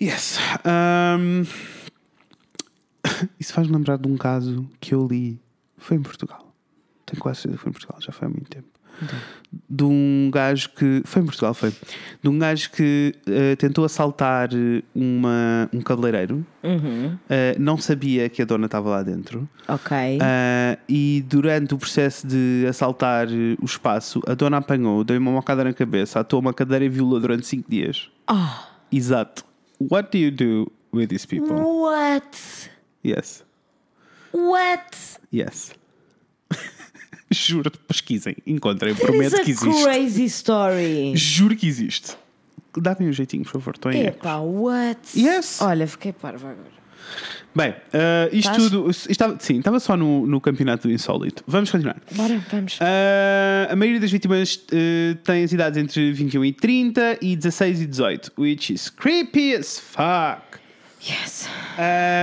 [0.00, 0.38] Yes.
[0.64, 1.44] Um,
[3.38, 5.38] isso faz-me lembrar de um caso que eu li.
[5.76, 6.54] Foi em Portugal.
[7.06, 8.66] Tenho quase certeza que foi em Portugal, já foi há muito tempo.
[9.68, 11.00] De um gajo que.
[11.06, 11.72] Foi em Portugal, foi.
[12.22, 14.50] De um gajo que eh, tentou assaltar
[14.94, 17.16] uma, um cabeleireiro, Uhum.
[17.28, 19.48] eh, não sabia que a dona estava lá dentro.
[19.66, 19.96] Ok.
[20.20, 25.64] Ah, e durante o processo de assaltar o espaço, a dona apanhou, deu-lhe uma mocada
[25.64, 28.10] na cabeça, atou uma cadeira e violou durante 5 dias.
[28.26, 28.66] Ah.
[28.92, 29.44] Exato.
[29.80, 31.56] What do you do with these people?
[31.56, 32.68] What?
[33.02, 33.42] Yes.
[34.32, 35.18] What?
[35.32, 35.72] Yes.
[37.32, 39.82] Juro, pesquisem, encontrem, That is prometo a que existe.
[39.84, 41.12] crazy story.
[41.16, 42.16] Juro que existe.
[42.76, 43.74] Dá-me um jeitinho, por favor.
[43.74, 44.08] Estou em erro.
[44.16, 44.98] Epá, what?
[45.16, 45.60] Yes.
[45.60, 46.70] Olha, fiquei parva agora.
[47.54, 48.70] Bem, ah, isto Estás?
[48.70, 48.90] tudo.
[48.90, 51.42] Estava, sim, estava só no, no campeonato do insólito.
[51.46, 52.00] Vamos continuar.
[52.12, 52.78] Bora, vamos.
[52.80, 57.82] Ah, a maioria das vítimas eh, tem as idades entre 21 e 30 e 16
[57.82, 60.60] e 18, which is creepy as fuck.
[61.02, 61.48] Yes.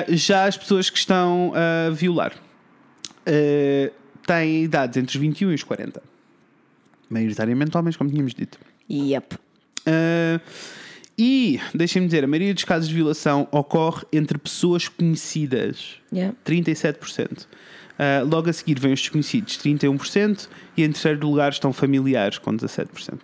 [0.09, 2.31] Já as pessoas que estão a violar
[4.25, 6.01] têm idades entre os 21 e os 40.
[7.09, 8.59] Maioritariamente homens, como tínhamos dito.
[8.89, 9.35] Yep.
[9.87, 10.39] Ah,
[11.17, 15.95] e, deixem-me dizer, a maioria dos casos de violação ocorre entre pessoas conhecidas.
[16.13, 16.35] Yeah.
[16.45, 17.47] 37%.
[17.97, 22.55] Ah, logo a seguir vêm os desconhecidos, 31%, e em terceiro lugar estão familiares, com
[22.55, 23.19] 17%.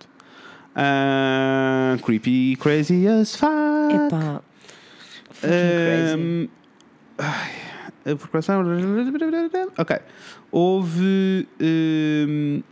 [0.74, 3.50] Ah, creepy, crazy as fuck.
[3.94, 4.42] Epá.
[5.44, 6.48] Ahm,
[7.18, 7.52] ai,
[8.12, 8.62] a procuração.
[9.78, 9.96] Ok.
[10.50, 12.62] Houve ahm,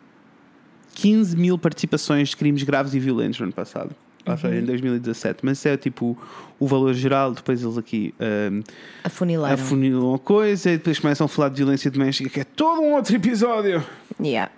[0.94, 3.94] 15 mil participações de crimes graves e violentos no ano passado.
[4.24, 5.40] Ou seja, em 2017.
[5.42, 6.16] Mas isso é tipo
[6.60, 7.32] o valor geral.
[7.32, 8.60] Depois eles aqui ahm,
[9.04, 9.54] Afunilaram.
[9.54, 12.94] afunilam a coisa e depois começam a falar de violência doméstica, que é todo um
[12.94, 13.84] outro episódio.
[14.20, 14.50] Yeah.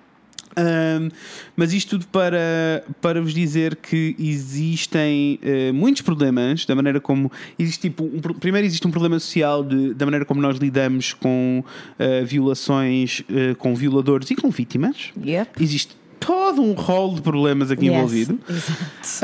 [0.57, 1.09] Um,
[1.57, 7.29] mas isto tudo para, para vos dizer que existem eh, muitos problemas da maneira como
[7.59, 11.65] existe tipo um primeiro existe um problema social de- da maneira como nós lidamos com
[11.99, 15.61] eh, violações eh, com violadores e com vítimas Yep.
[15.61, 18.39] existe todo um rol de problemas aqui Yes, envolvido.
[18.49, 18.73] Exato.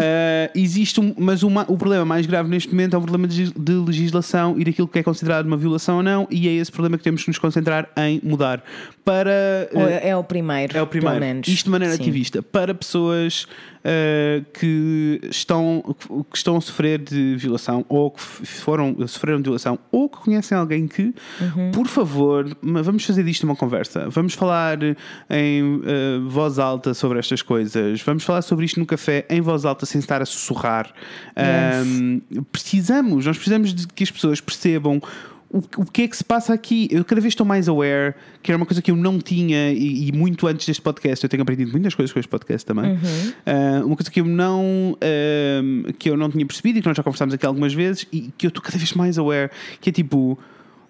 [0.01, 3.53] Uh, existe um, mas uma- o problema mais grave neste momento é o problema de,
[3.53, 6.97] de legislação e daquilo que é considerado uma violação ou não, e é esse problema
[6.99, 8.63] que temos que nos concentrar em mudar
[9.05, 9.69] para.
[9.73, 10.77] uh, É o primeiro.
[10.77, 11.21] é o primeiro.
[11.47, 12.03] Isto de maneira Sim.
[12.03, 13.47] ativista para pessoas
[13.81, 15.97] uh, que, estão,
[16.31, 20.57] que estão a sofrer de violação ou que foram, sofreram de violação ou que conhecem
[20.57, 21.71] alguém que, Uhum.
[21.73, 24.09] por favor, vamos fazer disto uma conversa.
[24.09, 24.79] Vamos falar
[25.29, 28.01] em uh, voz alta sobre estas coisas.
[28.03, 30.93] Vamos falar sobre isto no café em voz alta sem estar a sussurrar.
[31.37, 31.87] Yes.
[31.87, 32.21] Um,
[32.53, 35.01] precisamos, nós precisamos de que as pessoas percebam
[35.53, 36.89] o, que é que se passa aqui.
[36.91, 40.09] Eu cada vez estou mais aware, que era uma coisa que eu não tinha, e,
[40.09, 42.97] e muito antes deste podcast, eu tenho aprendido muitas coisas com este podcast também.
[43.45, 46.97] Ah, uma coisa que eu não ah, que eu não tinha percebido e que nós
[46.97, 49.51] já conversámos aqui algumas vezes, e que eu estou cada vez mais aware,
[49.81, 50.39] que é tipo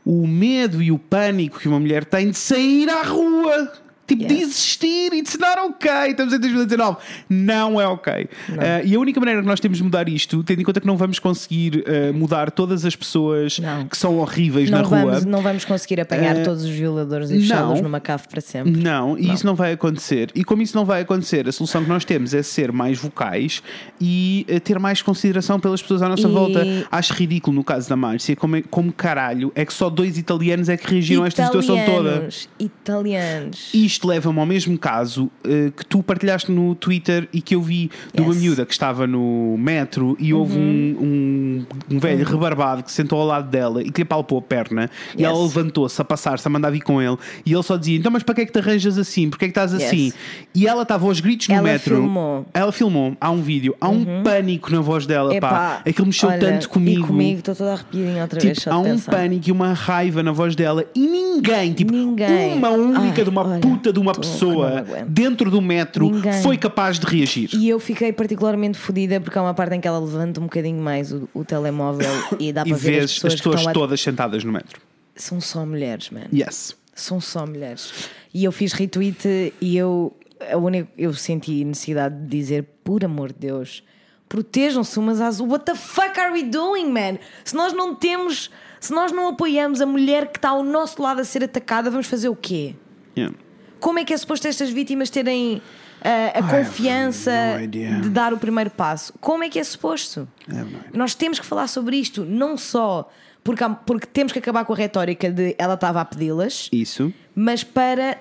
[0.04, 3.72] o medo e o pânico que uma mulher tem de sair à rua.
[4.10, 5.90] Tipo, de existir, it's not ok.
[6.10, 6.96] Estamos em 2019.
[7.28, 8.28] Não é ok.
[8.58, 10.86] Ah, e a única maneira que nós temos de mudar isto, tendo em conta que
[10.86, 13.86] não vamos conseguir ah, mudar todas as pessoas Não.
[13.86, 15.04] que são horríveis na Não rua.
[15.04, 17.84] vamos, não vamos conseguir apanhar Eh, todos os violadores e fechá-los não.
[17.84, 18.72] numa cave para sempre.
[18.72, 20.30] Não, e isso não vai acontecer.
[20.34, 23.62] E como isso não vai acontecer, a solução que nós temos é ser mais vocais
[24.00, 26.64] e ter mais consideração pelas pessoas à nossa E- volta.
[26.90, 30.68] Acho ridículo no caso da Márcia, como, é- como caralho é que só dois italianos
[30.68, 32.10] é que reagiram a esta situação toda.
[32.10, 33.70] Italianos, Italianos.
[34.00, 37.90] Isto leva-me ao mesmo caso eh, que tu partilhaste no Twitter e que eu vi
[38.14, 38.42] de uma Yes.
[38.42, 41.66] miúda que estava no metro e houve um, um,
[41.96, 44.88] um velho rebarbado que se sentou ao lado dela e que lhe palpou a perna
[45.14, 45.30] e Yes.
[45.30, 48.22] ela levantou-se a passar-se a mandar vir com ele e ele só dizia: Então, mas
[48.22, 49.28] para que é que te arranjas assim?
[49.28, 49.84] Porquê é que estás Yes.
[49.84, 50.12] assim?
[50.54, 51.96] E ela estava aos gritos no Ela metro.
[51.96, 52.46] filmou.
[52.54, 53.14] Ela filmou.
[53.20, 53.76] Há um vídeo.
[53.78, 55.34] Há um pânico na voz dela.
[55.36, 55.82] Epá, pá.
[55.84, 57.04] Aquilo mexeu olha, tanto comigo.
[57.04, 58.56] E comigo, estou toda arrepiadinha outra vez.
[58.56, 59.12] Tipo, só há um pensar.
[59.12, 62.54] pânico e uma raiva na voz dela e ninguém, tipo, Ninguém.
[62.54, 66.42] uma única Ai, de uma olha, puta de uma tô pessoa dentro do metro Ninguém.
[66.42, 67.50] foi capaz de reagir.
[67.54, 70.80] E eu fiquei particularmente fodida porque há uma parte em que ela levanta um bocadinho
[70.82, 74.44] mais o, o telemóvel e dá E para ver as pessoas, as pessoas todas sentadas
[74.44, 74.80] no metro.
[75.14, 76.26] São só mulheres, man.
[76.32, 76.76] Yes.
[76.94, 77.92] São só mulheres.
[78.32, 80.16] E eu fiz retweet e eu,
[80.50, 83.82] a única, eu senti necessidade de dizer, por amor de Deus,
[84.28, 87.18] protejam-se umas às What the fuck are we doing, man?
[87.44, 91.20] Se nós não temos, se nós não apoiamos a mulher que está ao nosso lado
[91.20, 92.74] a ser atacada, vamos fazer o quê?
[93.16, 93.36] Yeah.
[93.80, 95.60] Como é que é suposto estas vítimas terem
[96.02, 97.32] ah, a confiança
[97.68, 99.12] de dar o primeiro passo?
[99.20, 100.28] Como é que é suposto?
[100.48, 100.66] Idea.
[100.92, 103.10] Nós temos que falar sobre isto, não só
[103.42, 107.12] porque, porque temos que acabar com a retórica de ela estava a pedi-las, Isso.
[107.34, 108.18] mas para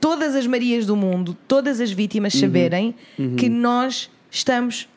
[0.00, 2.40] todas as Marias do mundo, todas as vítimas Uhum.
[2.40, 2.94] saberem
[3.36, 4.88] que nós estamos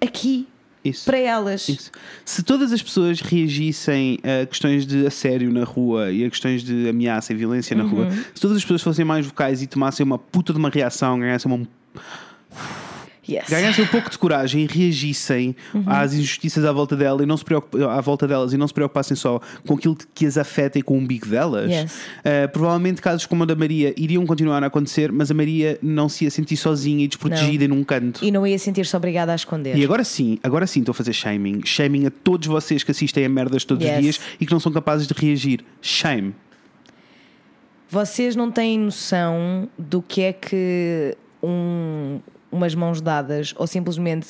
[0.00, 0.46] aqui
[0.84, 1.04] Isso.
[1.04, 1.68] para elas.
[1.68, 1.90] Isso.
[2.24, 6.88] Se todas as pessoas reagissem a questões de assédio na rua e a questões de
[6.88, 7.90] ameaça e violência na Uhum.
[7.90, 11.18] rua, se todas as pessoas fossem mais vocais e tomassem uma puta de uma reação,
[11.18, 11.66] ganhassem uma
[13.28, 13.48] Yes.
[13.48, 15.82] ganhassem um pouco de coragem e reagissem Uhum.
[15.86, 18.72] às injustiças à volta dela e não se preocup- à volta delas e não se
[18.74, 21.98] preocupassem só com aquilo que as afeta e com o umbigo delas, Yes.
[22.24, 26.08] eh, provavelmente casos como o da Maria iriam continuar a acontecer, mas a Maria não
[26.08, 28.24] se ia sentir sozinha e desprotegida num canto.
[28.24, 29.76] E não ia sentir-se obrigada a esconder.
[29.76, 31.60] E agora sim, agora sim estou a fazer shaming.
[31.64, 33.96] Shaming a todos vocês que assistem a merdas todos Yes.
[33.96, 35.64] os dias e que não são capazes de reagir.
[35.82, 36.34] Shame.
[37.90, 44.28] Vocês não têm noção do que é que um- umas mãos dadas ou simplesmente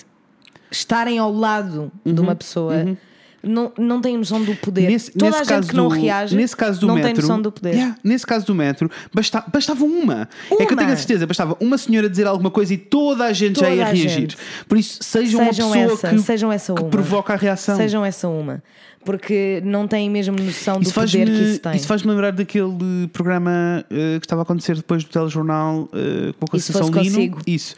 [0.70, 2.96] estarem ao lado de uma pessoa.
[3.40, 4.86] Não, não têm noção do poder.
[4.86, 4.90] Uhum.
[4.90, 7.22] Nesse, Toda nesse a gente que não do, reage nesse caso do não metro, tem
[7.22, 7.72] noção do poder.
[7.72, 10.28] Yeah, nesse caso do metro, basta, bastava uma.
[10.50, 10.76] É que eu Uma.
[10.76, 13.76] tenho a certeza, bastava uma senhora dizer alguma coisa e toda a gente já Toda
[13.76, 14.08] ia a reagir.
[14.08, 14.36] gente.
[14.68, 16.90] Por isso, sejam, Sejam uma pessoa essa, que, sejam essa que uma.
[16.90, 17.76] provoca a reação.
[17.76, 18.60] Sejam essa uma.
[19.04, 21.76] Porque não têm mesmo noção do Isso poder que faz-me isso tem.
[21.76, 26.44] isso faz lembrar daquele programa eh, que estava a acontecer depois do telejornal eh, com
[26.44, 26.94] a Conceição Lino.
[27.14, 27.40] consigo?
[27.46, 27.74] Isso.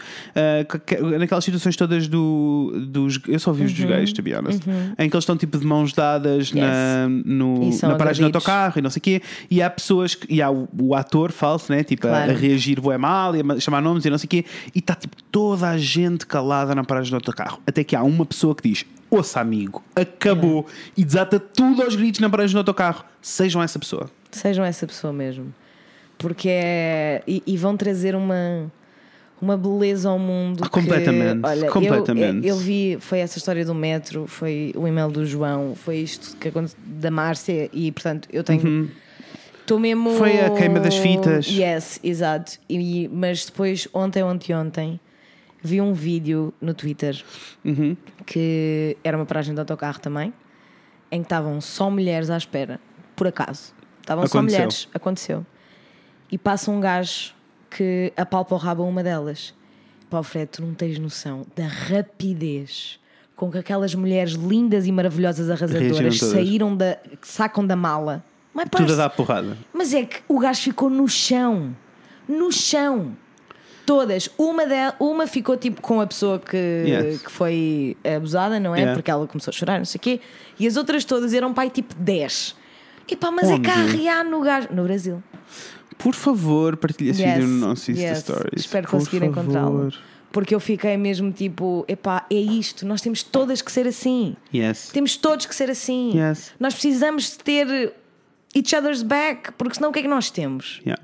[0.86, 3.20] Que- naquelas situações todas do, dos.
[3.28, 4.60] Eu só vi Uhum, os dos gays, to be honest.
[4.98, 8.82] Em que eles estão tipo de mãos dadas na, no, na paragem do autocarro e
[8.82, 9.22] não sei o quê.
[9.51, 10.14] E há pessoas.
[10.14, 11.84] Que, e há o, o ator falso, né?
[11.84, 12.32] Tipo, a- Claro.
[12.32, 14.44] a, reagir bué mal e a ma- chamar nomes e não sei o quê.
[14.74, 17.60] E está tipo toda a gente calada na paragem do autocarro.
[17.66, 18.84] Até que há uma pessoa que diz.
[19.10, 20.66] Ouça, amigo, acabou.
[20.96, 23.04] E desata tudo aos gritos na paragem do autocarro.
[23.20, 24.08] Sejam essa pessoa.
[24.30, 25.52] Sejam essa pessoa mesmo.
[26.16, 27.22] Porque é.
[27.26, 28.70] E, e vão trazer uma.
[29.42, 30.62] Uma beleza ao mundo.
[30.62, 32.46] Ah, completamente, Que, olha, eu- completamente.
[32.46, 36.48] Eu, vi, foi essa história do metro, foi o e-mail do João, foi isto que
[36.48, 38.90] aconteceu da Márcia, e portanto eu tenho.
[39.62, 40.10] Estou mesmo.
[40.10, 40.18] Uhum.
[40.18, 41.46] Foi a queima das fitas.
[41.48, 42.58] Yes, exato.
[42.68, 45.00] E, mas depois, ontem, ontem, ontem,
[45.62, 47.18] vi um vídeo no Twitter
[47.64, 47.96] Uhum.
[48.31, 50.32] Que era uma paragem de autocarro também,
[51.11, 52.81] em que estavam só mulheres à espera,
[53.16, 53.74] por acaso.
[54.01, 55.44] Estavam só mulheres, aconteceu.
[56.31, 57.35] E passa um gajo
[57.69, 59.52] que apalpa o rabo a uma delas.
[60.09, 63.01] Pá, Fred, tu não tens noção da rapidez
[63.35, 66.98] com que aquelas mulheres lindas e maravilhosas arrasadoras saíram da.
[67.23, 68.24] sacam da mala.
[68.55, 69.59] Mas, Tudo a dar porrada.
[69.73, 71.74] mas é que o gajo ficou no chão.
[72.28, 73.16] No chão.
[73.90, 74.30] Todas.
[74.38, 77.22] Uma, de, uma ficou tipo com a pessoa que, Yes.
[77.22, 78.78] que foi abusada, não é?
[78.78, 78.94] Yeah.
[78.94, 80.20] Porque ela começou a chorar, não sei o quê.
[80.60, 82.54] E as outras todas eram pai tipo 10.
[83.08, 83.68] E pá, mas Onde?
[83.68, 84.68] é carrear no gajo.
[84.70, 85.20] No Brasil.
[85.98, 88.18] Por favor, partilhe esse Yes, vídeo no nosso Insta yes.
[88.20, 88.60] Stories.
[88.60, 89.92] Espero Por conseguir encontrá-lo.
[90.30, 94.36] Porque eu fiquei mesmo tipo, epá, é isto, nós temos todas que ser assim.
[94.54, 94.90] Yes.
[94.92, 96.16] Temos todos que ser assim.
[96.16, 96.52] Yes.
[96.60, 97.92] Nós precisamos ter
[98.54, 100.80] each other's back, porque senão o que é que nós temos?
[100.86, 101.02] Yeah.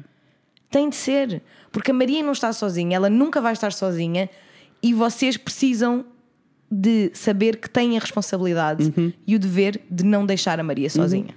[0.70, 1.42] Tem de ser.
[1.76, 4.30] Porque a Maria não está sozinha, ela nunca vai estar sozinha
[4.82, 6.06] e vocês precisam
[6.72, 9.12] de saber que têm a responsabilidade Uhum.
[9.26, 11.28] e o dever de não deixar a Maria sozinha.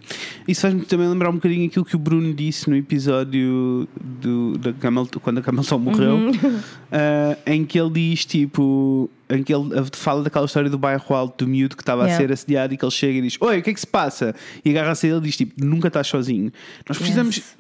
[0.48, 4.72] Isso faz-me também lembrar um bocadinho aquilo que o Bruno disse no episódio do, da
[4.74, 6.32] Camel, quando a Camel só morreu, Uhum.
[6.92, 9.10] ah, em que ele diz tipo.
[9.30, 12.26] Em que ele fala daquela história do bairro alto do miúdo que estava a Yeah.
[12.28, 14.34] ser assediado e que ele chega e diz: Oi, o que é que se passa?
[14.66, 16.50] E agarra-se a ele e diz: tipo, Nunca estás sozinho.
[16.88, 17.36] Nós precisamos.
[17.38, 17.56] Yes.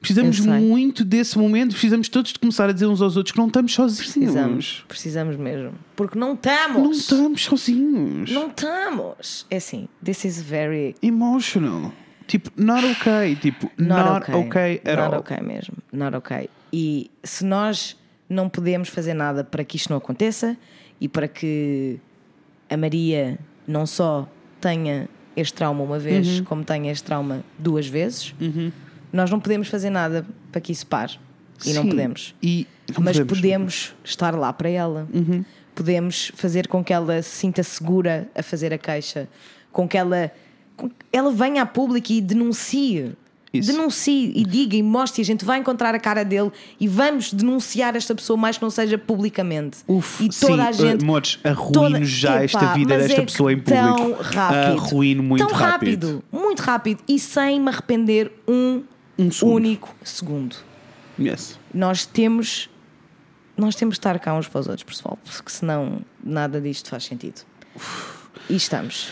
[0.00, 3.48] Precisamos muito desse momento, precisamos todos de começar a dizer uns aos outros que não
[3.48, 4.00] estamos sozinhos.
[4.12, 5.72] Precisamos, precisamos mesmo.
[5.94, 6.98] Porque não Não estamos.
[7.00, 8.30] estamos sozinhos.
[8.30, 9.46] Não estamos.
[9.50, 11.92] É assim, this is very Emotional.
[12.26, 13.36] Tipo, not okay.
[13.36, 14.80] Tipo, not, okay.
[14.84, 15.20] at not all.
[15.20, 15.74] okay mesmo.
[15.92, 16.48] Not okay.
[16.72, 17.96] E se nós
[18.28, 20.56] não podemos fazer nada para que isto não aconteça
[21.00, 21.98] e para que
[22.70, 24.26] a Maria não só
[24.60, 26.44] tenha este trauma uma vez, Uhum.
[26.44, 28.32] como tenha este trauma duas vezes,
[29.12, 31.12] nós não podemos fazer nada para que isso pare.
[31.64, 31.88] E não Sim.
[31.90, 32.34] podemos.
[32.42, 32.66] E
[32.96, 33.20] não Mas podemos.
[33.20, 33.26] Uhum.
[33.36, 35.06] podemos estar lá para ela.
[35.74, 39.28] Podemos fazer com que ela se sinta segura a fazer a queixa,
[39.72, 40.30] com que ela,
[40.76, 43.12] com que ela venha a público e denuncie.
[43.52, 43.72] Isso.
[43.72, 47.32] Denuncie e diga e mostre, e a gente vai encontrar a cara dele e vamos
[47.32, 49.78] denunciar esta pessoa, mais que não seja publicamente.
[49.88, 51.02] Uf, e toda sim, a gente.
[51.02, 54.22] uh, Modes, arruíno toda- já esta Epá, vida desta é pessoa em que Tão público.
[54.22, 54.80] rápido.
[54.80, 56.22] Arruíno muito tão rápido.
[56.30, 57.02] Muito rápido.
[57.08, 58.82] E sem me arrepender um,
[59.20, 59.54] Um segundo.
[59.54, 60.56] único segundo
[61.18, 61.58] Yes.
[61.74, 62.70] nós temos
[63.56, 67.04] nós temos de estar cá uns para os outros, pessoal, porque senão nada disto faz
[67.04, 67.42] sentido.
[68.48, 69.10] E estamos.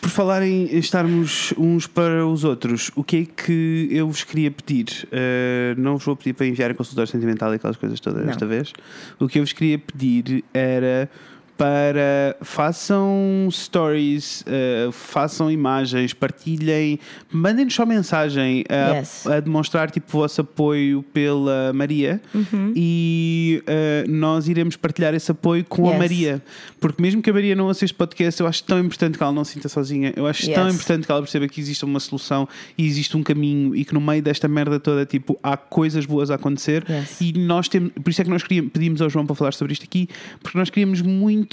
[0.00, 4.50] Por falar em estarmos uns para os outros, o que é que eu vos queria
[4.50, 5.08] pedir?
[5.10, 8.26] Uh, não vos vou pedir para enviarem consultório sentimental e aquelas coisas todas Não.
[8.26, 8.72] desta vez.
[9.18, 11.10] O que eu vos queria pedir era
[11.58, 19.26] para façam stories, uh, façam imagens, partilhem, mandem-nos só mensagem a, Yes.
[19.26, 22.72] a demonstrar tipo, o vosso apoio pela Maria Uhum.
[22.76, 25.98] e uh, nós iremos partilhar esse apoio com a Yes.
[25.98, 26.42] Maria.
[26.80, 29.44] Porque mesmo que a Maria não assista podcast, eu acho tão importante que ela não
[29.44, 30.12] se sinta sozinha.
[30.14, 30.74] Eu acho tão Yes.
[30.76, 32.48] importante que ela perceba que existe uma solução
[32.78, 36.30] e existe um caminho e que no meio desta merda toda, tipo, há coisas boas
[36.30, 36.84] a acontecer.
[37.20, 39.72] E nós temos, por isso é que nós queríamos, pedimos ao João para falar sobre
[39.72, 40.08] isto aqui,
[40.40, 41.47] porque nós queríamos muito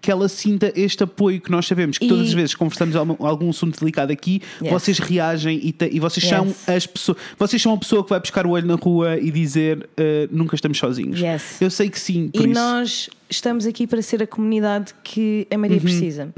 [0.00, 2.94] que ela sinta este apoio que nós sabemos que E- todas as vezes que conversamos
[2.94, 4.70] algum, assunto delicado aqui, Yes.
[4.72, 6.68] vocês reagem e, te- e vocês são Yes.
[6.68, 9.88] as pessoas, vocês são a pessoa que vai buscar o olho na rua e dizer
[9.98, 11.18] "Uh, nunca estamos sozinhos.
[11.18, 11.58] Yes.
[11.62, 12.48] Eu sei que sim, E isso.
[12.48, 15.60] nós estamos aqui para ser a comunidade que a Uhum.
[15.62, 16.28] Maria precisa.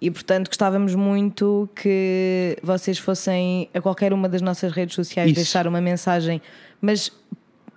[0.00, 5.36] E portanto gostávamos muito que vocês fossem a qualquer uma das nossas redes sociais Isso.
[5.36, 6.42] deixar uma mensagem,
[6.80, 7.12] mas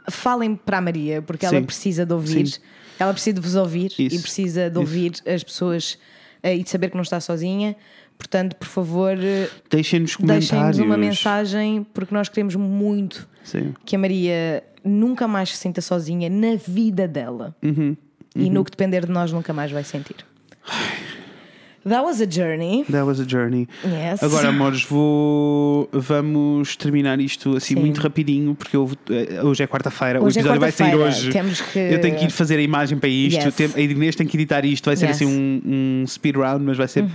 [0.10, 1.66] falem para a Maria, porque ela Sim.
[1.66, 2.48] precisa de ouvir.
[2.48, 2.60] Sim.
[3.00, 4.22] Ela precisa de vos ouvir e Isso.
[4.22, 4.80] precisa de Isso.
[4.80, 5.98] ouvir as pessoas
[6.42, 7.76] eh, e de saber que não está sozinha.
[8.18, 10.50] Portanto, por favor, eh, Deixem-nos comentários.
[10.50, 13.74] deixem-nos uma mensagem, porque nós queremos muito Sim.
[13.86, 17.56] que a Maria nunca mais se sinta sozinha na vida dela.
[17.62, 17.96] Uhum.
[18.36, 20.18] E no que depender de nós, nunca mais vai sentir.
[21.88, 22.84] That was a journey.
[22.90, 23.68] That was a journey.
[23.86, 24.24] Yes.
[24.24, 25.88] Agora, amores, vou...
[25.94, 27.80] vamos terminar isto assim Sim.
[27.82, 31.30] muito rapidinho, porque eu- eh, hoje é quarta-feira, o é episódio vai sair hoje.
[31.32, 33.38] Temos que- Eu tenho que ir fazer a imagem para isto.
[33.40, 33.76] Yes.
[33.76, 34.86] A Inês tem que editar isto.
[34.86, 35.22] Vai ser Yes.
[35.22, 35.28] Uhum.
[35.28, 37.06] assim um, um speed round, mas vai ser.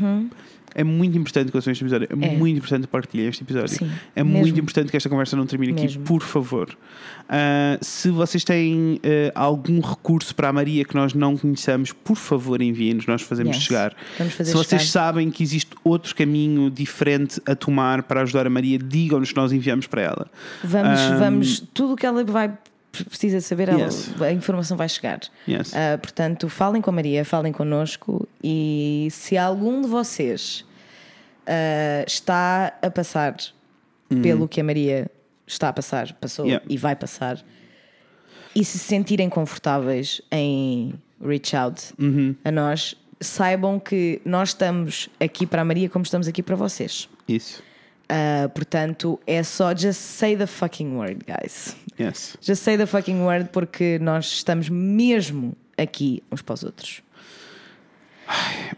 [0.72, 2.06] É muito importante que ouçam este episódio.
[2.08, 2.36] É, É.
[2.36, 3.76] muito importante partilhar este episódio.
[3.76, 4.38] Sim, é mesmo.
[4.38, 6.04] muito importante que esta conversa não termine aqui, Mesmo.
[6.04, 6.68] por favor.
[7.32, 9.00] Ah, se vocês têm
[9.34, 13.54] ah, algum recurso para a Maria que nós não conheçamos, por favor enviem-nos, nós fazemos
[13.56, 13.64] Yes.
[13.66, 13.94] chegar.
[14.16, 15.04] Se vocês chegar.
[15.04, 19.52] sabem que existe outro caminho diferente a tomar para ajudar a Maria, digam-nos que nós
[19.52, 20.26] enviamos para ela.
[20.64, 22.52] Vamos, Um, vamos, tudo o que ela vai
[23.08, 24.10] precisa saber, Yes.
[24.20, 25.20] a informação vai chegar.
[25.48, 25.72] Yes.
[25.72, 30.64] Ah, portanto, falem com a Maria, falem connosco e se algum de vocês
[31.46, 33.36] ah, está a passar
[34.20, 35.08] pelo que a Maria
[35.52, 36.64] está a passar, passou Yeah.
[36.68, 37.42] e vai passar,
[38.54, 40.94] e se sentirem confortáveis em
[41.24, 41.94] reach out
[42.44, 47.08] a nós, saibam que nós estamos aqui para a Maria como estamos aqui para vocês.
[47.28, 47.62] Isso.
[48.08, 51.76] Ah, portanto, é só just say the fucking word, guys.
[51.98, 52.36] Yes.
[52.40, 57.02] Just say the fucking word porque nós estamos mesmo aqui uns para os outros.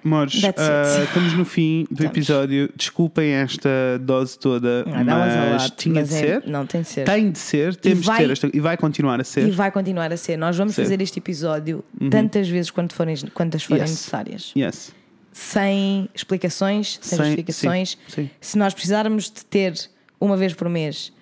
[0.05, 0.59] Amores, ah, it.
[1.09, 2.11] estamos no fim do Estamos.
[2.13, 2.71] episódio.
[2.75, 3.69] Desculpem esta
[4.01, 6.43] dose toda, Ah, a mas lot, tinha mas de é- ser.
[6.47, 7.05] Não, tem de ser.
[7.05, 9.47] Tem de ser, temos vai- de ter esta, e vai continuar a ser.
[9.47, 10.37] E vai continuar a ser.
[10.37, 10.83] Nós vamos Sim.
[10.83, 13.91] fazer este episódio tantas vezes quanto forem, quantas forem Yes.
[13.91, 14.53] necessárias.
[14.57, 14.93] Yes.
[15.33, 17.99] Sem explicações, sem, Sem- justificações.
[18.09, 18.31] sim, sim.
[18.41, 19.73] Se nós precisarmos de ter
[20.21, 21.13] uma vez por mês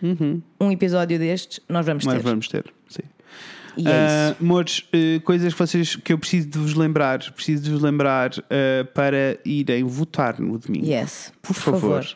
[0.61, 2.23] um episódio destes, nós vamos Mas ter.
[2.23, 2.65] vamos ter.
[3.77, 7.71] E é amores, eh, coisas que, vocês, que eu preciso de vos lembrar, preciso de
[7.71, 10.87] vos lembrar ah, para irem votar no domingo.
[10.87, 12.07] Yes, Por favor.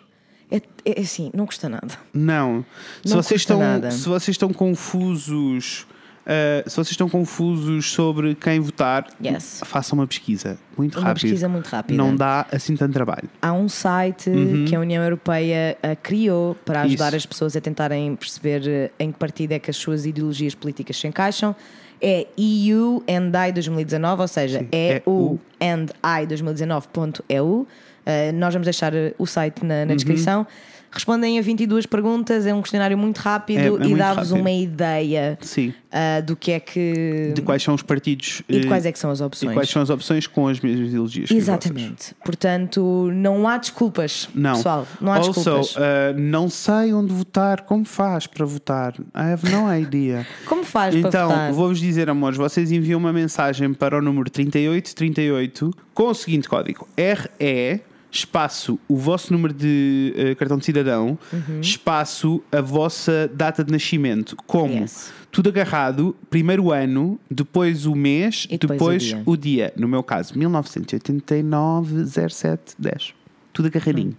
[0.51, 1.98] É, é assim, não custa nada.
[2.12, 2.64] Não.
[3.05, 3.90] Se Não vocês, custa estão, nada.
[3.90, 5.86] se vocês estão confusos,
[6.26, 9.60] ah, se vocês estão confusos sobre quem votar, Yes.
[9.64, 11.20] façam uma pesquisa muito Uma rápida.
[11.26, 11.96] pesquisa muito rápida.
[11.96, 13.28] Não dá assim tanto trabalho.
[13.42, 14.30] Há um site
[14.68, 17.16] que a União Europeia ah, criou para ajudar Isso.
[17.18, 20.96] as pessoas a tentarem perceber ah, em que partido é que as suas ideologias políticas
[20.96, 21.55] se encaixam.
[22.01, 25.38] É EU and I 2019, ou seja, Sim, é o.
[25.60, 27.66] and I 2019.eu.
[28.06, 30.46] Ah, nós vamos deixar o site na, na descrição.
[30.95, 35.37] Respondem a 22 perguntas, é um questionário muito rápido É- é e dá-vos uma ideia
[35.41, 35.75] Sim.
[35.93, 37.33] ah, do que é que.
[37.35, 39.53] De quais são os partidos e de eh, quais é que são as e opções.
[39.53, 41.31] quais são as opções com as mesmas ideologias.
[41.33, 42.15] Exatamente.
[42.25, 44.55] Portanto, não há desculpas, Não.
[44.55, 44.87] pessoal.
[45.01, 45.75] Não há also, desculpas.
[45.77, 48.95] ah, não sei onde votar, como faz para votar?
[49.15, 50.25] I have no idea.
[50.47, 51.53] Como faz para Então, votar?
[51.53, 56.87] vou-vos dizer, amores, vocês enviam uma mensagem para o número 3838 com o seguinte código:
[56.97, 57.81] RE
[58.15, 61.61] espaço o vosso número de eh, cartão de cidadão, Uhum.
[61.61, 64.36] espaço a vossa data de nascimento.
[64.47, 64.73] Como?
[64.74, 65.12] Yes.
[65.31, 69.23] Tudo agarrado, primeiro ano, depois o mês, E depois o dia.
[69.27, 69.73] o dia.
[69.77, 73.15] No meu caso, 1989 07 10.
[73.55, 74.12] Tudo agarradinho.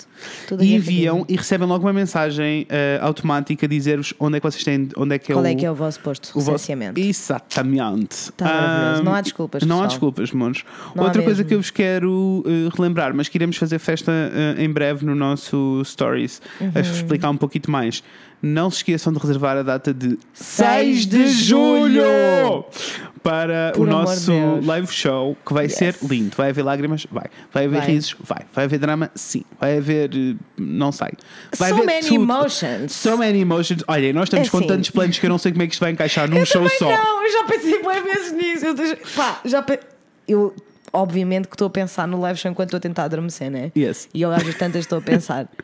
[0.48, 0.76] Tudo e agarradinho.
[0.78, 4.90] enviam e recebem logo uma mensagem eh, automática a dizer-vos onde é que vocês têm,
[4.98, 6.72] onde é que é Qual o, é que é o vosso posto de o vosso-?
[6.96, 8.32] Exatamente.
[8.38, 9.02] Tá maravilhoso.
[9.02, 9.88] Ahm, Não há desculpas, Não há pessoal.
[9.90, 10.64] desculpas, mons.
[10.96, 11.48] Não Outra coisa mesmo.
[11.50, 15.14] que eu vos quero eh, relembrar, mas que iremos fazer festa eh, em breve no
[15.14, 16.72] nosso Stories, Uhum.
[16.74, 18.02] a explicar um pouquinho mais.
[18.42, 22.04] Não se esqueçam de reservar a data de 6 6 de de julho
[23.26, 24.66] para Por o nosso de Deus.
[24.66, 25.74] live show, que vai Yes.
[25.76, 26.36] ser lindo.
[26.38, 27.08] Vai haver lágrimas?
[27.12, 27.26] Vai.
[27.52, 27.88] Vai haver Vai.
[27.88, 28.16] risos?
[28.20, 28.46] Vai.
[28.54, 29.10] Vai haver drama?
[29.16, 29.44] Sim.
[29.60, 30.12] Vai haver.
[30.14, 31.10] eh, Não sei.
[31.58, 32.16] Vai So haver many tudo.
[32.22, 32.92] emotions.
[32.94, 33.84] So many emotions.
[33.88, 34.68] Olha, nós estamos É com assim.
[34.68, 36.78] tantos planos que eu não sei como é que isto vai encaixar num show Também
[36.78, 36.86] só.
[36.92, 38.66] Não, eu já pensei boas vezes nisso.
[38.68, 38.76] Eu,
[39.16, 39.80] pá, já pe-
[40.28, 40.56] eu
[40.94, 43.72] obviamente que estou a pensar no live show enquanto estou a tentar adormecer, né?
[43.76, 44.08] Yes.
[44.14, 45.48] E eu às tantas estou a pensar.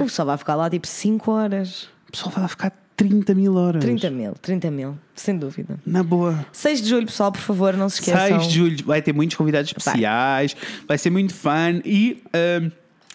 [0.00, 1.84] O pessoal vai ficar lá tipo 5 horas.
[2.08, 3.80] O pessoal vai lá ficar 30 mil horas.
[3.80, 5.78] 30 mil, 30 mil, sem dúvida.
[5.86, 6.44] Na boa.
[6.52, 8.40] 6 de julho, pessoal, por favor, não se esqueçam.
[8.40, 10.56] 6 de julho vai ter muitos convidados especiais,
[10.86, 12.70] vai, ser muito fun e ahm,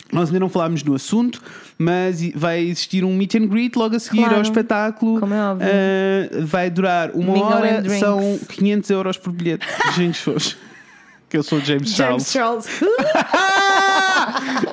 [0.09, 1.41] nós ainda não falámos no assunto,
[1.77, 5.19] mas vai existir um meet and greet logo a seguir Claro, ao espetáculo.
[5.19, 5.67] como é óbvio.
[5.67, 9.67] Ah, vai durar uma Mingle hora, são 500 euros por bilhete.
[9.97, 10.55] Gente, fofos.
[11.27, 12.67] Que eu sou o James, James Charles.
[12.67, 12.67] Charles.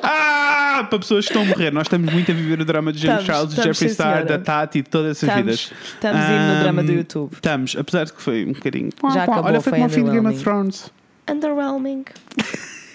[0.03, 0.87] Ah!
[0.89, 3.21] Para pessoas que estão a morrer, nós estamos muito a viver o drama de James
[3.21, 4.39] Estamos, Charles, estamos, Jeffree sim, Star, senhora.
[4.39, 5.73] da Tati e de todas essas Estamos- vidas.
[5.95, 7.33] estamos indo no drama do YouTube.
[7.35, 8.91] Estamos, apesar de que foi um bocadinho.
[9.13, 10.43] Já acabou, Olha, foi foi como ao fim de Game of.
[10.43, 10.91] Thrones.
[11.31, 12.05] Underwhelming.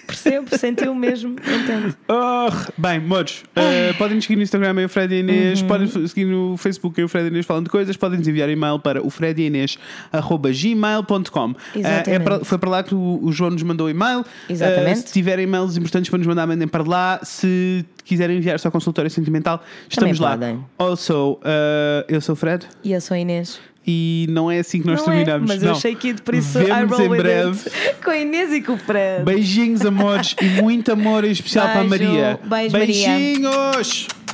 [0.06, 1.94] Percebo, sentiu mesmo, entendo.
[2.08, 5.68] Oh, bem, modos, eh, podem nos seguir no Instagram, eu, Fred e Inês, Uhum.
[5.68, 8.78] podem seguir no Facebook, eu, Fred e Inês falando de coisas, podem nos enviar e-mail
[8.78, 11.54] para o frediinês.gmail.com.
[11.74, 14.24] Eh, é foi para lá que o, o João nos mandou e-mail.
[14.48, 14.90] Exatamente.
[14.90, 17.20] Eh, se tiverem e-mails importantes para nos mandar, mandem para lá.
[17.22, 20.30] Se quiserem enviar só consultório sentimental, estamos lá.
[20.30, 20.64] podem.
[20.78, 23.60] Also, eh, eu sou o Fred E eu sou a Inês.
[23.86, 25.48] e não é assim que nós não é, terminamos.
[25.48, 25.68] mas não.
[25.70, 27.58] eu achei que por isso roll em with breve.
[27.66, 27.96] it.
[28.02, 29.24] Com a Inês e com o Fred.
[29.24, 32.04] Beijinhos, amores, e muito amor em especial para a Beijo.
[32.04, 32.40] Maria.
[32.44, 34.25] Beijo, Maria.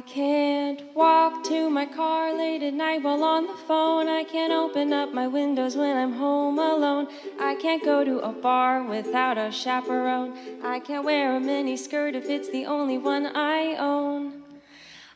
[0.00, 4.08] I can't walk to my car late at night while on the phone.
[4.08, 7.06] I can't open up my windows when I'm home alone.
[7.38, 10.32] I can't go to a bar without a chaperone.
[10.64, 14.39] I can't wear a mini skirt if it's the only one I own.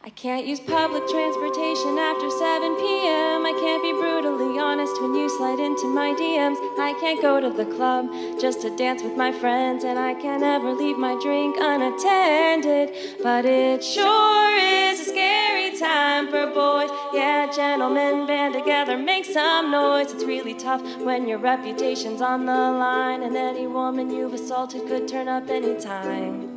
[0.06, 3.46] I can't use public transportation after 7 p.m.
[3.46, 6.58] I can't be brutally honest when you slide into my DMs.
[6.78, 10.42] I can't go to the club just to dance with my friends, and I can't
[10.42, 12.92] ever leave my drink unattended.
[13.22, 16.90] But it sure is a scary time for boys.
[17.14, 20.12] Yeah, gentlemen, band together, make some noise.
[20.12, 25.08] It's really tough when your reputation's on the line, and any woman you've assaulted could
[25.08, 26.53] turn up anytime.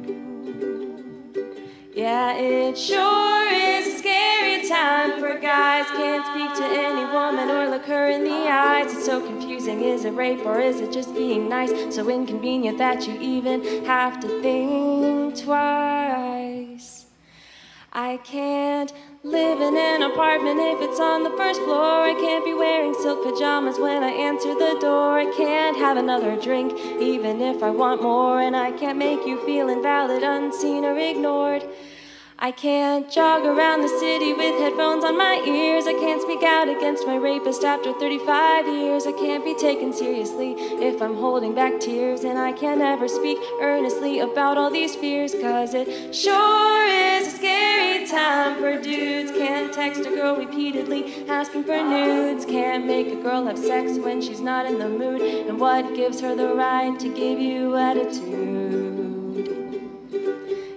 [1.98, 5.88] Yeah, it sure is a scary time for guys.
[5.88, 8.94] Can't speak to any woman or look her in the eyes.
[8.94, 9.82] It's so confusing.
[9.82, 11.96] Is it rape or is it just being nice?
[11.96, 17.08] So inconvenient that you even have to think twice.
[17.92, 18.94] I can't
[19.24, 22.04] live in an apartment if it's on the first floor.
[22.04, 25.18] I can't be wearing silk pajamas when I answer the door.
[25.18, 28.40] I can't have another drink even if I want more.
[28.40, 31.64] And I can't make you feel invalid, unseen, or ignored.
[32.40, 35.88] I can't jog around the city with headphones on my ears.
[35.88, 39.08] I can't speak out against my rapist after 35 years.
[39.08, 42.24] I can't be taken seriously if I'm holding back tears.
[42.24, 45.34] And I can't ever speak earnestly about all these fears.
[45.34, 49.32] Cause it sure is a scary time for dudes.
[49.32, 52.46] Can't text a girl repeatedly asking for nudes.
[52.46, 55.22] Can't make a girl have sex when she's not in the mood.
[55.22, 59.17] And what gives her the right to give you attitude?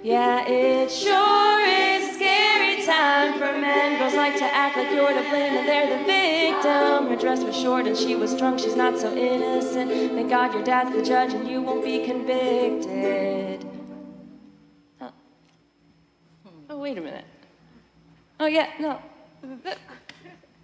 [0.02, 3.98] Yeah, it sure is a scary time for men.
[3.98, 7.06] Girls like to act like you're to blame and they're the victim.
[7.09, 9.90] Her dress was short and she was drunk, she's not so innocent.
[9.90, 13.66] Thank God your dad's the judge and you won't be convicted.
[15.02, 15.12] Oh,
[16.70, 17.27] oh wait a minute.
[18.39, 19.02] Oh, yeah, no.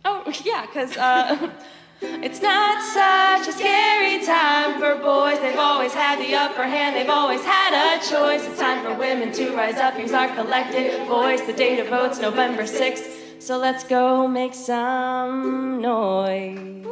[0.07, 1.51] Oh, yeah, because, uh,.
[2.02, 5.40] It's not such a scary time for boys.
[5.40, 8.47] They've always had the upper hand, they've always had a choice.
[8.47, 11.40] It's time for women to rise up, use our collective voice.
[11.43, 16.86] The date of vote's November 6th, so let's go make some noise.